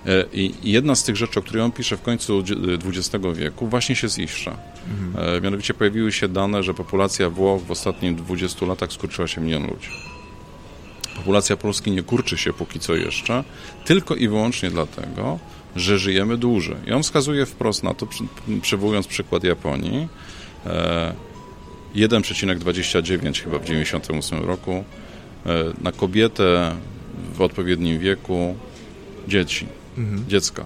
E, 0.07 0.25
I 0.33 0.53
jedna 0.71 0.95
z 0.95 1.03
tych 1.03 1.15
rzeczy, 1.15 1.39
o 1.39 1.41
której 1.43 1.61
on 1.63 1.71
pisze 1.71 1.97
w 1.97 2.01
końcu 2.01 2.43
XX 2.85 3.25
wieku, 3.33 3.67
właśnie 3.67 3.95
się 3.95 4.07
ziszcza. 4.09 4.57
E, 5.17 5.41
Mianowicie 5.41 5.73
pojawiły 5.73 6.11
się 6.11 6.27
dane, 6.27 6.63
że 6.63 6.73
populacja 6.73 7.29
Włoch 7.29 7.61
w 7.61 7.71
ostatnich 7.71 8.15
20 8.15 8.65
latach 8.65 8.91
skurczyła 8.93 9.27
się 9.27 9.41
milion 9.41 9.63
ludzi. 9.67 9.89
Populacja 11.15 11.57
Polski 11.57 11.91
nie 11.91 12.03
kurczy 12.03 12.37
się 12.37 12.53
póki 12.53 12.79
co 12.79 12.95
jeszcze, 12.95 13.43
tylko 13.85 14.15
i 14.15 14.27
wyłącznie 14.27 14.69
dlatego, 14.71 15.39
że 15.75 15.99
żyjemy 15.99 16.37
dłużej. 16.37 16.75
I 16.87 16.91
on 16.91 17.03
wskazuje 17.03 17.45
wprost 17.45 17.83
na 17.83 17.93
to, 17.93 18.05
przy- 18.05 18.23
przywołując 18.61 19.07
przykład 19.07 19.43
Japonii, 19.43 20.07
e, 20.65 21.13
1,29 21.95 23.43
chyba 23.43 23.59
w 23.59 23.65
98 23.65 24.43
roku 24.43 24.83
e, 25.45 25.63
na 25.81 25.91
kobietę 25.91 26.75
w 27.33 27.41
odpowiednim 27.41 27.99
wieku 27.99 28.55
dzieci, 29.27 29.65
dziecka. 30.27 30.65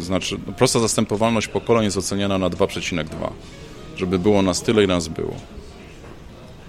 Znaczy, 0.00 0.38
no, 0.46 0.52
prosta 0.52 0.80
zastępowalność 0.80 1.48
pokoleń 1.48 1.84
jest 1.84 1.96
oceniana 1.96 2.38
na 2.38 2.50
2,2, 2.50 3.30
żeby 3.96 4.18
było 4.18 4.42
nas 4.42 4.62
tyle, 4.62 4.84
ile 4.84 4.94
nas 4.94 5.08
było. 5.08 5.34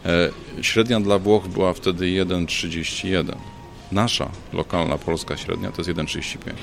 E, 0.05 0.29
średnia 0.61 0.99
dla 0.99 1.19
Włoch 1.19 1.47
była 1.47 1.73
wtedy 1.73 2.05
1,31. 2.05 3.35
Nasza 3.91 4.29
lokalna 4.53 4.97
polska 4.97 5.37
średnia 5.37 5.71
to 5.71 5.81
jest 5.81 5.89
1,35. 5.89 6.53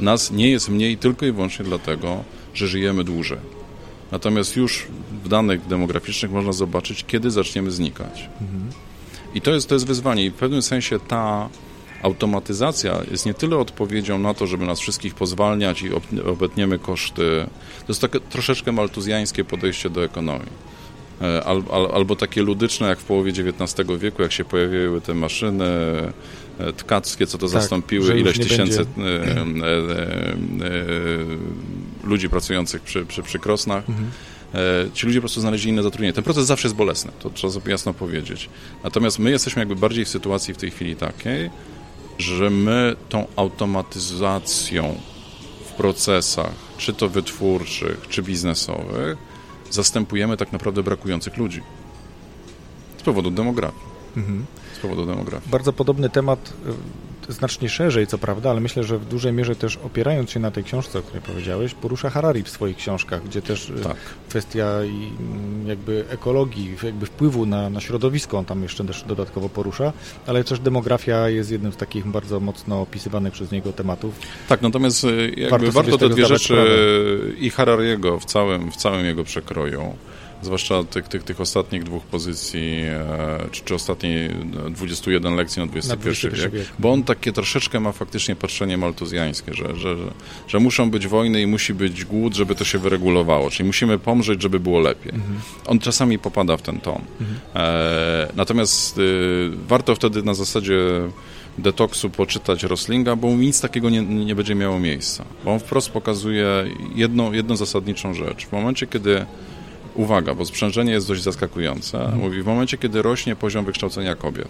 Nas 0.00 0.30
nie 0.30 0.50
jest 0.50 0.68
mniej 0.68 0.96
tylko 0.96 1.26
i 1.26 1.32
wyłącznie 1.32 1.64
dlatego, 1.64 2.24
że 2.54 2.66
żyjemy 2.66 3.04
dłużej. 3.04 3.38
Natomiast 4.12 4.56
już 4.56 4.86
w 5.24 5.28
danych 5.28 5.66
demograficznych 5.66 6.32
można 6.32 6.52
zobaczyć, 6.52 7.04
kiedy 7.06 7.30
zaczniemy 7.30 7.70
znikać. 7.70 8.28
Mhm. 8.40 8.70
I 9.34 9.40
to 9.40 9.50
jest, 9.50 9.68
to 9.68 9.74
jest 9.74 9.86
wyzwanie. 9.86 10.24
I 10.24 10.30
w 10.30 10.34
pewnym 10.34 10.62
sensie 10.62 10.98
ta 10.98 11.48
automatyzacja 12.02 13.00
jest 13.10 13.26
nie 13.26 13.34
tyle 13.34 13.56
odpowiedzią 13.56 14.18
na 14.18 14.34
to, 14.34 14.46
żeby 14.46 14.66
nas 14.66 14.80
wszystkich 14.80 15.14
pozwalniać 15.14 15.82
i 15.82 15.90
obetniemy 16.26 16.78
koszty. 16.78 17.46
To 17.78 17.84
jest 17.88 18.00
takie 18.00 18.20
troszeczkę 18.20 18.72
maltuzjańskie 18.72 19.44
podejście 19.44 19.90
do 19.90 20.04
ekonomii. 20.04 20.68
E, 21.22 21.44
al, 21.44 21.62
al, 21.72 21.88
albo 21.94 22.16
takie 22.16 22.42
ludyczne, 22.42 22.88
jak 22.88 22.98
w 22.98 23.04
połowie 23.04 23.32
XIX 23.32 23.88
wieku, 23.98 24.22
jak 24.22 24.32
się 24.32 24.44
pojawiły 24.44 25.00
te 25.00 25.14
maszyny 25.14 25.64
e, 26.58 26.72
tkackie, 26.72 27.26
co 27.26 27.38
to 27.38 27.46
tak, 27.46 27.52
zastąpiły 27.52 28.20
ileś 28.20 28.38
tysięcy 28.38 28.84
będzie... 28.96 29.24
ludzi 32.04 32.28
pracujących 32.28 32.82
przy, 32.82 33.06
przy, 33.06 33.22
przy 33.22 33.38
krosnach. 33.38 33.88
Mhm. 33.88 34.10
E, 34.54 34.90
ci 34.94 35.06
ludzie 35.06 35.18
po 35.18 35.22
prostu 35.22 35.40
znaleźli 35.40 35.70
inne 35.70 35.82
zatrudnienie. 35.82 36.12
Ten 36.12 36.24
proces 36.24 36.46
zawsze 36.46 36.68
jest 36.68 36.76
bolesny, 36.76 37.12
to 37.18 37.30
trzeba 37.30 37.52
sobie 37.52 37.72
jasno 37.72 37.94
powiedzieć. 37.94 38.48
Natomiast 38.84 39.18
my 39.18 39.30
jesteśmy 39.30 39.60
jakby 39.60 39.76
bardziej 39.76 40.04
w 40.04 40.08
sytuacji 40.08 40.54
w 40.54 40.56
tej 40.56 40.70
chwili 40.70 40.96
takiej, 40.96 41.50
że 42.18 42.50
my 42.50 42.96
tą 43.08 43.26
automatyzacją 43.36 45.00
w 45.64 45.72
procesach, 45.72 46.52
czy 46.78 46.92
to 46.92 47.08
wytwórczych, 47.08 48.06
czy 48.08 48.22
biznesowych, 48.22 49.18
zastępujemy 49.70 50.36
tak 50.36 50.52
naprawdę 50.52 50.82
brakujących 50.82 51.36
ludzi. 51.36 51.62
Z 52.98 53.02
powodu 53.02 53.30
demografii. 53.30 53.82
Mhm. 54.16 54.46
Z 54.76 54.78
powodu 54.78 55.06
demografii. 55.06 55.50
Bardzo 55.50 55.72
podobny 55.72 56.10
temat 56.10 56.52
znacznie 57.28 57.68
szerzej, 57.68 58.06
co 58.06 58.18
prawda, 58.18 58.50
ale 58.50 58.60
myślę, 58.60 58.84
że 58.84 58.98
w 58.98 59.04
dużej 59.04 59.32
mierze 59.32 59.56
też 59.56 59.76
opierając 59.76 60.30
się 60.30 60.40
na 60.40 60.50
tej 60.50 60.64
książce, 60.64 60.98
o 60.98 61.02
której 61.02 61.22
powiedziałeś, 61.22 61.74
porusza 61.74 62.10
Harari 62.10 62.42
w 62.42 62.48
swoich 62.48 62.76
książkach, 62.76 63.24
gdzie 63.24 63.42
też 63.42 63.70
e, 63.70 63.80
tak. 63.80 63.96
kwestia 64.28 64.66
mm, 64.66 65.68
jakby 65.68 66.04
ekologii, 66.10 66.76
jakby 66.82 67.06
wpływu 67.06 67.46
na, 67.46 67.70
na 67.70 67.80
środowisko 67.80 68.38
on 68.38 68.44
tam 68.44 68.62
jeszcze 68.62 68.84
też 68.84 69.04
dodatkowo 69.08 69.48
porusza, 69.48 69.92
ale 70.26 70.44
też 70.44 70.60
demografia 70.60 71.28
jest 71.28 71.50
jednym 71.50 71.72
z 71.72 71.76
takich 71.76 72.06
bardzo 72.06 72.40
mocno 72.40 72.80
opisywanych 72.80 73.32
przez 73.32 73.50
niego 73.50 73.72
tematów. 73.72 74.14
Tak, 74.48 74.62
natomiast 74.62 75.04
e, 75.04 75.08
jakby 75.28 75.48
warto, 75.48 75.72
warto 75.72 75.98
te 75.98 76.08
dwie 76.08 76.26
rzeczy 76.26 76.44
sprawę. 76.44 76.70
i 77.38 77.50
Harariego 77.50 78.18
w 78.18 78.24
całym, 78.24 78.72
w 78.72 78.76
całym 78.76 79.06
jego 79.06 79.24
przekroju 79.24 79.94
zwłaszcza 80.42 80.84
tych, 80.84 81.08
tych, 81.08 81.22
tych 81.22 81.40
ostatnich 81.40 81.84
dwóch 81.84 82.04
pozycji, 82.04 82.82
e, 82.84 83.48
czy, 83.52 83.62
czy 83.64 83.74
ostatniej 83.74 84.30
21 84.70 85.34
lekcji 85.36 85.62
na 85.62 85.72
XXI, 85.72 85.88
na 85.88 85.94
XXI 85.94 86.42
wiek, 86.42 86.52
wiek, 86.52 86.66
bo 86.78 86.92
on 86.92 87.02
takie 87.02 87.32
troszeczkę 87.32 87.80
ma 87.80 87.92
faktycznie 87.92 88.36
patrzenie 88.36 88.78
maltuzjańskie, 88.78 89.54
że, 89.54 89.76
że, 89.76 89.96
że, 89.96 90.10
że, 90.48 90.60
muszą 90.60 90.90
być 90.90 91.06
wojny 91.06 91.42
i 91.42 91.46
musi 91.46 91.74
być 91.74 92.04
głód, 92.04 92.34
żeby 92.34 92.54
to 92.54 92.64
się 92.64 92.78
wyregulowało, 92.78 93.50
czyli 93.50 93.66
musimy 93.66 93.98
pomrzeć, 93.98 94.42
żeby 94.42 94.60
było 94.60 94.80
lepiej. 94.80 95.14
Mhm. 95.14 95.40
On 95.66 95.78
czasami 95.78 96.18
popada 96.18 96.56
w 96.56 96.62
ten 96.62 96.80
ton. 96.80 97.02
Mhm. 97.20 97.40
E, 97.54 98.28
natomiast 98.36 98.98
y, 98.98 99.50
warto 99.68 99.94
wtedy 99.94 100.22
na 100.22 100.34
zasadzie 100.34 100.78
detoksu 101.58 102.10
poczytać 102.10 102.62
Roslinga, 102.62 103.16
bo 103.16 103.28
nic 103.28 103.60
takiego 103.60 103.90
nie, 103.90 104.02
nie 104.02 104.34
będzie 104.34 104.54
miało 104.54 104.80
miejsca. 104.80 105.24
Bo 105.44 105.52
on 105.52 105.58
wprost 105.58 105.90
pokazuje 105.90 106.46
jedną, 106.94 107.32
jedną 107.32 107.56
zasadniczą 107.56 108.14
rzecz. 108.14 108.46
W 108.46 108.52
momencie, 108.52 108.86
kiedy 108.86 109.26
uwaga, 109.98 110.34
bo 110.34 110.44
sprzężenie 110.44 110.92
jest 110.92 111.08
dość 111.08 111.22
zaskakujące. 111.22 111.98
Mhm. 112.00 112.18
Mówi, 112.18 112.42
w 112.42 112.46
momencie, 112.46 112.78
kiedy 112.78 113.02
rośnie 113.02 113.36
poziom 113.36 113.64
wykształcenia 113.64 114.14
kobiet 114.14 114.48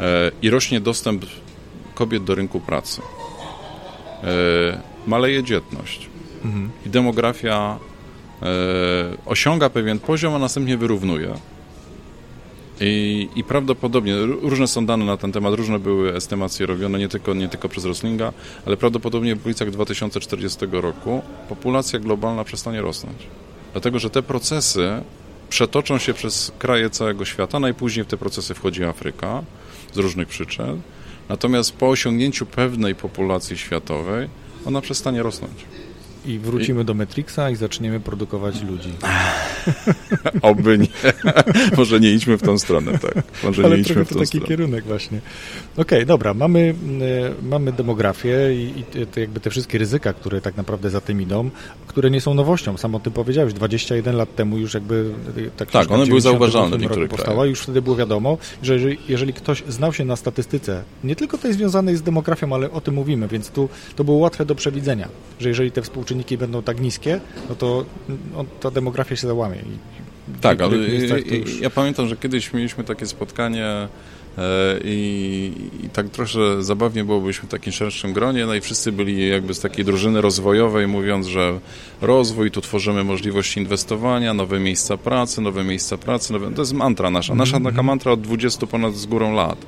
e, 0.00 0.30
i 0.42 0.50
rośnie 0.50 0.80
dostęp 0.80 1.24
kobiet 1.94 2.24
do 2.24 2.34
rynku 2.34 2.60
pracy, 2.60 3.02
e, 4.22 4.80
maleje 5.06 5.42
dzietność 5.42 6.08
mhm. 6.44 6.70
i 6.86 6.90
demografia 6.90 7.78
e, 8.42 8.46
osiąga 9.26 9.70
pewien 9.70 9.98
poziom, 9.98 10.34
a 10.34 10.38
następnie 10.38 10.76
wyrównuje. 10.76 11.34
I, 12.80 13.28
I, 13.36 13.44
prawdopodobnie, 13.44 14.16
różne 14.42 14.66
są 14.66 14.86
dane 14.86 15.04
na 15.04 15.16
ten 15.16 15.32
temat, 15.32 15.54
różne 15.54 15.78
były 15.78 16.14
estymacje 16.14 16.66
robione, 16.66 16.98
nie 16.98 17.08
tylko, 17.08 17.34
nie 17.34 17.48
tylko 17.48 17.68
przez 17.68 17.84
Roslinga, 17.84 18.32
ale 18.66 18.76
prawdopodobnie 18.76 19.36
w 19.36 19.40
okolicach 19.40 19.70
2040 19.70 20.66
roku 20.72 21.22
populacja 21.48 21.98
globalna 21.98 22.44
przestanie 22.44 22.80
rosnąć. 22.80 23.16
Dlatego, 23.74 23.98
że 23.98 24.10
te 24.10 24.22
procesy 24.22 25.02
przetoczą 25.48 25.98
się 25.98 26.14
przez 26.14 26.52
kraje 26.58 26.90
całego 26.90 27.24
świata, 27.24 27.60
najpóźniej 27.60 28.04
w 28.04 28.08
te 28.08 28.16
procesy 28.16 28.54
wchodzi 28.54 28.84
Afryka 28.84 29.42
z 29.94 29.98
różnych 29.98 30.28
przyczyn, 30.28 30.80
natomiast 31.28 31.72
po 31.72 31.88
osiągnięciu 31.88 32.46
pewnej 32.46 32.94
populacji 32.94 33.58
światowej 33.58 34.28
ona 34.66 34.80
przestanie 34.80 35.22
rosnąć. 35.22 35.64
I 36.26 36.38
wrócimy 36.38 36.82
I... 36.82 36.84
do 36.84 36.94
Matrixa 36.94 37.50
i 37.50 37.56
zaczniemy 37.56 38.00
produkować 38.00 38.62
ludzi. 38.62 38.92
Oby 40.42 40.78
nie. 40.78 40.86
Może 41.76 42.00
nie 42.00 42.12
idźmy 42.12 42.38
w 42.38 42.42
tą 42.42 42.58
stronę, 42.58 42.98
tak. 42.98 43.24
Może 43.44 43.64
Ale 43.64 43.76
nie 43.76 43.82
idźmy 43.82 44.04
w 44.04 44.08
tą 44.08 44.14
to 44.14 44.20
taki 44.20 44.26
stronę. 44.26 44.46
kierunek 44.46 44.84
właśnie. 44.84 45.20
Okej, 45.72 45.82
okay, 45.82 46.06
dobra, 46.06 46.34
mamy, 46.34 46.74
e, 47.42 47.46
mamy 47.48 47.72
demografię 47.72 48.54
i, 48.54 48.80
i 48.80 49.06
te, 49.06 49.20
jakby 49.20 49.40
te 49.40 49.50
wszystkie 49.50 49.78
ryzyka, 49.78 50.12
które 50.12 50.40
tak 50.40 50.56
naprawdę 50.56 50.90
za 50.90 51.00
tym 51.00 51.22
idą, 51.22 51.50
które 51.86 52.10
nie 52.10 52.20
są 52.20 52.34
nowością. 52.34 52.76
Sam 52.76 52.94
o 52.94 53.00
tym 53.00 53.12
powiedziałeś, 53.12 53.54
21 53.54 54.16
lat 54.16 54.34
temu 54.34 54.58
już 54.58 54.74
jakby 54.74 55.10
e, 55.36 55.50
tak, 55.50 55.70
tak 55.70 55.90
one 55.90 56.06
były 56.06 56.20
zauważalne 56.20 56.76
w 56.76 56.80
niektórych 56.80 57.10
powstała, 57.10 57.46
już 57.46 57.60
wtedy 57.60 57.82
było 57.82 57.96
wiadomo, 57.96 58.38
że 58.62 58.74
jeżeli, 58.74 58.98
jeżeli, 59.08 59.32
ktoś 59.32 59.62
znał 59.68 59.92
się 59.92 60.04
na 60.04 60.16
statystyce, 60.16 60.82
nie 61.04 61.16
tylko 61.16 61.38
tej 61.38 61.52
związanej 61.52 61.96
z 61.96 62.02
demografią, 62.02 62.54
ale 62.54 62.70
o 62.70 62.80
tym 62.80 62.94
mówimy, 62.94 63.28
więc 63.28 63.50
tu 63.50 63.68
to 63.96 64.04
było 64.04 64.16
łatwe 64.16 64.46
do 64.46 64.54
przewidzenia, 64.54 65.08
że 65.40 65.48
jeżeli 65.48 65.70
te 65.70 65.82
współczynniki 66.14 66.38
będą 66.38 66.62
tak 66.62 66.80
niskie, 66.80 67.20
no 67.48 67.54
to 67.54 67.84
no, 68.08 68.44
ta 68.60 68.70
demografia 68.70 69.16
się 69.16 69.26
załamie. 69.26 69.56
I 69.56 70.40
tak, 70.40 70.60
ale 70.60 70.76
już... 70.76 71.60
ja 71.60 71.70
pamiętam, 71.70 72.08
że 72.08 72.16
kiedyś 72.16 72.52
mieliśmy 72.52 72.84
takie 72.84 73.06
spotkanie 73.06 73.66
e, 73.66 73.88
i, 74.84 75.52
i, 75.84 75.88
tak 75.88 76.08
troszkę 76.08 76.62
zabawnie 76.62 77.04
było, 77.04 77.20
byliśmy 77.20 77.48
w 77.48 77.50
takim 77.50 77.72
szerszym 77.72 78.12
gronie, 78.12 78.46
no 78.46 78.54
i 78.54 78.60
wszyscy 78.60 78.92
byli 78.92 79.28
jakby 79.28 79.54
z 79.54 79.60
takiej 79.60 79.84
drużyny 79.84 80.20
rozwojowej, 80.20 80.86
mówiąc, 80.86 81.26
że 81.26 81.60
rozwój, 82.02 82.50
tu 82.50 82.60
tworzymy 82.60 83.04
możliwości 83.04 83.60
inwestowania, 83.60 84.34
nowe 84.34 84.60
miejsca 84.60 84.96
pracy, 84.96 85.40
nowe 85.40 85.64
miejsca 85.64 85.98
pracy, 85.98 86.32
nowe... 86.32 86.52
to 86.52 86.62
jest 86.62 86.72
mantra 86.72 87.10
nasza, 87.10 87.34
nasza 87.34 87.58
-hmm. 87.58 87.64
taka 87.64 87.82
mantra 87.82 88.12
od 88.12 88.20
20 88.20 88.66
ponad 88.66 88.94
z 88.94 89.06
górą 89.06 89.34
lat. 89.34 89.58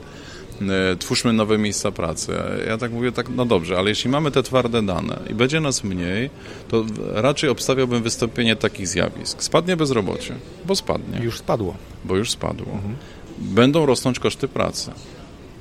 E, 0.63 0.97
twórzmy 0.97 1.33
nowe 1.33 1.59
miejsca 1.59 1.93
pracy. 1.93 2.33
Ja 2.67 2.79
tak 2.79 2.93
mówię, 2.93 3.13
tak, 3.13 3.29
no 3.29 3.45
dobrze, 3.45 3.79
ale 3.79 3.91
jeśli 3.91 4.11
mamy 4.11 4.31
te 4.31 4.43
twarde 4.43 4.83
dane 4.83 5.19
i 5.31 5.35
będzie 5.35 5.61
nas 5.61 5.85
mniej, 5.85 6.31
to 6.69 6.85
raczej 7.15 7.51
obstawiałbym 7.51 8.03
wystąpienie 8.03 8.57
takich 8.57 8.89
zjawisk. 8.89 9.43
Spadnie 9.43 9.77
bezrobocie, 9.77 10.35
bo 10.67 10.77
spadnie. 10.77 11.19
Już 11.25 11.39
spadło. 11.39 11.75
Bo 12.05 12.17
już 12.17 12.31
spadło. 12.31 12.73
Mhm. 12.73 12.97
Będą 13.39 13.87
rosnąć 13.87 14.19
koszty 14.19 14.49
pracy. 14.49 14.91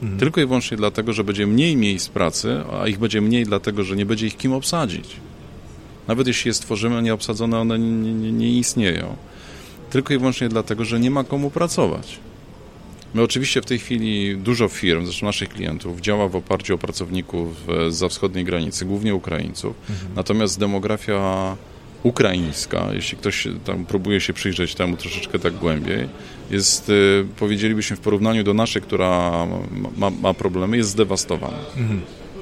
Mhm. 0.01 0.19
Tylko 0.19 0.41
i 0.41 0.45
wyłącznie 0.45 0.77
dlatego, 0.77 1.13
że 1.13 1.23
będzie 1.23 1.47
mniej 1.47 1.75
miejsc 1.75 2.09
pracy, 2.09 2.61
a 2.81 2.87
ich 2.87 2.99
będzie 2.99 3.21
mniej 3.21 3.45
dlatego, 3.45 3.83
że 3.83 3.95
nie 3.95 4.05
będzie 4.05 4.27
ich 4.27 4.37
kim 4.37 4.53
obsadzić. 4.53 5.15
Nawet 6.07 6.27
jeśli 6.27 6.49
je 6.49 6.53
stworzymy, 6.53 7.01
nieobsadzone 7.01 7.59
one 7.59 7.79
nie, 7.79 8.13
nie, 8.13 8.31
nie 8.31 8.59
istnieją. 8.59 9.15
Tylko 9.89 10.13
i 10.13 10.17
wyłącznie 10.17 10.49
dlatego, 10.49 10.85
że 10.85 10.99
nie 10.99 11.11
ma 11.11 11.23
komu 11.23 11.51
pracować. 11.51 12.19
My 13.13 13.21
oczywiście 13.21 13.61
w 13.61 13.65
tej 13.65 13.79
chwili 13.79 14.37
dużo 14.37 14.67
firm, 14.67 15.05
zresztą 15.05 15.25
naszych 15.25 15.49
klientów, 15.49 16.01
działa 16.01 16.27
w 16.27 16.35
oparciu 16.35 16.75
o 16.75 16.77
pracowników 16.77 17.67
za 17.89 18.09
wschodniej 18.09 18.45
granicy, 18.45 18.85
głównie 18.85 19.15
Ukraińców. 19.15 19.75
Mhm. 19.89 20.11
Natomiast 20.15 20.59
demografia 20.59 21.55
ukraińska, 22.05 22.89
jeśli 22.93 23.17
ktoś 23.17 23.47
tam 23.65 23.85
próbuje 23.85 24.21
się 24.21 24.33
przyjrzeć 24.33 24.75
temu 24.75 24.97
troszeczkę 24.97 25.39
tak 25.39 25.53
głębiej, 25.53 26.07
jest, 26.51 26.89
y, 26.89 27.25
powiedzielibyśmy 27.39 27.95
w 27.95 27.99
porównaniu 27.99 28.43
do 28.43 28.53
naszej, 28.53 28.81
która 28.81 29.31
ma, 29.97 30.09
ma 30.09 30.33
problemy, 30.33 30.77
jest 30.77 30.89
zdewastowana. 30.89 31.57
Mhm. 31.77 32.01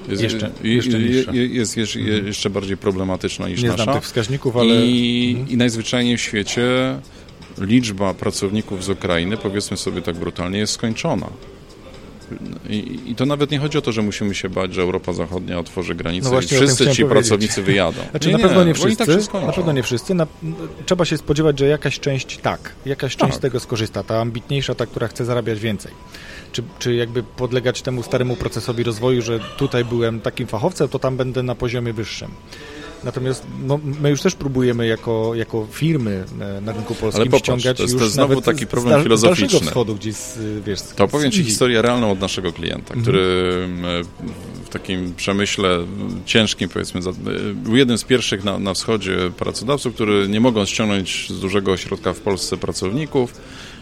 Jest, 0.10 0.24
jeszcze, 0.24 0.52
jeszcze 0.64 1.00
jest, 1.00 1.78
jest, 1.78 1.96
mhm. 1.96 2.28
jeszcze 2.28 2.50
bardziej 2.50 2.78
problematyczna 2.78 3.50
niż 3.50 3.62
Nie 3.64 3.70
nasza. 3.70 3.84
Znam 3.84 3.96
tych 3.96 4.04
wskaźników, 4.04 4.58
ale... 4.58 4.86
I, 4.86 5.32
mhm. 5.32 5.50
I 5.50 5.58
najzwyczajniej 5.58 6.18
w 6.18 6.22
świecie 6.22 6.96
liczba 7.58 8.14
pracowników 8.14 8.84
z 8.84 8.90
Ukrainy, 8.90 9.38
powiedzmy 9.38 9.78
sobie 9.78 10.02
tak 10.02 10.16
brutalnie, 10.16 10.60
jest 10.60 10.74
skończona. 10.74 11.28
I, 12.70 13.00
I, 13.06 13.16
to 13.16 13.26
nawet 13.26 13.52
nie 13.52 13.60
chodzi 13.60 13.78
o 13.78 13.82
to, 13.82 13.92
że 13.92 14.02
musimy 14.02 14.36
się 14.36 14.50
bać, 14.50 14.74
że 14.74 14.82
Europa 14.82 15.14
Zachodnia 15.14 15.60
otworzy 15.60 15.96
granice 15.96 16.32
no 16.32 16.42
i 16.42 16.48
wszyscy 16.48 16.92
ci 16.92 17.06
pracownicy 17.06 17.64
wyjadą. 17.64 18.02
Znaczy, 18.12 18.28
nie, 18.28 18.34
na 18.34 18.40
pewno 18.40 18.62
nie, 18.62 18.68
nie 18.68 18.74
wszyscy. 18.74 19.06
Tak 19.06 19.46
na 19.46 19.52
pewno 19.52 19.72
nie 19.72 19.84
wszyscy. 19.84 20.14
Na, 20.14 20.28
trzeba 20.86 21.06
się 21.06 21.18
spodziewać, 21.18 21.60
że 21.60 21.68
jakaś 21.68 22.00
część 22.00 22.38
tak, 22.38 22.76
jakaś 22.86 23.16
część 23.16 23.32
tak. 23.32 23.40
z 23.40 23.42
tego 23.42 23.60
skorzysta. 23.60 24.04
Ta 24.04 24.22
ambitniejsza, 24.22 24.76
ta, 24.76 24.86
która 24.86 25.08
chce 25.08 25.26
zarabiać 25.26 25.60
więcej. 25.60 25.92
Czy, 26.52 26.64
czy 26.80 26.96
jakby 26.96 27.24
podlegać 27.24 27.82
temu 27.82 28.04
staremu 28.04 28.36
procesowi 28.36 28.84
rozwoju, 28.84 29.22
że 29.22 29.40
tutaj 29.58 29.86
byłem 29.86 30.22
takim 30.22 30.48
fachowcem, 30.48 30.90
to 30.90 31.00
tam 31.00 31.18
będę 31.18 31.44
na 31.44 31.56
poziomie 31.56 31.94
wyższym. 31.94 32.32
Natomiast 33.04 33.46
no, 33.66 33.80
my 34.02 34.10
już 34.10 34.22
też 34.22 34.36
próbujemy 34.36 34.88
jako, 34.88 35.36
jako 35.36 35.68
firmy 35.72 36.26
e, 36.40 36.62
na 36.62 36.72
rynku 36.72 36.96
polskim 36.96 37.22
Ale 37.22 37.26
popatrz, 37.26 37.44
ściągać 37.44 37.78
to 37.78 37.84
jest, 37.84 37.94
już 37.94 38.00
to 38.00 38.06
jest 38.06 38.16
znowu 38.16 38.42
taki 38.42 38.68
problem 38.68 39.00
z, 39.00 39.04
filozoficzny. 39.04 39.60
Z 39.60 39.62
wschodu, 39.62 39.96
gdzieś 39.96 40.16
z, 40.16 40.64
wiesz, 40.66 40.80
z, 40.80 40.96
to 40.96 41.04
opowiem 41.04 41.32
Ci 41.32 41.44
historię 41.44 41.82
realną 41.82 42.12
od 42.12 42.20
naszego 42.20 42.54
klienta, 42.54 42.94
który 43.02 43.22
mhm. 43.66 44.06
w 44.66 44.70
takim 44.70 45.14
przemyśle 45.14 45.86
ciężkim, 46.26 46.70
powiedzmy, 46.70 47.02
był 47.54 47.76
jednym 47.76 47.98
z 47.98 48.04
pierwszych 48.04 48.44
na, 48.44 48.60
na 48.60 48.74
wschodzie 48.74 49.18
pracodawców, 49.38 49.94
który 49.94 50.28
nie 50.28 50.40
mogąc 50.40 50.70
ściągnąć 50.70 51.30
z 51.30 51.40
dużego 51.40 51.72
ośrodka 51.72 52.14
w 52.14 52.20
Polsce 52.20 52.58
pracowników, 52.58 53.34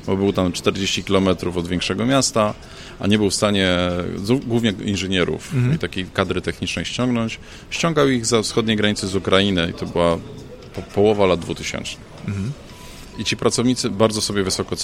bo 0.07 0.17
był 0.17 0.33
tam 0.33 0.51
40 0.51 1.03
km 1.03 1.27
od 1.55 1.67
większego 1.67 2.05
miasta, 2.05 2.53
a 2.99 3.07
nie 3.07 3.17
był 3.17 3.29
w 3.29 3.33
stanie 3.33 3.77
głównie 4.47 4.73
inżynierów 4.85 5.53
mhm. 5.53 5.75
i 5.75 5.77
takiej 5.77 6.05
kadry 6.05 6.41
technicznej 6.41 6.85
ściągnąć. 6.85 7.39
Ściągał 7.69 8.09
ich 8.09 8.25
za 8.25 8.41
wschodniej 8.41 8.77
granicy 8.77 9.07
z 9.07 9.15
Ukrainy 9.15 9.69
i 9.69 9.73
to 9.73 9.85
była 9.85 10.17
po, 10.75 10.81
połowa 10.81 11.25
lat 11.25 11.39
2000. 11.39 11.95
Mhm. 12.27 12.51
I 13.17 13.23
ci 13.23 13.37
pracownicy 13.37 13.89
bardzo 13.89 14.21
sobie 14.21 14.43
wysoko, 14.43 14.75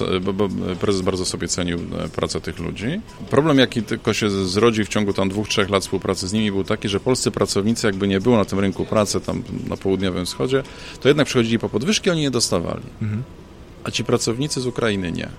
prezes 0.80 1.02
bardzo 1.02 1.26
sobie 1.26 1.48
cenił 1.48 1.78
e, 1.78 2.10
pracę 2.10 2.42
tych 2.42 2.60
ludzi. 2.60 3.02
Problem, 3.30 3.58
jaki 3.60 3.84
tylko 3.84 4.14
się 4.14 4.30
zrodził 4.30 4.86
w 4.86 4.88
ciągu 4.88 5.14
tam 5.14 5.30
dwóch, 5.30 5.48
trzech 5.48 5.70
lat 5.70 5.84
współpracy 5.84 6.28
z 6.28 6.34
nimi 6.34 6.52
był 6.52 6.64
taki, 6.64 6.90
że 6.90 7.00
polscy 7.00 7.32
pracownicy 7.32 7.88
jakby 7.88 8.08
nie 8.08 8.20
było 8.20 8.38
na 8.38 8.46
tym 8.46 8.60
rynku 8.60 8.86
pracy 8.86 9.22
tam 9.22 9.44
na 9.70 9.78
południowym 9.78 10.26
wschodzie, 10.26 10.64
to 11.02 11.08
jednak 11.08 11.28
przychodzili 11.28 11.60
po 11.60 11.70
podwyżki, 11.70 12.10
oni 12.10 12.24
je 12.24 12.32
dostawali. 12.32 12.84
Mhm 13.02 13.24
a 13.88 13.92
ci 13.92 14.04
pracownicy 14.04 14.62
z 14.62 14.66
Ukrainy 14.66 15.12
nie. 15.12 15.30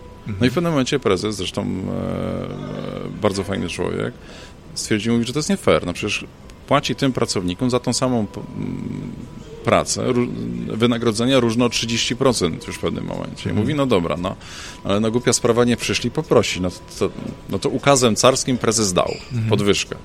No 0.41 0.47
i 0.47 0.51
w 0.51 0.55
pewnym 0.55 0.73
momencie 0.73 0.99
prezes, 0.99 1.37
zresztą 1.37 1.63
e, 1.63 1.67
e, 1.67 3.21
bardzo 3.23 3.45
fajny 3.45 3.69
człowiek, 3.69 4.15
stwierdził, 4.75 5.13
mówi, 5.13 5.25
że 5.25 5.33
to 5.33 5.39
jest 5.39 5.49
nie 5.49 5.57
fair. 5.57 5.87
No 5.87 5.93
przecież 5.93 6.25
płaci 6.67 6.95
tym 6.95 7.13
pracownikom 7.13 7.71
za 7.71 7.81
tą 7.81 7.93
samą 7.93 8.27
pracę, 9.65 10.13
wynagrodzenia 10.67 11.41
różne 11.41 11.65
o 11.65 11.69
30% 11.69 12.67
już 12.67 12.77
w 12.77 12.81
pewnym 12.81 13.05
momencie. 13.05 13.51
I 13.51 13.53
mówi, 13.53 13.75
no 13.75 13.87
dobra, 13.87 14.17
no, 14.17 14.37
ale 14.85 15.01
no 15.01 15.11
głupia 15.11 15.33
sprawa, 15.33 15.65
nie 15.65 15.77
przyszli, 15.77 16.11
poprosi. 16.11 16.61
No 16.61 16.71
to, 16.99 17.11
no 17.49 17.59
to 17.59 17.69
ukazem 17.69 18.17
carskim 18.17 18.59
prezes 18.59 18.93
dał 18.93 19.15
podwyżkę. 19.49 19.97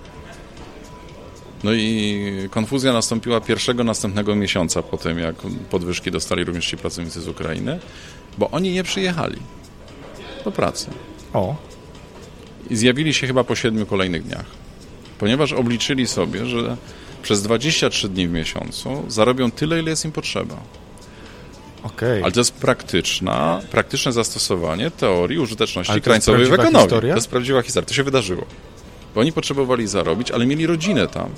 No 1.63 1.73
i 1.73 2.47
konfuzja 2.51 2.93
nastąpiła 2.93 3.41
pierwszego 3.41 3.83
następnego 3.83 4.35
miesiąca 4.35 4.81
po 4.81 4.97
tym, 4.97 5.19
jak 5.19 5.35
podwyżki 5.69 6.11
dostali 6.11 6.43
również 6.43 6.67
ci 6.67 6.77
pracownicy 6.77 7.21
z 7.21 7.27
Ukrainy 7.27 7.79
bo 8.38 8.49
oni 8.51 8.71
nie 8.71 8.84
przyjechali 8.84 9.38
do 10.45 10.51
pracy. 10.51 10.89
O. 11.34 11.55
I 12.69 12.75
zjawili 12.75 13.13
się 13.13 13.27
chyba 13.27 13.43
po 13.43 13.55
siedmiu 13.55 13.86
kolejnych 13.86 14.23
dniach, 14.23 14.45
ponieważ 15.19 15.53
obliczyli 15.53 16.07
sobie, 16.07 16.45
że 16.45 16.77
przez 17.23 17.43
23 17.43 18.09
dni 18.09 18.27
w 18.27 18.31
miesiącu 18.31 19.03
zarobią 19.07 19.51
tyle, 19.51 19.79
ile 19.79 19.89
jest 19.89 20.05
im 20.05 20.11
potrzeba. 20.11 20.55
Okay. 21.84 22.23
Ale 22.23 22.31
to 22.31 22.39
jest 22.39 22.53
praktyczna, 22.53 23.61
praktyczne 23.71 24.11
zastosowanie 24.11 24.91
teorii 24.91 25.39
użyteczności 25.39 26.01
krańcowej 26.01 26.45
w 26.45 26.53
ekonomii. 26.53 26.79
Historia? 26.79 27.13
To 27.13 27.17
jest 27.17 27.29
prawdziwa 27.29 27.61
historia. 27.61 27.88
To 27.88 27.93
się 27.93 28.03
wydarzyło. 28.03 28.45
Bo 29.15 29.21
oni 29.21 29.31
potrzebowali 29.31 29.88
zarobić, 29.88 30.31
ale 30.31 30.45
mieli 30.45 30.67
rodzinę 30.67 31.07
tam. 31.07 31.29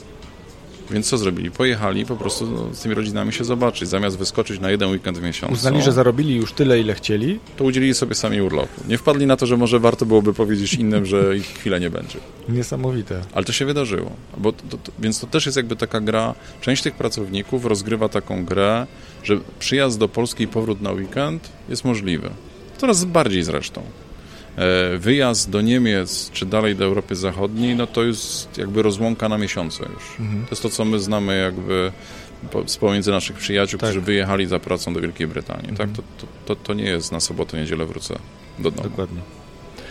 Więc 0.92 1.10
co 1.10 1.18
zrobili? 1.18 1.52
Pojechali 1.52 2.06
po 2.06 2.16
prostu 2.16 2.48
no, 2.48 2.74
z 2.74 2.80
tymi 2.80 2.96
rodzinami 2.96 3.34
się 3.34 3.44
zobaczyć. 3.44 3.90
Zamiast 3.90 4.18
wyskoczyć 4.18 4.60
na 4.60 4.72
jeden 4.72 4.90
weekend 4.92 5.18
w 5.18 5.22
miesiącu. 5.22 5.54
Uznali, 5.54 5.82
że 5.82 5.92
zarobili 5.92 6.36
już 6.36 6.54
tyle, 6.54 6.80
ile 6.80 6.94
chcieli. 6.94 7.40
To 7.58 7.64
udzielili 7.64 7.94
sobie 7.94 8.16
sami 8.16 8.42
urlopu. 8.42 8.82
Nie 8.88 8.98
wpadli 8.98 9.26
na 9.26 9.38
to, 9.38 9.46
że 9.46 9.58
może 9.58 9.80
warto 9.80 10.06
byłoby 10.06 10.34
powiedzieć 10.34 10.74
innym, 10.74 11.06
że 11.06 11.38
ich 11.38 11.46
chwilę 11.46 11.80
nie 11.80 11.90
będzie. 11.90 12.20
Niesamowite. 12.50 13.22
Ale 13.34 13.46
to 13.46 13.54
się 13.54 13.66
wydarzyło. 13.66 14.12
Bo 14.38 14.52
to, 14.52 14.78
to, 14.78 14.92
więc 15.00 15.20
to 15.20 15.28
też 15.28 15.46
jest 15.46 15.56
jakby 15.56 15.76
taka 15.76 16.02
gra. 16.02 16.34
Część 16.62 16.84
tych 16.84 16.96
pracowników 16.96 17.66
rozgrywa 17.66 18.10
taką 18.10 18.46
grę, 18.46 18.88
że 19.24 19.40
przyjazd 19.60 20.00
do 20.00 20.08
Polski 20.08 20.44
i 20.44 20.48
powrót 20.48 20.82
na 20.82 20.92
weekend 20.92 21.50
jest 21.70 21.86
możliwy. 21.86 22.30
Coraz 22.78 23.06
bardziej 23.06 23.44
zresztą. 23.44 23.82
E, 24.58 24.98
wyjazd 24.98 25.50
do 25.50 25.62
Niemiec, 25.62 26.32
czy 26.32 26.46
dalej 26.46 26.76
do 26.76 26.86
Europy 26.86 27.16
Zachodniej, 27.16 27.76
no 27.76 27.88
to 27.88 28.04
jest 28.04 28.58
jakby 28.58 28.82
rozłąka 28.82 29.30
na 29.30 29.38
miesiące 29.38 29.84
już. 29.94 30.20
Mhm. 30.20 30.46
To 30.46 30.52
jest 30.52 30.62
to, 30.62 30.70
co 30.70 30.86
my 30.86 31.00
znamy 31.00 31.38
jakby 31.38 31.92
z 32.66 32.78
pomiędzy 32.78 33.12
naszych 33.12 33.36
przyjaciół, 33.36 33.80
tak. 33.80 33.90
którzy 33.90 34.02
wyjechali 34.02 34.46
za 34.46 34.60
pracą 34.60 34.94
do 34.94 35.02
Wielkiej 35.02 35.28
Brytanii. 35.28 35.68
Tak? 35.78 35.88
Mhm. 35.88 35.94
Tak? 35.96 36.06
To, 36.18 36.28
to, 36.46 36.56
to, 36.56 36.74
nie 36.74 36.84
jest 36.84 37.12
na 37.12 37.20
sobotę, 37.20 37.58
niedzielę 37.58 37.86
wrócę 37.86 38.16
do 38.60 38.72
domu. 38.72 38.90
Dokładnie. 38.90 39.22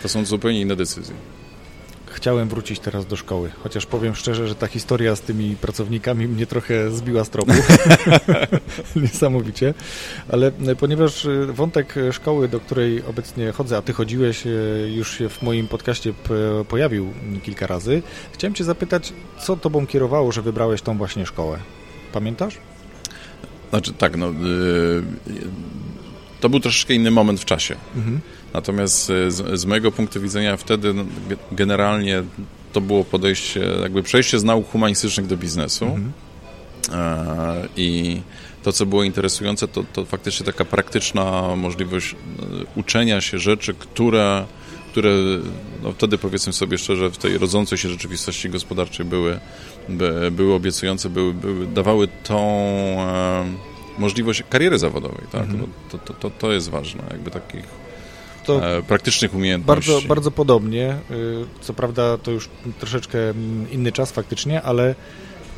To 0.01 0.09
są 0.09 0.25
zupełnie 0.25 0.61
inne 0.61 0.75
decyzje 0.75 1.15
chciałem 2.15 2.49
wrócić 2.49 2.79
teraz 2.79 3.05
do 3.05 3.15
szkoły, 3.15 3.51
chociaż 3.63 3.85
powiem 3.85 4.15
szczerze, 4.15 4.47
że 4.47 4.55
ta 4.55 4.67
historia 4.67 5.15
z 5.15 5.21
tymi 5.21 5.55
pracownikami 5.55 6.27
mnie 6.27 6.45
trochę 6.45 6.91
zbiła 6.91 7.23
z 7.23 7.29
tropu. 7.29 7.51
Niesamowicie. 8.95 9.73
Ale 10.29 10.51
e, 10.67 10.75
ponieważ 10.75 11.25
e, 11.25 11.45
wątek 11.45 11.95
szkoły, 12.11 12.47
do 12.47 12.59
której 12.59 13.03
obecnie 13.09 13.51
chodzę, 13.51 13.77
a 13.77 13.81
ty 13.81 13.93
chodziłeś, 13.93 14.47
e, 14.47 14.49
już 14.89 15.17
się 15.17 15.29
w 15.29 15.41
moim 15.41 15.67
podcaście 15.67 16.13
pojawił 16.69 17.13
kilka 17.43 17.67
razy, 17.67 18.01
chciałem 18.33 18.53
cię 18.53 18.63
zapytać, 18.63 19.13
co 19.41 19.57
tobą 19.57 19.87
kierowało, 19.87 20.31
że 20.31 20.41
wybrałeś 20.41 20.81
tą 20.81 20.97
właśnie 20.97 21.25
szkołę? 21.25 21.59
Pamiętasz? 22.13 22.57
Znaczy 23.69 23.93
tak, 23.93 24.17
no... 24.17 24.27
Yy, 24.27 25.03
to 26.39 26.49
był 26.49 26.59
troszeczkę 26.59 26.93
inny 26.93 27.11
moment 27.11 27.39
w 27.39 27.45
czasie. 27.45 27.75
Mhm. 27.95 28.21
Natomiast 28.55 29.09
e, 29.09 29.31
z, 29.31 29.59
z 29.59 29.65
mojego 29.65 29.91
punktu 29.91 30.21
widzenia 30.21 30.57
wtedy 30.57 30.93
no, 30.93 31.05
generalnie 31.51 32.23
to 32.73 32.81
było 32.81 33.03
podejście, 33.03 33.59
jakby 33.81 34.03
przejście 34.03 34.39
z 34.39 34.43
nauk 34.43 34.71
humanistycznych 34.71 35.27
do 35.27 35.37
biznesu. 35.37 35.85
Mhm. 35.85 36.11
E, 36.91 37.67
I 37.77 38.21
to, 38.63 38.71
co 38.71 38.85
było 38.85 39.03
interesujące, 39.03 39.67
to, 39.67 39.83
to 39.93 40.05
faktycznie 40.05 40.45
taka 40.45 40.65
praktyczna 40.65 41.55
możliwość 41.55 42.13
e, 42.13 42.17
uczenia 42.79 43.21
się 43.21 43.39
rzeczy, 43.39 43.73
które, 43.73 44.45
które 44.91 45.09
no 45.83 45.91
wtedy 45.91 46.17
powiedzmy 46.17 46.53
sobie 46.53 46.77
szczerze, 46.77 47.11
w 47.11 47.17
tej 47.17 47.37
rodzącej 47.37 47.77
się 47.77 47.89
rzeczywistości 47.89 48.49
gospodarczej 48.49 49.05
były, 49.05 49.39
by, 49.89 50.31
były 50.31 50.53
obiecujące, 50.53 51.09
były, 51.09 51.33
były, 51.33 51.67
dawały 51.67 52.07
tą 52.23 52.39
e, 52.39 53.45
możliwość 53.97 54.43
kariery 54.49 54.79
zawodowej. 54.79 55.25
Tak? 55.31 55.41
Mhm. 55.41 55.67
To, 55.91 55.97
to, 55.97 56.13
to, 56.13 56.29
to 56.29 56.51
jest 56.51 56.69
ważne, 56.69 57.03
jakby 57.11 57.31
takich 57.31 57.84
to 58.45 58.77
e, 58.77 58.83
praktycznych 58.83 59.35
umiejętności. 59.35 59.91
Bardzo, 59.91 60.07
bardzo 60.07 60.31
podobnie. 60.31 60.95
Y, 61.11 61.45
co 61.61 61.73
prawda 61.73 62.17
to 62.17 62.31
już 62.31 62.49
troszeczkę 62.79 63.29
mm, 63.29 63.71
inny 63.71 63.91
czas 63.91 64.11
faktycznie, 64.11 64.61
ale 64.61 64.95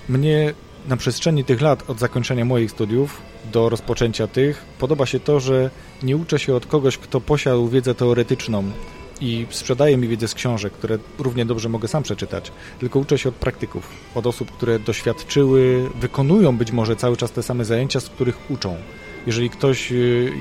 mnie 0.10 0.54
na 0.88 0.98
przestrzeni 0.98 1.44
tych 1.44 1.62
lat 1.62 1.90
od 1.90 2.00
zakończenia 2.00 2.46
moich 2.46 2.72
studiów 2.72 3.22
do 3.52 3.70
rozpoczęcia 3.70 4.28
tych 4.28 4.66
podoba 4.80 5.06
się 5.06 5.20
to, 5.20 5.40
że 5.40 5.70
nie 6.04 6.18
uczę 6.18 6.40
się 6.40 6.56
od 6.56 6.66
kogoś, 6.66 6.98
kto 6.98 7.22
posiadł 7.22 7.68
wiedzę 7.68 7.96
teoretyczną 7.96 8.72
i 9.22 9.48
sprzedaje 9.50 9.98
mi 9.98 10.08
wiedzę 10.08 10.28
z 10.28 10.34
książek, 10.34 10.74
które 10.74 10.98
równie 11.20 11.46
dobrze 11.46 11.70
mogę 11.70 11.88
sam 11.88 12.04
przeczytać, 12.04 12.52
tylko 12.80 13.00
uczę 13.00 13.18
się 13.18 13.30
od 13.30 13.36
praktyków, 13.36 13.90
od 14.16 14.28
osób, 14.28 14.52
które 14.52 14.80
doświadczyły, 14.80 15.90
wykonują 16.00 16.58
być 16.58 16.72
może 16.72 16.96
cały 16.96 17.18
czas 17.18 17.32
te 17.32 17.44
same 17.44 17.66
zajęcia, 17.66 18.00
z 18.00 18.10
których 18.10 18.52
uczą. 18.52 18.78
Jeżeli 19.26 19.50
ktoś 19.50 19.92
y, 19.92 20.32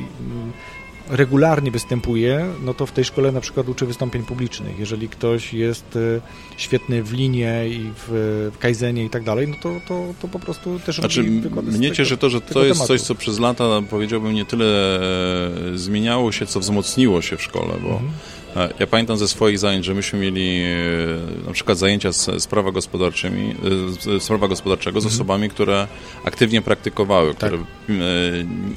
regularnie 1.09 1.71
występuje, 1.71 2.47
no 2.65 2.75
to 2.75 2.87
w 2.87 2.93
tej 2.93 3.05
szkole 3.05 3.33
na 3.33 3.41
przykład 3.41 3.69
uczy 3.69 3.87
wystąpień 3.87 4.23
publicznych. 4.23 4.79
Jeżeli 4.79 5.09
ktoś 5.09 5.55
jest 5.55 5.97
e, 5.97 6.21
świetny 6.57 7.03
w 7.03 7.13
linie 7.13 7.69
i 7.69 7.91
w, 7.97 8.51
w 8.55 8.59
kaizenie 8.59 9.05
i 9.05 9.11
tak 9.11 9.25
dalej, 9.25 9.49
no 9.49 9.57
to, 9.63 9.81
to, 9.89 10.15
to 10.23 10.29
po 10.29 10.39
prostu 10.39 10.79
też 10.79 10.97
znaczy, 10.97 11.23
Mnie 11.63 11.93
cieszy 11.93 12.17
to, 12.17 12.31
że 12.31 12.41
to 12.41 12.65
jest 12.65 12.79
tematu. 12.81 12.89
coś, 12.89 13.01
co 13.01 13.15
przez 13.15 13.39
lata 13.39 13.65
powiedziałbym 13.91 14.35
nie 14.35 14.45
tyle 14.45 15.01
e, 15.75 15.79
zmieniało 15.79 16.33
się, 16.33 16.47
co 16.47 16.61
wzmocniło 16.61 17.23
się 17.23 17.37
w 17.37 17.43
szkole, 17.43 17.75
bo 17.83 17.89
mhm. 17.89 18.11
E, 18.57 18.73
ja 18.79 18.87
pamiętam 18.87 19.17
ze 19.17 19.29
swoich 19.29 19.59
zajęć, 19.59 19.85
że 19.85 19.95
myśmy 19.95 20.19
mieli 20.19 20.63
e, 20.63 21.47
na 21.47 21.53
przykład 21.53 21.79
zajęcia 21.79 22.13
z, 22.13 22.43
z 22.43 22.47
prawa 22.47 22.73
gospodarczymi, 22.73 23.55
e, 24.17 24.21
z 24.21 24.29
prawa 24.29 24.49
gospodarczego 24.49 25.01
z 25.01 25.05
mhm. 25.05 25.15
osobami, 25.15 25.49
które 25.49 25.87
aktywnie 26.25 26.63
praktykowały, 26.63 27.35
tak. 27.35 27.39
które 27.39 27.63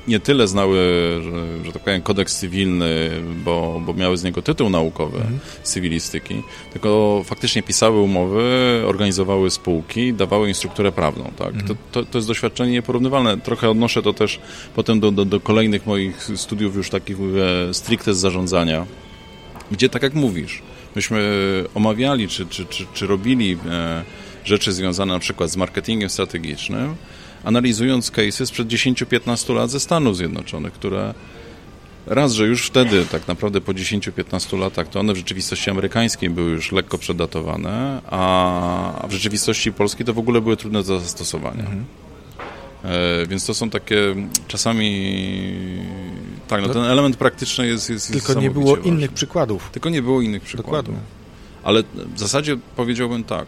nie 0.07 0.19
tyle 0.19 0.47
znały, 0.47 0.77
że, 1.23 1.65
że 1.65 1.71
tak 1.71 1.83
powiem, 1.83 2.01
kodeks 2.01 2.39
cywilny, 2.39 3.09
bo, 3.45 3.81
bo 3.85 3.93
miały 3.93 4.17
z 4.17 4.23
niego 4.23 4.41
tytuł 4.41 4.69
naukowy 4.69 5.17
mhm. 5.17 5.39
cywilistyki, 5.63 6.43
tylko 6.73 7.21
faktycznie 7.25 7.63
pisały 7.63 8.01
umowy, 8.01 8.43
organizowały 8.85 9.49
spółki, 9.49 10.13
dawały 10.13 10.47
instrukturę 10.47 10.91
prawną. 10.91 11.31
Tak? 11.37 11.53
Mhm. 11.53 11.67
To, 11.67 11.75
to, 11.91 12.05
to, 12.05 12.17
jest 12.17 12.27
doświadczenie 12.27 12.71
nieporównywalne. 12.71 13.37
Trochę 13.37 13.69
odnoszę 13.69 14.01
to 14.01 14.13
też 14.13 14.39
potem 14.75 14.99
do, 14.99 15.11
do, 15.11 15.25
do 15.25 15.39
kolejnych 15.39 15.85
moich 15.85 16.29
studiów 16.35 16.75
już 16.75 16.89
takich 16.89 17.17
stricte 17.71 18.13
z 18.13 18.17
zarządzania 18.17 18.85
gdzie 19.71 19.89
tak 19.89 20.03
jak 20.03 20.13
mówisz, 20.13 20.61
myśmy 20.95 21.19
omawiali, 21.75 22.27
czy, 22.27 22.45
czy, 22.45 22.65
czy, 22.65 22.85
czy 22.93 23.07
robili 23.07 23.57
e, 23.69 24.03
rzeczy 24.45 24.73
związane 24.73 25.13
na 25.13 25.19
przykład 25.19 25.49
z 25.49 25.57
marketingiem 25.57 26.09
strategicznym, 26.09 26.95
analizując 27.43 28.11
cases 28.11 28.49
sprzed 28.49 28.67
10-15 28.67 29.55
lat 29.55 29.71
ze 29.71 29.79
Stanów 29.79 30.17
Zjednoczonych, 30.17 30.73
które 30.73 31.13
raz, 32.05 32.33
że 32.33 32.45
już 32.45 32.67
wtedy, 32.67 33.05
tak 33.05 33.27
naprawdę 33.27 33.61
po 33.61 33.71
10-15 33.71 34.59
latach, 34.59 34.87
to 34.87 34.99
one 34.99 35.13
w 35.13 35.17
rzeczywistości 35.17 35.69
amerykańskiej 35.69 36.29
były 36.29 36.51
już 36.51 36.71
lekko 36.71 36.97
przedatowane, 36.97 38.01
a 38.05 39.05
w 39.09 39.11
rzeczywistości 39.11 39.73
polskiej 39.73 40.05
to 40.05 40.13
w 40.13 40.19
ogóle 40.19 40.41
były 40.41 40.57
trudne 40.57 40.83
do 40.83 40.99
zastosowania. 40.99 41.63
Mhm. 41.63 41.85
E, 42.83 43.25
więc 43.27 43.45
to 43.45 43.53
są 43.53 43.69
takie 43.69 44.15
czasami. 44.47 45.13
Tak, 46.47 46.61
no, 46.61 46.73
ten 46.73 46.83
element 46.83 47.17
praktyczny 47.17 47.67
jest. 47.67 47.89
jest 47.89 48.11
tylko 48.11 48.33
nie 48.33 48.51
było 48.51 48.75
ważny. 48.75 48.91
innych 48.91 49.11
przykładów. 49.11 49.69
Tylko 49.71 49.89
nie 49.89 50.01
było 50.01 50.21
innych 50.21 50.43
przykładów. 50.43 50.95
Dokładnie. 50.95 51.19
Ale 51.63 51.83
w 52.15 52.19
zasadzie 52.19 52.57
powiedziałbym 52.75 53.23
tak. 53.23 53.47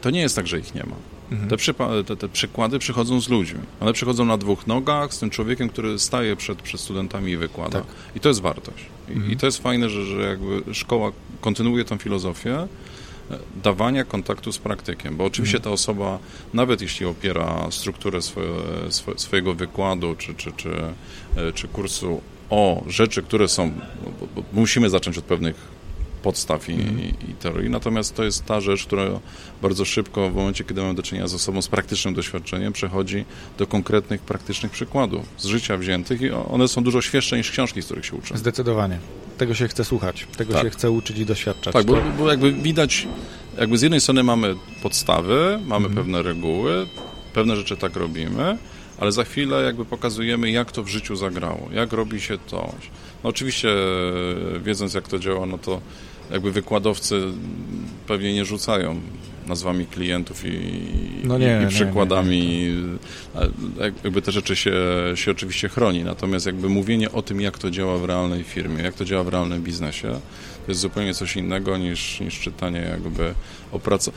To 0.00 0.10
nie 0.10 0.20
jest 0.20 0.36
tak, 0.36 0.46
że 0.46 0.58
ich 0.58 0.74
nie 0.74 0.84
ma. 0.84 0.96
Mhm. 1.32 1.48
Te, 1.48 2.04
te, 2.04 2.16
te, 2.16 2.28
przykłady 2.28 2.78
przychodzą 2.78 3.20
z 3.20 3.28
ludźmi. 3.28 3.60
One 3.80 3.92
przychodzą 3.92 4.24
na 4.24 4.36
dwóch 4.36 4.66
nogach, 4.66 5.14
z 5.14 5.18
tym 5.18 5.30
człowiekiem, 5.30 5.68
który 5.68 5.98
staje 5.98 6.36
przed, 6.36 6.62
przed 6.62 6.80
studentami 6.80 7.32
i 7.32 7.36
wykłada. 7.36 7.78
Tak. 7.78 7.88
I 8.16 8.20
to 8.20 8.28
jest 8.28 8.40
wartość. 8.40 8.84
I, 9.08 9.12
mhm. 9.12 9.32
I, 9.32 9.36
to 9.36 9.46
jest 9.46 9.58
fajne, 9.58 9.90
że, 9.90 10.06
że 10.06 10.20
jakby 10.20 10.74
szkoła 10.74 11.12
kontynuuje 11.40 11.84
tą 11.84 11.98
filozofię 11.98 12.68
dawania 13.62 14.04
kontaktu 14.04 14.52
z 14.52 14.58
praktykiem, 14.58 15.16
bo 15.16 15.24
oczywiście 15.24 15.60
ta 15.60 15.70
osoba, 15.70 16.18
nawet 16.54 16.82
jeśli 16.82 17.06
opiera 17.06 17.66
strukturę 17.70 18.22
swoje, 18.22 18.48
swo, 18.90 19.18
swojego 19.18 19.54
wykładu 19.54 20.14
czy, 20.18 20.34
czy, 20.34 20.52
czy, 20.52 20.70
e, 21.36 21.52
czy 21.52 21.68
kursu 21.68 22.20
o 22.50 22.84
rzeczy, 22.86 23.22
które 23.22 23.48
są, 23.48 23.72
bo 24.34 24.42
musimy 24.52 24.90
zacząć 24.90 25.18
od 25.18 25.24
pewnych 25.24 25.56
podstaw 26.22 26.68
i, 26.68 26.72
mm. 26.72 27.00
i, 27.00 27.34
teorii. 27.40 27.70
Natomiast 27.70 28.14
to 28.14 28.24
jest 28.24 28.44
ta 28.44 28.60
rzecz, 28.60 28.86
która 28.86 29.04
bardzo 29.62 29.84
szybko, 29.84 30.30
w 30.30 30.34
momencie, 30.34 30.64
kiedy 30.64 30.80
mamy 30.80 30.94
do 30.94 31.02
czynienia 31.02 31.28
z 31.28 31.34
osobą 31.34 31.62
z 31.62 31.68
praktycznym 31.68 32.14
doświadczeniem, 32.14 32.72
przechodzi 32.72 33.24
do 33.58 33.66
konkretnych, 33.66 34.20
praktycznych 34.20 34.72
przykładów 34.72 35.22
z 35.38 35.44
życia 35.44 35.76
wziętych 35.76 36.20
i 36.20 36.30
one 36.30 36.68
są 36.68 36.84
dużo 36.84 37.02
świeższe 37.02 37.36
niż 37.36 37.50
książki, 37.50 37.82
z 37.82 37.84
których 37.84 38.06
się 38.06 38.16
uczę. 38.16 38.38
Zdecydowanie. 38.38 38.98
Tego 39.38 39.54
się 39.54 39.68
chce 39.68 39.84
słuchać, 39.84 40.26
tego 40.36 40.52
tak. 40.52 40.62
się 40.62 40.70
chce 40.70 40.90
uczyć 40.90 41.18
i 41.18 41.26
doświadczać. 41.26 41.72
Tak, 41.72 41.86
bo, 41.86 41.96
bo, 42.18 42.30
jakby 42.30 42.52
widać, 42.52 43.08
jakby 43.58 43.78
z 43.78 43.82
jednej 43.82 44.00
strony 44.00 44.22
mamy 44.22 44.54
podstawy, 44.82 45.58
mamy 45.66 45.86
mm. 45.86 45.96
pewne 45.96 46.22
reguły, 46.22 46.86
pewne 47.34 47.56
rzeczy 47.56 47.76
tak 47.76 47.96
robimy, 47.96 48.58
ale 48.98 49.12
za 49.12 49.24
chwilę 49.24 49.62
jakby 49.62 49.84
pokazujemy, 49.84 50.50
jak 50.50 50.72
to 50.72 50.82
w 50.82 50.88
życiu 50.88 51.16
zagrało, 51.16 51.68
jak 51.72 51.92
robi 51.92 52.20
się 52.20 52.38
to. 52.38 52.74
No 53.24 53.30
oczywiście, 53.30 53.68
wiedząc 54.62 54.94
jak 54.94 55.08
to 55.08 55.18
działa, 55.18 55.46
no 55.46 55.58
to 55.58 55.80
jakby 56.32 56.52
wykładowcy 56.52 57.22
pewnie 58.06 58.34
nie 58.34 58.44
rzucają 58.44 59.00
nazwami 59.46 59.86
klientów 59.86 60.44
i, 60.44 60.60
no 61.24 61.38
nie, 61.38 61.60
i 61.64 61.68
przykładami. 61.68 62.40
Nie, 62.40 62.66
nie, 62.66 63.92
jakby 64.04 64.22
te 64.22 64.32
rzeczy 64.32 64.56
się, 64.56 64.72
się 65.14 65.30
oczywiście 65.30 65.68
chroni. 65.68 66.04
Natomiast 66.04 66.46
jakby 66.46 66.68
mówienie 66.68 67.12
o 67.12 67.22
tym, 67.22 67.40
jak 67.40 67.58
to 67.58 67.70
działa 67.70 67.98
w 67.98 68.04
realnej 68.04 68.42
firmie, 68.42 68.82
jak 68.82 68.94
to 68.94 69.04
działa 69.04 69.24
w 69.24 69.28
realnym 69.28 69.62
biznesie, 69.62 70.20
to 70.66 70.70
jest 70.70 70.80
zupełnie 70.80 71.14
coś 71.14 71.36
innego 71.36 71.78
niż, 71.78 72.20
niż 72.20 72.40
czytanie 72.40 72.80
jakby 72.80 73.34
o 73.72 73.78
pracy. 73.78 74.12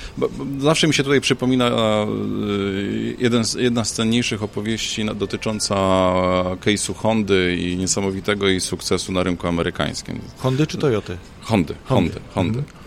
Zawsze 0.59 0.87
mi 0.87 0.93
się 0.93 1.03
tutaj 1.03 1.21
przypomina 1.21 1.67
e, 1.67 2.07
jeden 3.19 3.45
z, 3.45 3.53
jedna 3.53 3.85
z 3.85 3.93
cenniejszych 3.93 4.43
opowieści 4.43 5.05
dotycząca 5.15 5.75
case'u 6.65 6.95
Hondy 6.95 7.55
i 7.59 7.77
niesamowitego 7.77 8.47
jej 8.47 8.61
sukcesu 8.61 9.11
na 9.11 9.23
rynku 9.23 9.47
amerykańskim. 9.47 10.21
Hondy 10.37 10.67
czy 10.67 10.77
Toyoty? 10.77 11.17
Hondy, 11.41 11.75
Hondy, 11.85 12.19
Hondy. 12.33 12.59
Mhm. 12.59 12.85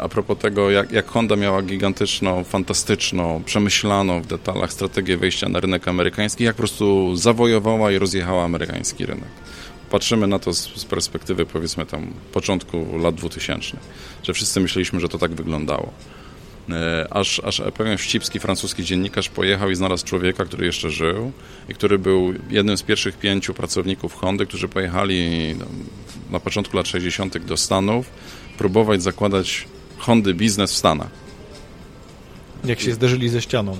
A 0.00 0.08
propos 0.08 0.38
tego, 0.38 0.70
jak, 0.70 0.92
jak 0.92 1.06
Honda 1.06 1.36
miała 1.36 1.62
gigantyczną, 1.62 2.44
fantastyczną, 2.44 3.42
przemyślaną 3.44 4.22
w 4.22 4.26
detalach 4.26 4.72
strategię 4.72 5.16
wejścia 5.16 5.48
na 5.48 5.60
rynek 5.60 5.88
amerykański, 5.88 6.44
jak 6.44 6.54
po 6.54 6.58
prostu 6.58 7.16
zawojowała 7.16 7.92
i 7.92 7.98
rozjechała 7.98 8.44
amerykański 8.44 9.06
rynek 9.06 9.28
patrzymy 9.94 10.26
na 10.26 10.38
to 10.38 10.52
z, 10.54 10.74
z, 10.76 10.84
perspektywy 10.84 11.46
powiedzmy 11.46 11.86
tam 11.86 12.12
początku 12.32 12.98
lat 12.98 13.14
2000, 13.14 13.76
że 14.22 14.32
wszyscy 14.32 14.60
myśleliśmy, 14.60 15.00
że 15.00 15.08
to 15.08 15.18
tak 15.18 15.34
wyglądało. 15.34 15.92
E, 16.70 17.06
aż, 17.10 17.40
aż 17.44 17.62
pewien 17.76 17.98
wścibski 17.98 18.40
francuski 18.40 18.84
dziennikarz 18.84 19.28
pojechał 19.28 19.70
i 19.70 19.74
znalazł 19.74 20.04
człowieka, 20.06 20.44
który 20.44 20.66
jeszcze 20.66 20.90
żył 20.90 21.32
i 21.68 21.74
który 21.74 21.98
był 21.98 22.34
jednym 22.50 22.76
z 22.76 22.82
pierwszych 22.82 23.18
pięciu 23.18 23.54
pracowników 23.54 24.14
Hondy, 24.14 24.46
którzy 24.46 24.68
pojechali 24.68 25.54
no, 25.58 25.66
na 26.30 26.40
początku 26.40 26.76
lat 26.76 26.88
60. 26.88 27.38
do 27.38 27.56
Stanów 27.56 28.06
próbować 28.58 29.02
zakładać 29.02 29.68
Hondy 29.98 30.34
biznes 30.34 30.72
w 30.72 30.76
Stanach. 30.76 31.10
Jak 32.64 32.80
się 32.80 32.92
zderzyli 32.92 33.28
ze 33.28 33.42
ścianą. 33.42 33.76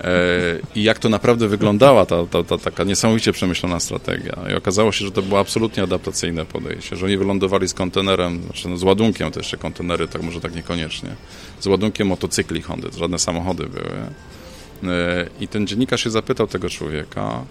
E, 0.00 0.58
i 0.74 0.82
jak 0.82 0.98
to 0.98 1.08
naprawdę 1.08 1.48
wyglądała 1.48 2.06
ta, 2.06 2.26
ta, 2.26 2.42
ta, 2.42 2.58
taka 2.58 2.84
niesamowicie 2.84 3.32
przemyślana 3.32 3.80
strategia. 3.80 4.38
I 4.52 4.54
okazało 4.54 4.92
się, 4.92 5.04
że 5.04 5.10
to 5.10 5.22
było 5.22 5.40
absolutnie 5.40 5.82
adaptacyjne 5.82 6.44
podejście, 6.44 6.96
że 6.96 7.06
oni 7.06 7.16
wylądowali 7.16 7.68
z 7.68 7.74
kontenerem, 7.74 8.42
znaczy 8.42 8.68
no 8.68 8.76
z 8.76 8.82
ładunkiem, 8.82 9.30
to 9.30 9.40
jeszcze 9.40 9.56
kontenery, 9.56 10.08
tak 10.08 10.22
może 10.22 10.40
tak 10.40 10.54
niekoniecznie, 10.54 11.16
z 11.60 11.66
ładunkiem 11.66 12.08
motocykli 12.08 12.62
Hondy, 12.62 12.88
żadne 12.98 13.18
samochody 13.18 13.66
były. 13.66 13.90
E, 14.94 15.28
I 15.40 15.48
ten 15.48 15.66
dziennikarz 15.66 16.04
się 16.04 16.10
zapytał 16.10 16.46
tego 16.46 16.70
człowieka, 16.70 17.44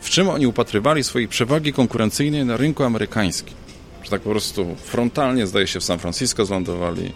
w 0.00 0.10
czym 0.10 0.28
oni 0.28 0.46
upatrywali 0.46 1.04
swojej 1.04 1.28
przewagi 1.28 1.72
konkurencyjnej 1.72 2.44
na 2.44 2.56
rynku 2.56 2.84
amerykańskim. 2.84 3.54
Że 4.04 4.10
tak 4.10 4.20
po 4.20 4.30
prostu 4.30 4.76
frontalnie, 4.84 5.46
zdaje 5.46 5.66
się, 5.66 5.80
w 5.80 5.84
San 5.84 5.98
Francisco 5.98 6.44
zlądowali, 6.44 7.12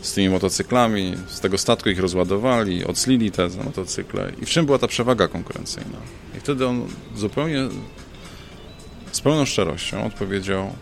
z 0.00 0.12
tymi 0.12 0.28
motocyklami, 0.28 1.14
z 1.28 1.40
tego 1.40 1.58
statku 1.58 1.88
ich 1.88 1.98
rozładowali, 1.98 2.84
oclili 2.84 3.30
te 3.30 3.48
motocykle. 3.64 4.32
I 4.42 4.46
w 4.46 4.48
czym 4.48 4.66
była 4.66 4.78
ta 4.78 4.88
przewaga 4.88 5.28
konkurencyjna? 5.28 5.98
I 6.36 6.40
wtedy 6.40 6.66
on 6.66 6.86
zupełnie 7.16 7.68
z 9.12 9.20
pełną 9.20 9.44
szczerością 9.44 10.06
odpowiedział, 10.06 10.72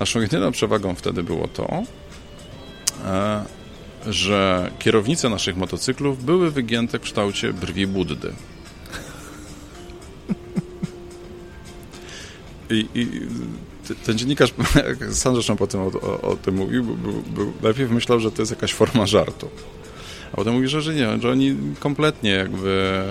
naszą 0.00 0.20
jedyną 0.20 0.52
przewagą 0.52 0.94
wtedy 0.94 1.22
było 1.22 1.48
to, 1.48 1.82
e, 3.04 3.44
że 4.06 4.70
kierownice 4.78 5.28
naszych 5.28 5.56
motocyklów 5.56 6.24
były 6.24 6.50
wygięte 6.50 6.98
w 6.98 7.02
kształcie 7.02 7.52
brwi 7.52 7.86
Buddy. 7.86 8.32
I, 12.70 12.88
i 12.94 13.20
ten 14.04 14.18
dziennikarz, 14.18 14.54
sam 15.12 15.34
zresztą 15.34 15.56
potem 15.56 15.80
o, 15.80 15.86
o, 15.86 16.20
o 16.20 16.36
tym 16.36 16.54
mówił, 16.54 16.84
był, 16.84 17.22
był, 17.22 17.52
najpierw 17.62 17.90
myślał, 17.90 18.20
że 18.20 18.30
to 18.30 18.42
jest 18.42 18.52
jakaś 18.52 18.74
forma 18.74 19.06
żartu. 19.06 19.48
A 20.32 20.36
potem 20.36 20.54
mówi, 20.54 20.68
że, 20.68 20.94
nie, 20.94 21.22
że 21.22 21.30
oni 21.30 21.56
kompletnie 21.80 22.30
jakby 22.30 23.02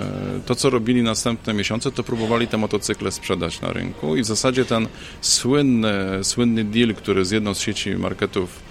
to, 0.46 0.54
co 0.54 0.70
robili 0.70 1.02
następne 1.02 1.54
miesiące, 1.54 1.92
to 1.92 2.02
próbowali 2.02 2.48
te 2.48 2.56
motocykle 2.56 3.12
sprzedać 3.12 3.60
na 3.60 3.72
rynku 3.72 4.16
i 4.16 4.22
w 4.22 4.26
zasadzie 4.26 4.64
ten 4.64 4.88
słynny, 5.20 5.94
słynny 6.22 6.64
deal, 6.64 6.94
który 6.94 7.24
z 7.24 7.30
jedną 7.30 7.54
z 7.54 7.60
sieci 7.60 7.90
marketów 7.90 8.65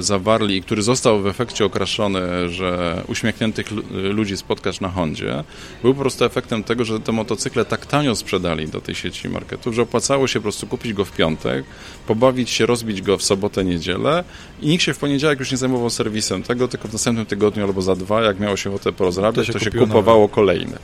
zawarli 0.00 0.56
i 0.56 0.62
który 0.62 0.82
został 0.82 1.22
w 1.22 1.26
efekcie 1.26 1.64
okraszony, 1.64 2.48
że 2.48 3.02
uśmiechniętych 3.08 3.66
ludzi 3.90 4.36
spotkasz 4.36 4.80
na 4.80 4.88
Hondzie, 4.88 5.44
był 5.82 5.94
po 5.94 6.00
prostu 6.00 6.24
efektem 6.24 6.64
tego, 6.64 6.84
że 6.84 7.00
te 7.00 7.12
motocykle 7.12 7.64
tak 7.64 7.86
tanio 7.86 8.14
sprzedali 8.14 8.68
do 8.68 8.80
tej 8.80 8.94
sieci 8.94 9.28
marketów, 9.28 9.74
że 9.74 9.82
opłacało 9.82 10.26
się 10.26 10.38
po 10.38 10.42
prostu 10.42 10.66
kupić 10.66 10.92
go 10.92 11.04
w 11.04 11.12
piątek, 11.12 11.64
pobawić 12.06 12.50
się, 12.50 12.66
rozbić 12.66 13.02
go 13.02 13.18
w 13.18 13.22
sobotę, 13.22 13.64
niedzielę 13.64 14.24
i 14.60 14.68
nikt 14.68 14.84
się 14.84 14.94
w 14.94 14.98
poniedziałek 14.98 15.38
już 15.38 15.50
nie 15.50 15.56
zajmował 15.56 15.90
serwisem 15.90 16.42
tego, 16.42 16.68
tylko 16.68 16.88
w 16.88 16.92
następnym 16.92 17.26
tygodniu 17.26 17.64
albo 17.64 17.82
za 17.82 17.96
dwa, 17.96 18.22
jak 18.22 18.40
miało 18.40 18.56
się 18.56 18.70
ochotę 18.70 18.92
porozrabiać, 18.92 19.46
to 19.46 19.52
się, 19.52 19.58
to 19.58 19.64
się 19.64 19.70
kupowało 19.70 20.28
kolejne. 20.28 20.78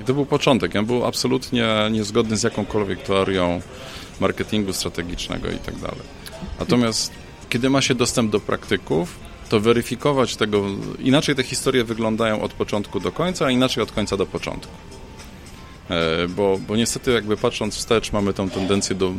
I 0.00 0.04
to 0.04 0.14
był 0.14 0.26
początek. 0.26 0.76
On 0.76 0.86
był 0.86 1.04
absolutnie 1.04 1.68
niezgodny 1.90 2.36
z 2.36 2.42
jakąkolwiek 2.42 3.02
teorią 3.02 3.60
marketingu 4.20 4.72
strategicznego 4.72 5.48
i 5.48 5.56
tak 5.56 5.76
dalej. 5.76 6.02
Natomiast 6.60 7.23
kiedy 7.54 7.70
ma 7.70 7.80
się 7.80 7.94
dostęp 7.94 8.32
do 8.32 8.40
praktyków, 8.40 9.16
to 9.48 9.60
weryfikować 9.60 10.36
tego, 10.36 10.64
inaczej 10.98 11.34
te 11.34 11.42
historie 11.42 11.84
wyglądają 11.84 12.42
od 12.42 12.52
początku 12.52 13.00
do 13.00 13.12
końca, 13.12 13.46
a 13.46 13.50
inaczej 13.50 13.82
od 13.82 13.92
końca 13.92 14.16
do 14.16 14.26
początku. 14.26 14.72
E, 15.90 16.28
bo, 16.28 16.58
bo 16.68 16.76
niestety 16.76 17.12
jakby 17.12 17.36
patrząc 17.36 17.74
wstecz 17.74 18.12
mamy 18.12 18.34
tą 18.34 18.50
tendencję 18.50 18.96
do 18.96 19.12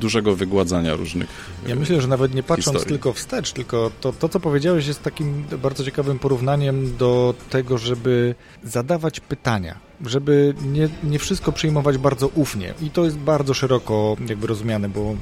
dużego 0.00 0.36
wygładzania 0.36 0.96
różnych 0.96 1.28
Ja 1.66 1.76
myślę, 1.76 2.00
że 2.00 2.08
nawet 2.08 2.34
nie 2.34 2.42
patrząc 2.42 2.76
historii. 2.76 2.88
tylko 2.88 3.12
wstecz, 3.12 3.52
tylko 3.52 3.90
to, 4.00 4.12
to, 4.12 4.28
co 4.28 4.40
powiedziałeś 4.40 4.86
jest 4.86 5.02
takim 5.02 5.44
bardzo 5.62 5.84
ciekawym 5.84 6.18
porównaniem 6.18 6.96
do 6.96 7.34
tego, 7.50 7.78
żeby 7.78 8.34
zadawać 8.64 9.20
pytania, 9.20 9.78
żeby 10.06 10.54
nie, 10.72 10.88
nie 11.04 11.18
wszystko 11.18 11.52
przyjmować 11.52 11.98
bardzo 11.98 12.28
ufnie. 12.28 12.74
I 12.82 12.90
to 12.90 13.04
jest 13.04 13.18
bardzo 13.18 13.54
szeroko 13.54 14.16
jakby 14.28 14.46
rozumiane, 14.46 14.88
bo 14.88 15.16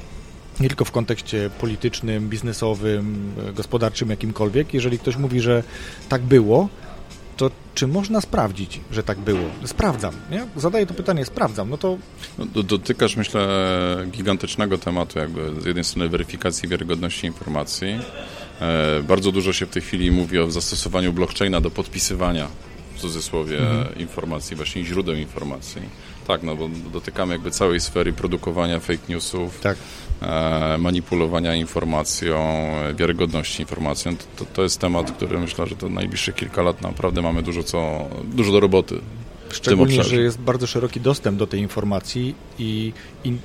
nie 0.59 0.67
tylko 0.67 0.85
w 0.85 0.91
kontekście 0.91 1.49
politycznym, 1.59 2.29
biznesowym, 2.29 3.33
gospodarczym, 3.55 4.09
jakimkolwiek. 4.09 4.73
Jeżeli 4.73 4.99
ktoś 4.99 5.17
mówi, 5.17 5.41
że 5.41 5.63
tak 6.09 6.21
było, 6.21 6.69
to 7.37 7.51
czy 7.75 7.87
można 7.87 8.21
sprawdzić, 8.21 8.79
że 8.91 9.03
tak 9.03 9.19
było? 9.19 9.49
Sprawdzam, 9.65 10.13
nie? 10.31 10.47
Zadaję 10.55 10.85
to 10.85 10.93
pytanie, 10.93 11.25
sprawdzam, 11.25 11.69
no 11.69 11.77
to... 11.77 11.97
No, 12.37 12.63
dotykasz, 12.63 13.15
myślę, 13.15 13.47
gigantycznego 14.11 14.77
tematu, 14.77 15.19
jakby 15.19 15.61
z 15.61 15.65
jednej 15.65 15.83
strony 15.83 16.09
weryfikacji 16.09 16.69
wiarygodności 16.69 17.27
informacji. 17.27 17.99
E, 18.61 19.03
bardzo 19.03 19.31
dużo 19.31 19.53
się 19.53 19.65
w 19.65 19.69
tej 19.69 19.81
chwili 19.81 20.11
mówi 20.11 20.39
o 20.39 20.51
zastosowaniu 20.51 21.13
blockchaina 21.13 21.61
do 21.61 21.71
podpisywania 21.71 22.47
w 22.95 22.99
cudzysłowie 22.99 23.59
mhm. 23.59 23.99
informacji, 23.99 24.55
właśnie 24.55 24.85
źródeł 24.85 25.15
informacji. 25.15 25.81
Tak, 26.27 26.43
no 26.43 26.55
bo 26.55 26.69
dotykamy 26.93 27.33
jakby 27.33 27.51
całej 27.51 27.79
sfery 27.79 28.13
produkowania 28.13 28.79
fake 28.79 29.03
newsów, 29.09 29.59
tak. 29.59 29.77
e, 30.21 30.77
manipulowania 30.77 31.55
informacją, 31.55 32.67
wiarygodności 32.95 33.61
informacją. 33.61 34.15
To, 34.35 34.45
to, 34.45 34.63
jest 34.63 34.79
temat, 34.79 35.11
który 35.11 35.39
myślę, 35.39 35.67
że 35.67 35.75
to 35.75 35.89
najbliższe 35.89 36.33
kilka 36.33 36.61
lat 36.61 36.81
naprawdę 36.81 37.21
mamy 37.21 37.41
dużo, 37.43 37.63
co, 37.63 38.05
dużo 38.23 38.51
do 38.51 38.59
roboty. 38.59 38.99
Szczególnie, 39.51 40.03
że 40.03 40.21
jest 40.21 40.39
bardzo 40.39 40.67
szeroki 40.67 41.01
dostęp 41.01 41.39
do 41.39 41.47
tej 41.47 41.59
informacji 41.61 42.35
i, 42.59 42.93
i 43.23 43.37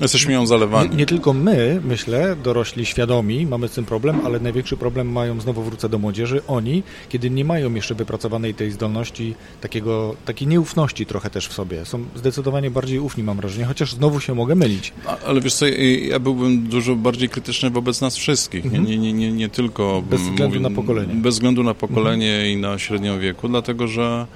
Jesteśmy 0.00 0.32
ją 0.32 0.46
zalewani. 0.46 0.90
Nie, 0.90 0.96
nie, 0.96 1.06
tylko 1.06 1.32
my, 1.32 1.80
myślę, 1.84 2.36
dorośli, 2.44 2.86
świadomi, 2.86 3.46
mamy 3.46 3.68
z 3.68 3.72
tym 3.72 3.84
problem, 3.84 4.20
ale 4.24 4.40
największy 4.40 4.76
problem 4.76 5.12
mają, 5.12 5.40
znowu 5.40 5.62
wrócę 5.62 5.88
do 5.88 5.98
młodzieży, 5.98 6.42
oni, 6.46 6.82
kiedy 7.08 7.30
nie 7.30 7.44
mają 7.44 7.74
jeszcze 7.74 7.94
wypracowanej 7.94 8.54
tej 8.54 8.70
zdolności, 8.70 9.34
takiego, 9.60 10.16
takiej 10.24 10.48
nieufności 10.48 11.06
trochę 11.06 11.30
też 11.30 11.48
w 11.48 11.52
sobie. 11.52 11.84
Są 11.84 12.04
zdecydowanie 12.14 12.70
bardziej 12.70 12.98
ufni, 12.98 13.24
mam 13.24 13.36
wrażenie, 13.36 13.64
chociaż 13.64 13.92
znowu 13.92 14.20
się 14.20 14.34
mogę 14.34 14.54
mylić. 14.54 14.92
Ale 15.26 15.40
wiesz 15.40 15.54
co, 15.54 15.66
ja 16.08 16.18
byłbym 16.18 16.68
dużo 16.68 16.96
bardziej 16.96 17.28
krytyczny 17.28 17.70
wobec 17.70 18.00
nas 18.00 18.16
wszystkich, 18.16 18.64
mhm. 18.64 18.84
nie, 18.84 18.98
nie, 18.98 19.12
nie, 19.12 19.32
nie 19.32 19.48
tylko... 19.48 20.02
Bez 20.10 20.20
względu 20.20 20.44
mówię, 20.44 20.60
na 20.60 20.70
pokolenie. 20.70 21.14
Bez 21.14 21.34
względu 21.34 21.62
na 21.62 21.74
pokolenie 21.74 22.34
mhm. 22.34 22.52
i 22.52 22.56
na 22.56 22.78
średnią 22.78 23.20
wieku, 23.20 23.48
dlatego 23.48 23.88
że 23.88 24.26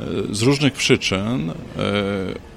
e, 0.00 0.04
z 0.30 0.42
różnych 0.42 0.72
przyczyn 0.72 1.50
e, 1.50 2.55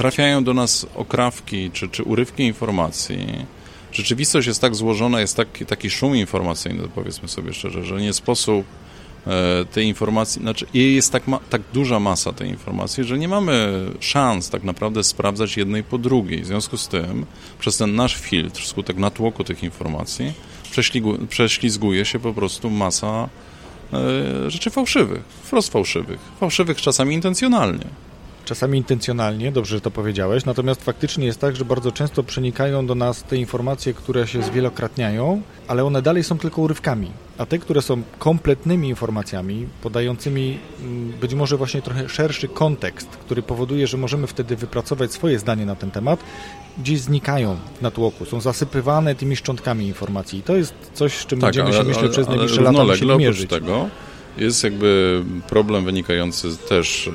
trafiają 0.00 0.44
do 0.44 0.54
nas 0.54 0.86
okrawki 0.94 1.70
czy, 1.70 1.88
czy 1.88 2.02
urywki 2.02 2.42
informacji. 2.42 3.46
Rzeczywistość 3.92 4.48
jest 4.48 4.60
tak 4.60 4.74
złożona, 4.74 5.20
jest 5.20 5.36
taki, 5.36 5.66
taki 5.66 5.90
szum 5.90 6.16
informacyjny, 6.16 6.88
powiedzmy 6.94 7.28
sobie 7.28 7.52
szczerze, 7.52 7.84
że 7.84 8.00
nie 8.00 8.12
sposób 8.12 8.66
e, 9.26 9.64
tej 9.64 9.86
informacji, 9.86 10.42
znaczy 10.42 10.66
jest 10.74 11.12
tak, 11.12 11.28
ma, 11.28 11.38
tak 11.50 11.62
duża 11.72 12.00
masa 12.00 12.32
tej 12.32 12.48
informacji, 12.48 13.04
że 13.04 13.18
nie 13.18 13.28
mamy 13.28 13.84
szans 14.00 14.50
tak 14.50 14.62
naprawdę 14.62 15.04
sprawdzać 15.04 15.56
jednej 15.56 15.82
po 15.82 15.98
drugiej. 15.98 16.42
W 16.42 16.46
związku 16.46 16.76
z 16.76 16.88
tym 16.88 17.26
przez 17.58 17.76
ten 17.76 17.94
nasz 17.94 18.16
filtr, 18.16 18.62
wskutek 18.62 18.96
natłoku 18.96 19.44
tych 19.44 19.62
informacji, 19.62 20.32
prześlizguje 21.28 22.04
się 22.04 22.18
po 22.18 22.34
prostu 22.34 22.70
masa 22.70 23.28
e, 23.92 24.50
rzeczy 24.50 24.70
fałszywych, 24.70 25.22
wprost 25.42 25.72
fałszywych, 25.72 26.20
fałszywych 26.40 26.80
czasami 26.80 27.14
intencjonalnie 27.14 28.09
czasami 28.50 28.78
intencjonalnie, 28.78 29.52
dobrze, 29.52 29.76
że 29.76 29.80
to 29.80 29.90
powiedziałeś, 29.90 30.44
natomiast 30.44 30.84
faktycznie 30.84 31.26
jest 31.26 31.40
tak, 31.40 31.56
że 31.56 31.64
bardzo 31.64 31.92
często 31.92 32.22
przenikają 32.22 32.86
do 32.86 32.94
nas 32.94 33.22
te 33.22 33.36
informacje, 33.36 33.94
które 33.94 34.26
się 34.26 34.42
zwielokrotniają, 34.42 35.42
ale 35.68 35.84
one 35.84 36.02
dalej 36.02 36.24
są 36.24 36.38
tylko 36.38 36.62
urywkami, 36.62 37.10
a 37.38 37.46
te, 37.46 37.58
które 37.58 37.82
są 37.82 38.02
kompletnymi 38.18 38.88
informacjami, 38.88 39.66
podającymi 39.82 40.58
mm, 40.82 41.12
być 41.20 41.34
może 41.34 41.56
właśnie 41.56 41.82
trochę 41.82 42.08
szerszy 42.08 42.48
kontekst, 42.48 43.08
który 43.08 43.42
powoduje, 43.42 43.86
że 43.86 43.96
możemy 43.96 44.26
wtedy 44.26 44.56
wypracować 44.56 45.12
swoje 45.12 45.38
zdanie 45.38 45.66
na 45.66 45.74
ten 45.74 45.90
temat, 45.90 46.20
gdzieś 46.78 47.00
znikają 47.00 47.56
w 47.78 47.82
natłoku, 47.82 48.24
są 48.24 48.40
zasypywane 48.40 49.14
tymi 49.14 49.36
szczątkami 49.36 49.86
informacji. 49.86 50.38
I 50.38 50.42
to 50.42 50.56
jest 50.56 50.74
coś, 50.94 51.12
z 51.18 51.26
czym 51.26 51.40
tak, 51.40 51.46
będziemy 51.46 51.68
ale, 51.68 51.78
się, 51.78 51.84
myślę, 51.84 52.08
przez 52.08 52.28
najbliższe 52.28 52.60
lata 52.60 52.84
musieli 52.84 53.16
mierzyć. 53.16 53.50
tego 53.50 53.88
jest 54.38 54.64
jakby 54.64 55.22
problem 55.48 55.84
wynikający 55.84 56.56
też 56.56 57.08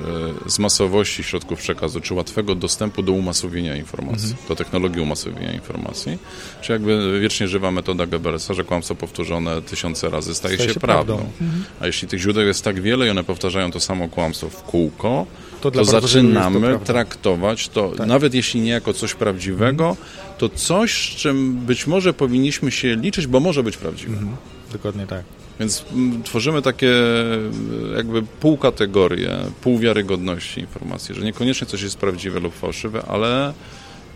e, 0.46 0.50
z 0.50 0.60
masowości 0.60 1.24
środków 1.24 1.60
przekazu, 1.60 2.02
czy 2.02 2.14
łatwego 2.14 2.56
dostępu 2.56 3.04
do 3.04 3.12
umasowienia 3.12 3.76
informacji, 3.76 4.30
mhm. 4.30 4.48
do 4.48 4.56
technologii 4.56 5.02
umasowienia 5.02 5.54
informacji, 5.54 6.18
czy 6.62 6.72
jakby 6.72 7.20
wiecznie 7.20 7.48
żywa 7.48 7.72
metoda 7.72 8.06
Goebbelsa, 8.06 8.54
że 8.54 8.64
kłamstwo 8.64 8.96
powtórzone 8.96 9.62
tysiące 9.62 10.10
razy 10.10 10.36
staje, 10.36 10.56
staje 10.56 10.70
się, 10.70 10.74
się, 10.74 10.80
prawdą. 10.80 11.18
prawdą. 11.18 11.32
Mhm. 11.42 11.64
A 11.80 11.88
jeśli 11.88 12.08
tych 12.08 12.20
źródeł 12.20 12.44
jest 12.44 12.64
tak 12.64 12.82
wiele 12.82 13.08
i 13.08 13.10
one 13.10 13.24
powtarzają 13.24 13.72
to 13.72 13.80
samo 13.80 14.10
kłamstwo 14.10 14.50
w 14.50 14.64
kółko, 14.64 15.26
to, 15.62 15.72
to 15.72 15.86
zaczynamy 15.86 16.74
to 16.74 16.80
traktować 16.80 17.70
to, 17.70 17.92
tak. 17.98 18.08
nawet 18.08 18.34
jeśli 18.34 18.62
nie 18.62 18.72
jako 18.72 18.94
coś 18.94 19.14
prawdziwego, 19.14 19.90
mhm. 19.90 20.08
to 20.38 20.50
coś, 20.50 21.14
z 21.14 21.16
czym 21.16 21.56
być 21.56 21.88
może 21.88 22.14
powinniśmy 22.14 22.72
się 22.72 22.96
liczyć, 22.96 23.28
bo 23.28 23.40
może 23.40 23.64
być 23.64 23.78
prawdziwe. 23.78 24.14
Mhm. 24.14 24.36
Dokładnie 24.72 25.08
tak. 25.08 25.24
Więc 25.60 25.86
mm, 25.94 26.24
tworzymy 26.24 26.62
takie 26.62 26.94
jakby 27.96 28.24
półkategorie, 28.24 29.38
pół 29.62 29.80
wiarygodności 29.80 30.60
informacji, 30.60 31.16
że 31.16 31.22
niekoniecznie 31.22 31.68
coś 31.68 31.82
jest 31.82 31.98
prawdziwe 31.98 32.40
lub 32.40 32.56
fałszywe, 32.56 33.04
ale 33.08 33.54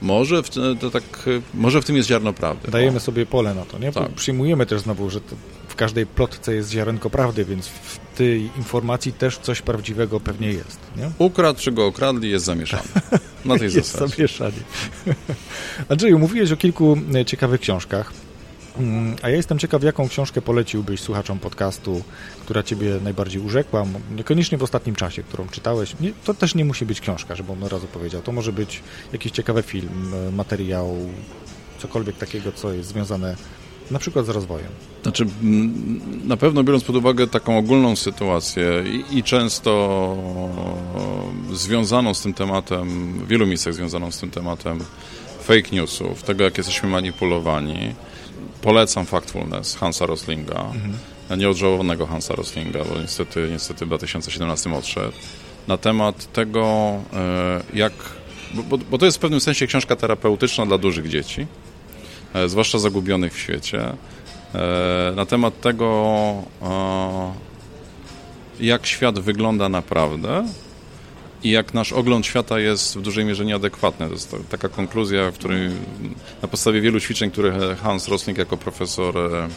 może 0.02 0.44
w, 0.44 0.50
to 0.80 0.92
tak, 0.92 1.04
może 1.54 1.82
w 1.82 1.86
tym 1.86 1.96
jest 1.96 2.10
ziarno 2.10 2.34
prawdy. 2.34 2.72
Dajemy 2.72 2.94
no. 2.94 3.00
sobie 3.00 3.26
pole 3.26 3.54
na 3.54 3.66
to, 3.66 3.80
nie? 3.80 3.92
Tak. 3.92 4.10
Przyjmujemy 4.10 4.66
też 4.66 4.82
znowu, 4.82 5.10
że 5.10 5.20
w 5.68 5.76
każdej 5.76 6.06
plotce 6.06 6.56
jest 6.56 6.72
ziarenko 6.72 7.10
prawdy, 7.10 7.46
więc 7.46 7.68
w 7.68 8.18
tej 8.18 8.50
informacji 8.58 9.14
też 9.14 9.38
coś 9.38 9.62
prawdziwego 9.62 10.20
pewnie 10.20 10.48
jest. 10.48 10.80
Nie? 10.98 11.12
Ukradł, 11.18 11.60
czy 11.60 11.72
go 11.72 11.86
okradli, 11.86 12.30
jest 12.30 12.46
zamieszany. 12.46 12.84
Na 13.46 13.58
tej 13.58 13.66
jest 13.74 13.92
zasadzie. 13.92 14.16
zamieszanie. 14.16 14.64
Andrzeju, 15.90 16.20
mówiłeś 16.20 16.52
o 16.52 16.58
kilku 16.58 16.98
e, 17.16 17.26
ciekawych 17.26 17.62
książkach. 17.62 18.14
Mm, 18.80 19.16
a 19.22 19.30
ja 19.30 19.36
jestem 19.36 19.60
ciekaw, 19.60 19.84
jaką 19.84 20.10
książkę 20.10 20.42
poleciłbyś 20.42 21.02
słuchaczom 21.02 21.40
podcastu, 21.40 22.04
która 22.42 22.64
Ciebie 22.64 23.00
najbardziej 23.04 23.42
urzekła, 23.42 23.86
niekoniecznie 24.16 24.58
w 24.58 24.64
ostatnim 24.64 24.96
czasie, 24.96 25.24
którą 25.24 25.48
czytałeś. 25.48 25.96
to 26.26 26.34
też 26.34 26.56
nie 26.56 26.66
musi 26.66 26.86
być 26.86 27.02
książka, 27.02 27.36
żeby 27.36 27.52
on 27.52 27.64
od 27.64 27.72
razu 27.72 27.88
powiedział. 27.88 28.22
To 28.22 28.32
może 28.32 28.54
być 28.54 28.82
jakiś 29.14 29.32
ciekawy 29.32 29.64
film, 29.64 30.12
materiał, 30.32 30.96
cokolwiek 31.80 32.18
takiego, 32.18 32.52
co 32.52 32.74
jest 32.74 32.90
związane 32.90 33.36
na 33.92 34.00
przykład 34.00 34.26
z 34.26 34.30
rozwojem. 34.30 34.70
Znaczy, 35.04 35.26
na 36.26 36.38
pewno 36.38 36.64
biorąc 36.64 36.84
pod 36.84 36.96
uwagę 36.96 37.28
taką 37.28 37.58
ogólną 37.58 37.96
sytuację 37.96 38.84
i, 38.86 39.18
i, 39.18 39.24
często 39.24 40.18
związaną 41.54 42.14
z 42.14 42.22
tym 42.22 42.34
tematem, 42.34 43.14
w 43.20 43.28
wielu 43.28 43.48
miejscach 43.48 43.74
związaną 43.74 44.12
z 44.12 44.18
tym 44.18 44.32
tematem 44.32 44.80
fake 45.44 45.70
newsów, 45.72 46.24
tego 46.24 46.44
jak 46.44 46.58
jesteśmy 46.58 46.90
manipulowani, 46.90 47.94
polecam 48.62 49.06
Factfulness 49.06 49.76
Hansa 49.76 50.06
Roslinga, 50.06 50.60
mhm. 50.60 51.40
nieodżałowanego 51.40 52.06
Hansa 52.06 52.36
Roslinga, 52.36 52.86
bo 52.86 53.02
niestety, 53.02 53.48
niestety 53.52 53.86
w 53.86 53.88
2017 53.88 54.74
odszedł, 54.74 55.14
na 55.68 55.78
temat 55.78 56.34
tego, 56.34 56.94
e, 57.14 57.62
jak, 57.74 57.94
bo, 58.54 58.78
bo 58.78 58.98
to 58.98 59.06
jest 59.06 59.18
w 59.18 59.22
pewnym 59.22 59.40
sensie 59.40 59.68
książka 59.68 59.96
terapeutyczna 59.96 60.66
dla 60.66 60.78
dużych 60.78 61.10
dzieci, 61.10 61.48
e, 62.34 62.50
zwłaszcza 62.50 62.80
zagubionych 62.80 63.34
w 63.34 63.40
świecie, 63.40 63.94
e, 64.56 65.14
na 65.16 65.26
temat 65.26 65.62
tego, 65.62 66.34
jak 68.60 68.86
świat 68.86 69.20
wygląda 69.20 69.70
naprawdę, 69.70 70.46
i 71.44 71.52
jak 71.52 71.74
nasz 71.74 71.94
ogląd 71.94 72.26
świata 72.26 72.60
jest 72.60 72.98
w 72.98 73.02
dużej 73.02 73.26
mierze 73.26 73.46
nieadekwatny. 73.46 74.08
To 74.08 74.14
jest 74.14 74.36
taka 74.50 74.70
konkluzja, 74.70 75.32
w 75.32 75.34
której 75.34 75.70
na 76.42 76.48
podstawie 76.48 76.82
wielu 76.82 77.00
ćwiczeń, 77.00 77.32
które 77.32 77.76
Hans 77.76 78.08
Rosling 78.08 78.38
jako 78.38 78.58
profesor 78.58 79.18
e, 79.18 79.48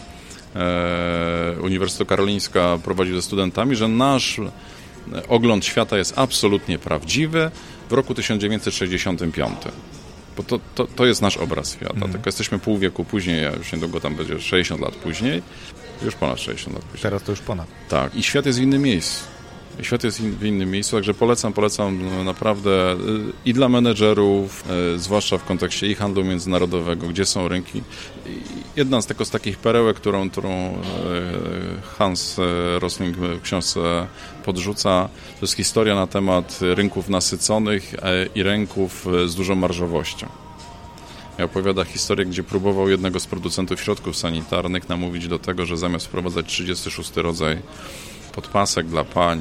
e, 0.56 1.60
Uniwersytetu 1.60 2.08
Karolińska 2.08 2.78
prowadził 2.84 3.14
ze 3.14 3.22
studentami, 3.22 3.76
że 3.76 3.88
nasz 3.88 4.40
ogląd 5.28 5.64
świata 5.64 5.98
jest 5.98 6.18
absolutnie 6.18 6.78
prawdziwy 6.78 7.50
w 7.88 7.92
roku 7.92 8.14
1965. 8.14 9.58
Bo 10.36 10.42
to, 10.42 10.60
to, 10.74 10.86
to 10.86 11.06
jest 11.06 11.22
nasz 11.22 11.36
obraz 11.36 11.72
świata. 11.72 11.94
Mm. 11.96 12.12
Tylko 12.12 12.28
jesteśmy 12.28 12.58
pół 12.58 12.78
wieku 12.78 13.04
później, 13.04 13.46
a 13.46 13.50
już 13.50 13.72
niedługo 13.72 14.00
tam 14.00 14.14
będzie 14.14 14.40
60 14.40 14.80
lat 14.80 14.94
później. 14.94 15.42
Już 16.02 16.14
ponad 16.14 16.40
60 16.40 16.76
lat 16.76 16.84
później. 16.84 17.02
Teraz 17.02 17.22
to 17.22 17.32
już 17.32 17.40
ponad. 17.40 17.66
Tak. 17.88 18.14
I 18.14 18.22
świat 18.22 18.46
jest 18.46 18.58
w 18.58 18.62
innym 18.62 18.82
miejscu. 18.82 19.31
Świat 19.80 20.04
jest 20.04 20.22
w 20.22 20.44
innym 20.44 20.70
miejscu, 20.70 20.96
także 20.96 21.14
polecam, 21.14 21.52
polecam 21.52 21.98
no, 22.10 22.24
naprawdę 22.24 22.92
y, 22.92 22.96
i 23.44 23.52
dla 23.52 23.68
menedżerów, 23.68 24.64
y, 24.94 24.98
zwłaszcza 24.98 25.38
w 25.38 25.44
kontekście 25.44 25.86
i 25.86 25.94
handlu 25.94 26.24
międzynarodowego, 26.24 27.08
gdzie 27.08 27.26
są 27.26 27.48
rynki. 27.48 27.82
Jedna 28.76 29.02
z, 29.02 29.06
tego, 29.06 29.24
z 29.24 29.30
takich 29.30 29.58
perełek, 29.58 29.96
którą, 29.96 30.30
którą 30.30 30.50
y, 30.50 30.78
Hans 31.98 32.40
Rosling 32.78 33.16
w 33.16 33.42
książce 33.42 34.06
podrzuca, 34.44 35.08
to 35.40 35.46
jest 35.46 35.54
historia 35.54 35.94
na 35.94 36.06
temat 36.06 36.58
rynków 36.60 37.08
nasyconych 37.08 37.94
i 38.34 38.42
rynków 38.42 39.06
z 39.26 39.34
dużą 39.34 39.54
marżowością. 39.54 40.26
Opowiada 41.44 41.84
historię, 41.84 42.26
gdzie 42.26 42.42
próbował 42.42 42.88
jednego 42.88 43.20
z 43.20 43.26
producentów 43.26 43.80
środków 43.80 44.16
sanitarnych 44.16 44.88
namówić 44.88 45.28
do 45.28 45.38
tego, 45.38 45.66
że 45.66 45.76
zamiast 45.76 46.06
wprowadzać 46.06 46.46
36 46.46 47.16
rodzaj 47.16 47.58
podpasek 48.32 48.86
dla 48.86 49.04
pań 49.04 49.40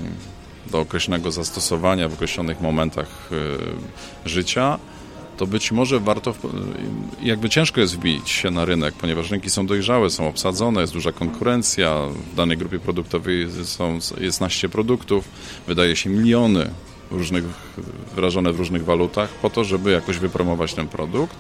do 0.72 0.80
określonego 0.80 1.32
zastosowania 1.32 2.10
w 2.10 2.14
określonych 2.14 2.62
momentach 2.62 3.30
y, 4.26 4.30
życia, 4.30 4.80
to 5.38 5.48
być 5.48 5.72
może 5.72 6.00
warto, 6.00 6.34
jakby 7.22 7.50
ciężko 7.50 7.82
jest 7.82 7.96
wbić 7.96 8.30
się 8.30 8.52
na 8.52 8.66
rynek, 8.66 8.94
ponieważ 8.94 9.32
rynki 9.32 9.50
są 9.50 9.68
dojrzałe, 9.68 10.10
są 10.10 10.28
obsadzone, 10.28 10.82
jest 10.82 10.94
duża 10.94 11.12
konkurencja, 11.12 11.98
w 12.32 12.36
danej 12.36 12.58
grupie 12.58 12.80
produktowej 12.80 13.48
są, 13.64 14.00
jest 14.18 14.42
naście 14.42 14.70
produktów, 14.70 15.26
wydaje 15.68 15.96
się 15.96 16.10
miliony 16.10 16.70
różnych, 17.12 17.44
wyrażone 18.16 18.54
w 18.54 18.58
różnych 18.58 18.86
walutach, 18.86 19.30
po 19.30 19.50
to, 19.50 19.64
żeby 19.64 19.92
jakoś 19.92 20.18
wypromować 20.18 20.74
ten 20.74 20.88
produkt, 20.88 21.36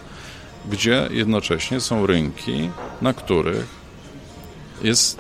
gdzie 0.69 1.07
jednocześnie 1.11 1.79
są 1.81 2.05
rynki, 2.05 2.69
na 3.01 3.13
których 3.13 3.65
jest 4.83 5.19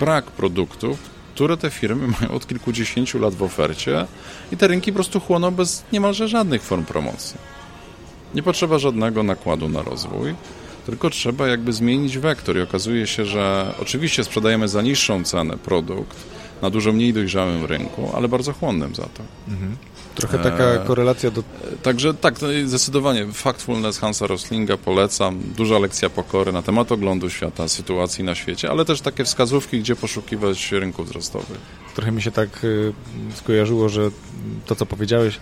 brak 0.00 0.24
produktów, 0.24 0.98
które 1.34 1.56
te 1.56 1.70
firmy 1.70 2.08
mają 2.20 2.32
od 2.32 2.46
kilkudziesięciu 2.46 3.18
lat 3.18 3.34
w 3.34 3.42
ofercie 3.42 4.06
i 4.52 4.56
te 4.56 4.68
rynki 4.68 4.92
po 4.92 4.94
prostu 4.94 5.20
chłoną 5.20 5.50
bez 5.50 5.84
niemalże 5.92 6.28
żadnych 6.28 6.62
form 6.62 6.84
promocji. 6.84 7.36
Nie 8.34 8.42
potrzeba 8.42 8.78
żadnego 8.78 9.22
nakładu 9.22 9.68
na 9.68 9.82
rozwój, 9.82 10.34
tylko 10.86 11.10
trzeba 11.10 11.48
jakby 11.48 11.72
zmienić 11.72 12.18
wektor 12.18 12.56
i 12.56 12.60
okazuje 12.60 13.06
się, 13.06 13.24
że 13.24 13.74
oczywiście 13.82 14.24
sprzedajemy 14.24 14.68
za 14.68 14.82
niższą 14.82 15.24
cenę 15.24 15.56
produkt 15.56 16.16
na 16.62 16.70
dużo 16.70 16.92
mniej 16.92 17.12
dojrzałym 17.12 17.64
rynku, 17.64 18.10
ale 18.14 18.28
bardzo 18.28 18.52
chłonnym 18.52 18.94
za 18.94 19.02
to. 19.02 19.22
Mhm. 19.48 19.76
Trochę 20.16 20.38
taka 20.38 20.64
e, 20.64 20.84
korelacja 20.86 21.30
do... 21.30 21.42
Także 21.82 22.14
tak, 22.14 22.34
zdecydowanie 22.66 23.26
Factfulness 23.32 23.98
Hansa 23.98 24.26
Roslinga 24.26 24.76
polecam. 24.76 25.40
Duża 25.56 25.78
lekcja 25.78 26.10
pokory 26.10 26.52
na 26.52 26.62
temat 26.62 26.92
oglądu 26.92 27.30
świata, 27.30 27.68
sytuacji 27.68 28.24
na 28.24 28.34
świecie, 28.34 28.70
ale 28.70 28.84
też 28.84 29.00
takie 29.00 29.24
wskazówki, 29.24 29.80
gdzie 29.80 29.96
poszukiwać 29.96 30.72
rynków 30.72 31.06
wzrostowych. 31.06 31.58
Trochę 31.94 32.12
mi 32.12 32.22
się 32.22 32.30
tak 32.30 32.64
y, 32.64 32.92
skojarzyło, 33.34 33.88
że 33.88 34.10
to, 34.66 34.74
co 34.76 34.86
powiedziałeś, 34.86 35.38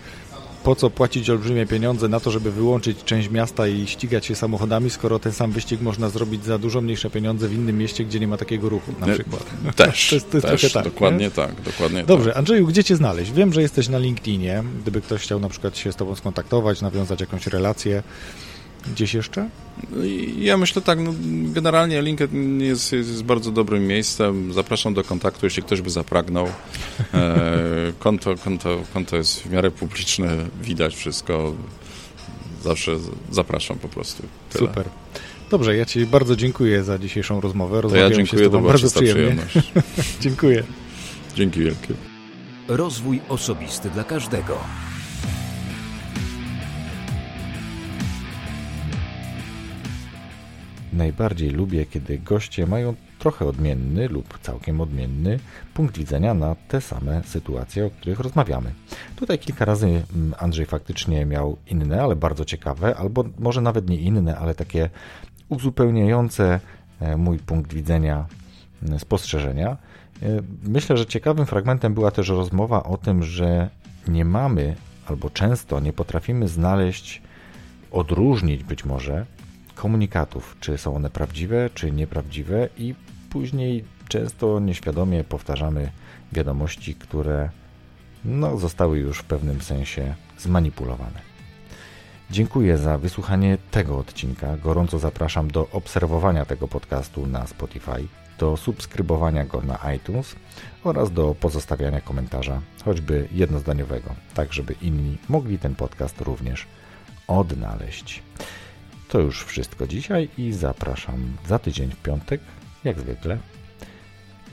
po 0.65 0.75
co 0.75 0.89
płacić 0.89 1.29
olbrzymie 1.29 1.65
pieniądze 1.65 2.07
na 2.07 2.19
to, 2.19 2.31
żeby 2.31 2.51
wyłączyć 2.51 3.03
część 3.03 3.29
miasta 3.29 3.67
i 3.67 3.87
ścigać 3.87 4.25
się 4.25 4.35
samochodami, 4.35 4.89
skoro 4.89 5.19
ten 5.19 5.31
sam 5.31 5.51
wyścig 5.51 5.81
można 5.81 6.09
zrobić 6.09 6.45
za 6.45 6.57
dużo 6.57 6.81
mniejsze 6.81 7.09
pieniądze 7.09 7.47
w 7.47 7.53
innym 7.53 7.77
mieście, 7.77 8.05
gdzie 8.05 8.19
nie 8.19 8.27
ma 8.27 8.37
takiego 8.37 8.69
ruchu 8.69 8.91
na 8.99 9.13
przykład. 9.13 9.45
Też, 9.75 10.09
to 10.09 10.15
jest, 10.15 10.31
to 10.31 10.37
jest 10.37 10.47
też 10.47 10.73
tak, 10.73 10.83
dokładnie 10.83 11.25
nie? 11.25 11.31
tak. 11.31 11.61
Dokładnie 11.61 12.03
Dobrze, 12.03 12.29
tak. 12.29 12.37
Andrzeju, 12.37 12.67
gdzie 12.67 12.83
cię 12.83 12.95
znaleźć? 12.95 13.31
Wiem, 13.31 13.53
że 13.53 13.61
jesteś 13.61 13.89
na 13.89 13.97
LinkedInie, 13.97 14.63
gdyby 14.81 15.01
ktoś 15.01 15.21
chciał 15.21 15.39
na 15.39 15.49
przykład 15.49 15.77
się 15.77 15.91
z 15.91 15.95
tobą 15.95 16.15
skontaktować, 16.15 16.81
nawiązać 16.81 17.21
jakąś 17.21 17.47
relację, 17.47 18.03
Gdzieś 18.91 19.13
jeszcze? 19.13 19.49
Ja 20.37 20.57
myślę 20.57 20.81
tak, 20.81 20.99
no, 20.99 21.13
generalnie 21.53 22.01
LinkedIn 22.01 22.61
jest, 22.61 22.91
jest 22.91 23.23
bardzo 23.23 23.51
dobrym 23.51 23.87
miejscem. 23.87 24.53
Zapraszam 24.53 24.93
do 24.93 25.03
kontaktu, 25.03 25.45
jeśli 25.45 25.63
ktoś 25.63 25.81
by 25.81 25.89
zapragnął. 25.89 26.47
E, 27.13 27.33
konto, 27.99 28.35
konto, 28.43 28.79
konto 28.93 29.15
jest 29.15 29.41
w 29.41 29.51
miarę 29.51 29.71
publiczne, 29.71 30.37
widać 30.61 30.95
wszystko. 30.95 31.53
Zawsze 32.63 32.91
zapraszam 33.31 33.79
po 33.79 33.87
prostu. 33.87 34.23
Tyle. 34.49 34.67
Super. 34.67 34.89
Dobrze, 35.51 35.77
ja 35.77 35.85
Ci 35.85 36.05
bardzo 36.05 36.35
dziękuję 36.35 36.83
za 36.83 36.99
dzisiejszą 36.99 37.41
rozmowę. 37.41 37.81
Rozmawiałem 37.81 38.13
to 38.13 38.19
ja 38.19 38.25
dziękuję, 38.25 38.43
się 38.43 38.49
z 38.49 38.51
Tobą 38.51 38.67
bardzo 38.67 38.89
przyjemnie. 38.89 39.43
dziękuję. 40.21 40.63
Dzięki 41.35 41.59
wielkie. 41.59 41.93
Rozwój 42.67 43.21
osobisty 43.29 43.89
dla 43.89 44.03
każdego. 44.03 44.57
Najbardziej 50.95 51.49
lubię, 51.49 51.85
kiedy 51.85 52.19
goście 52.19 52.67
mają 52.67 52.95
trochę 53.19 53.45
odmienny 53.45 54.07
lub 54.07 54.39
całkiem 54.39 54.81
odmienny 54.81 55.39
punkt 55.73 55.97
widzenia 55.97 56.33
na 56.33 56.55
te 56.67 56.81
same 56.81 57.23
sytuacje, 57.23 57.85
o 57.85 57.89
których 57.89 58.19
rozmawiamy. 58.19 58.73
Tutaj 59.15 59.39
kilka 59.39 59.65
razy 59.65 59.87
mm, 59.87 60.33
Andrzej 60.39 60.65
faktycznie 60.65 61.25
miał 61.25 61.57
inne, 61.67 62.03
ale 62.03 62.15
bardzo 62.15 62.45
ciekawe, 62.45 62.95
albo 62.95 63.23
może 63.39 63.61
nawet 63.61 63.89
nie 63.89 63.97
inne, 63.97 64.37
ale 64.37 64.55
takie 64.55 64.89
uzupełniające 65.49 66.59
e, 66.99 67.17
mój 67.17 67.39
punkt 67.39 67.73
widzenia 67.73 68.25
mm, 68.83 68.99
spostrzeżenia. 68.99 69.77
E, 70.23 70.27
myślę, 70.63 70.97
że 70.97 71.05
ciekawym 71.05 71.45
fragmentem 71.45 71.93
była 71.93 72.11
też 72.11 72.29
rozmowa 72.29 72.83
o 72.83 72.97
tym, 72.97 73.23
że 73.23 73.69
nie 74.07 74.25
mamy 74.25 74.75
albo 75.07 75.29
często 75.29 75.79
nie 75.79 75.93
potrafimy 75.93 76.47
znaleźć, 76.47 77.21
odróżnić 77.91 78.63
być 78.63 78.85
może 78.85 79.25
komunikatów, 79.75 80.57
czy 80.59 80.77
są 80.77 80.95
one 80.95 81.09
prawdziwe, 81.09 81.69
czy 81.73 81.91
nieprawdziwe, 81.91 82.69
i 82.77 82.95
później 83.29 83.85
często 84.07 84.59
nieświadomie 84.59 85.23
powtarzamy 85.23 85.91
wiadomości, 86.31 86.95
które 86.95 87.49
no, 88.25 88.57
zostały 88.57 88.99
już 88.99 89.19
w 89.19 89.23
pewnym 89.23 89.61
sensie 89.61 90.15
zmanipulowane. 90.37 91.35
Dziękuję 92.31 92.77
za 92.77 92.97
wysłuchanie 92.97 93.57
tego 93.71 93.97
odcinka. 93.97 94.57
Gorąco 94.57 94.99
zapraszam 94.99 95.51
do 95.51 95.69
obserwowania 95.71 96.45
tego 96.45 96.67
podcastu 96.67 97.27
na 97.27 97.47
Spotify, 97.47 98.07
do 98.39 98.57
subskrybowania 98.57 99.45
go 99.45 99.61
na 99.61 99.93
iTunes 99.93 100.35
oraz 100.83 101.11
do 101.11 101.35
pozostawiania 101.39 102.01
komentarza, 102.01 102.61
choćby 102.85 103.27
jednozdaniowego, 103.31 104.15
tak 104.33 104.53
żeby 104.53 104.75
inni 104.81 105.17
mogli 105.29 105.59
ten 105.59 105.75
podcast 105.75 106.21
również 106.21 106.67
odnaleźć. 107.27 108.23
To 109.07 109.19
już 109.19 109.43
wszystko 109.43 109.87
dzisiaj 109.87 110.29
i 110.37 110.53
zapraszam 110.53 111.37
za 111.47 111.59
tydzień 111.59 111.91
w 111.91 112.01
piątek, 112.01 112.41
jak 112.83 112.99
zwykle, 112.99 113.37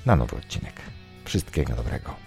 na 0.07 0.17
nowy 0.17 0.37
odcinek. 0.37 0.75
Wszystkiego 1.25 1.75
dobrego. 1.75 2.22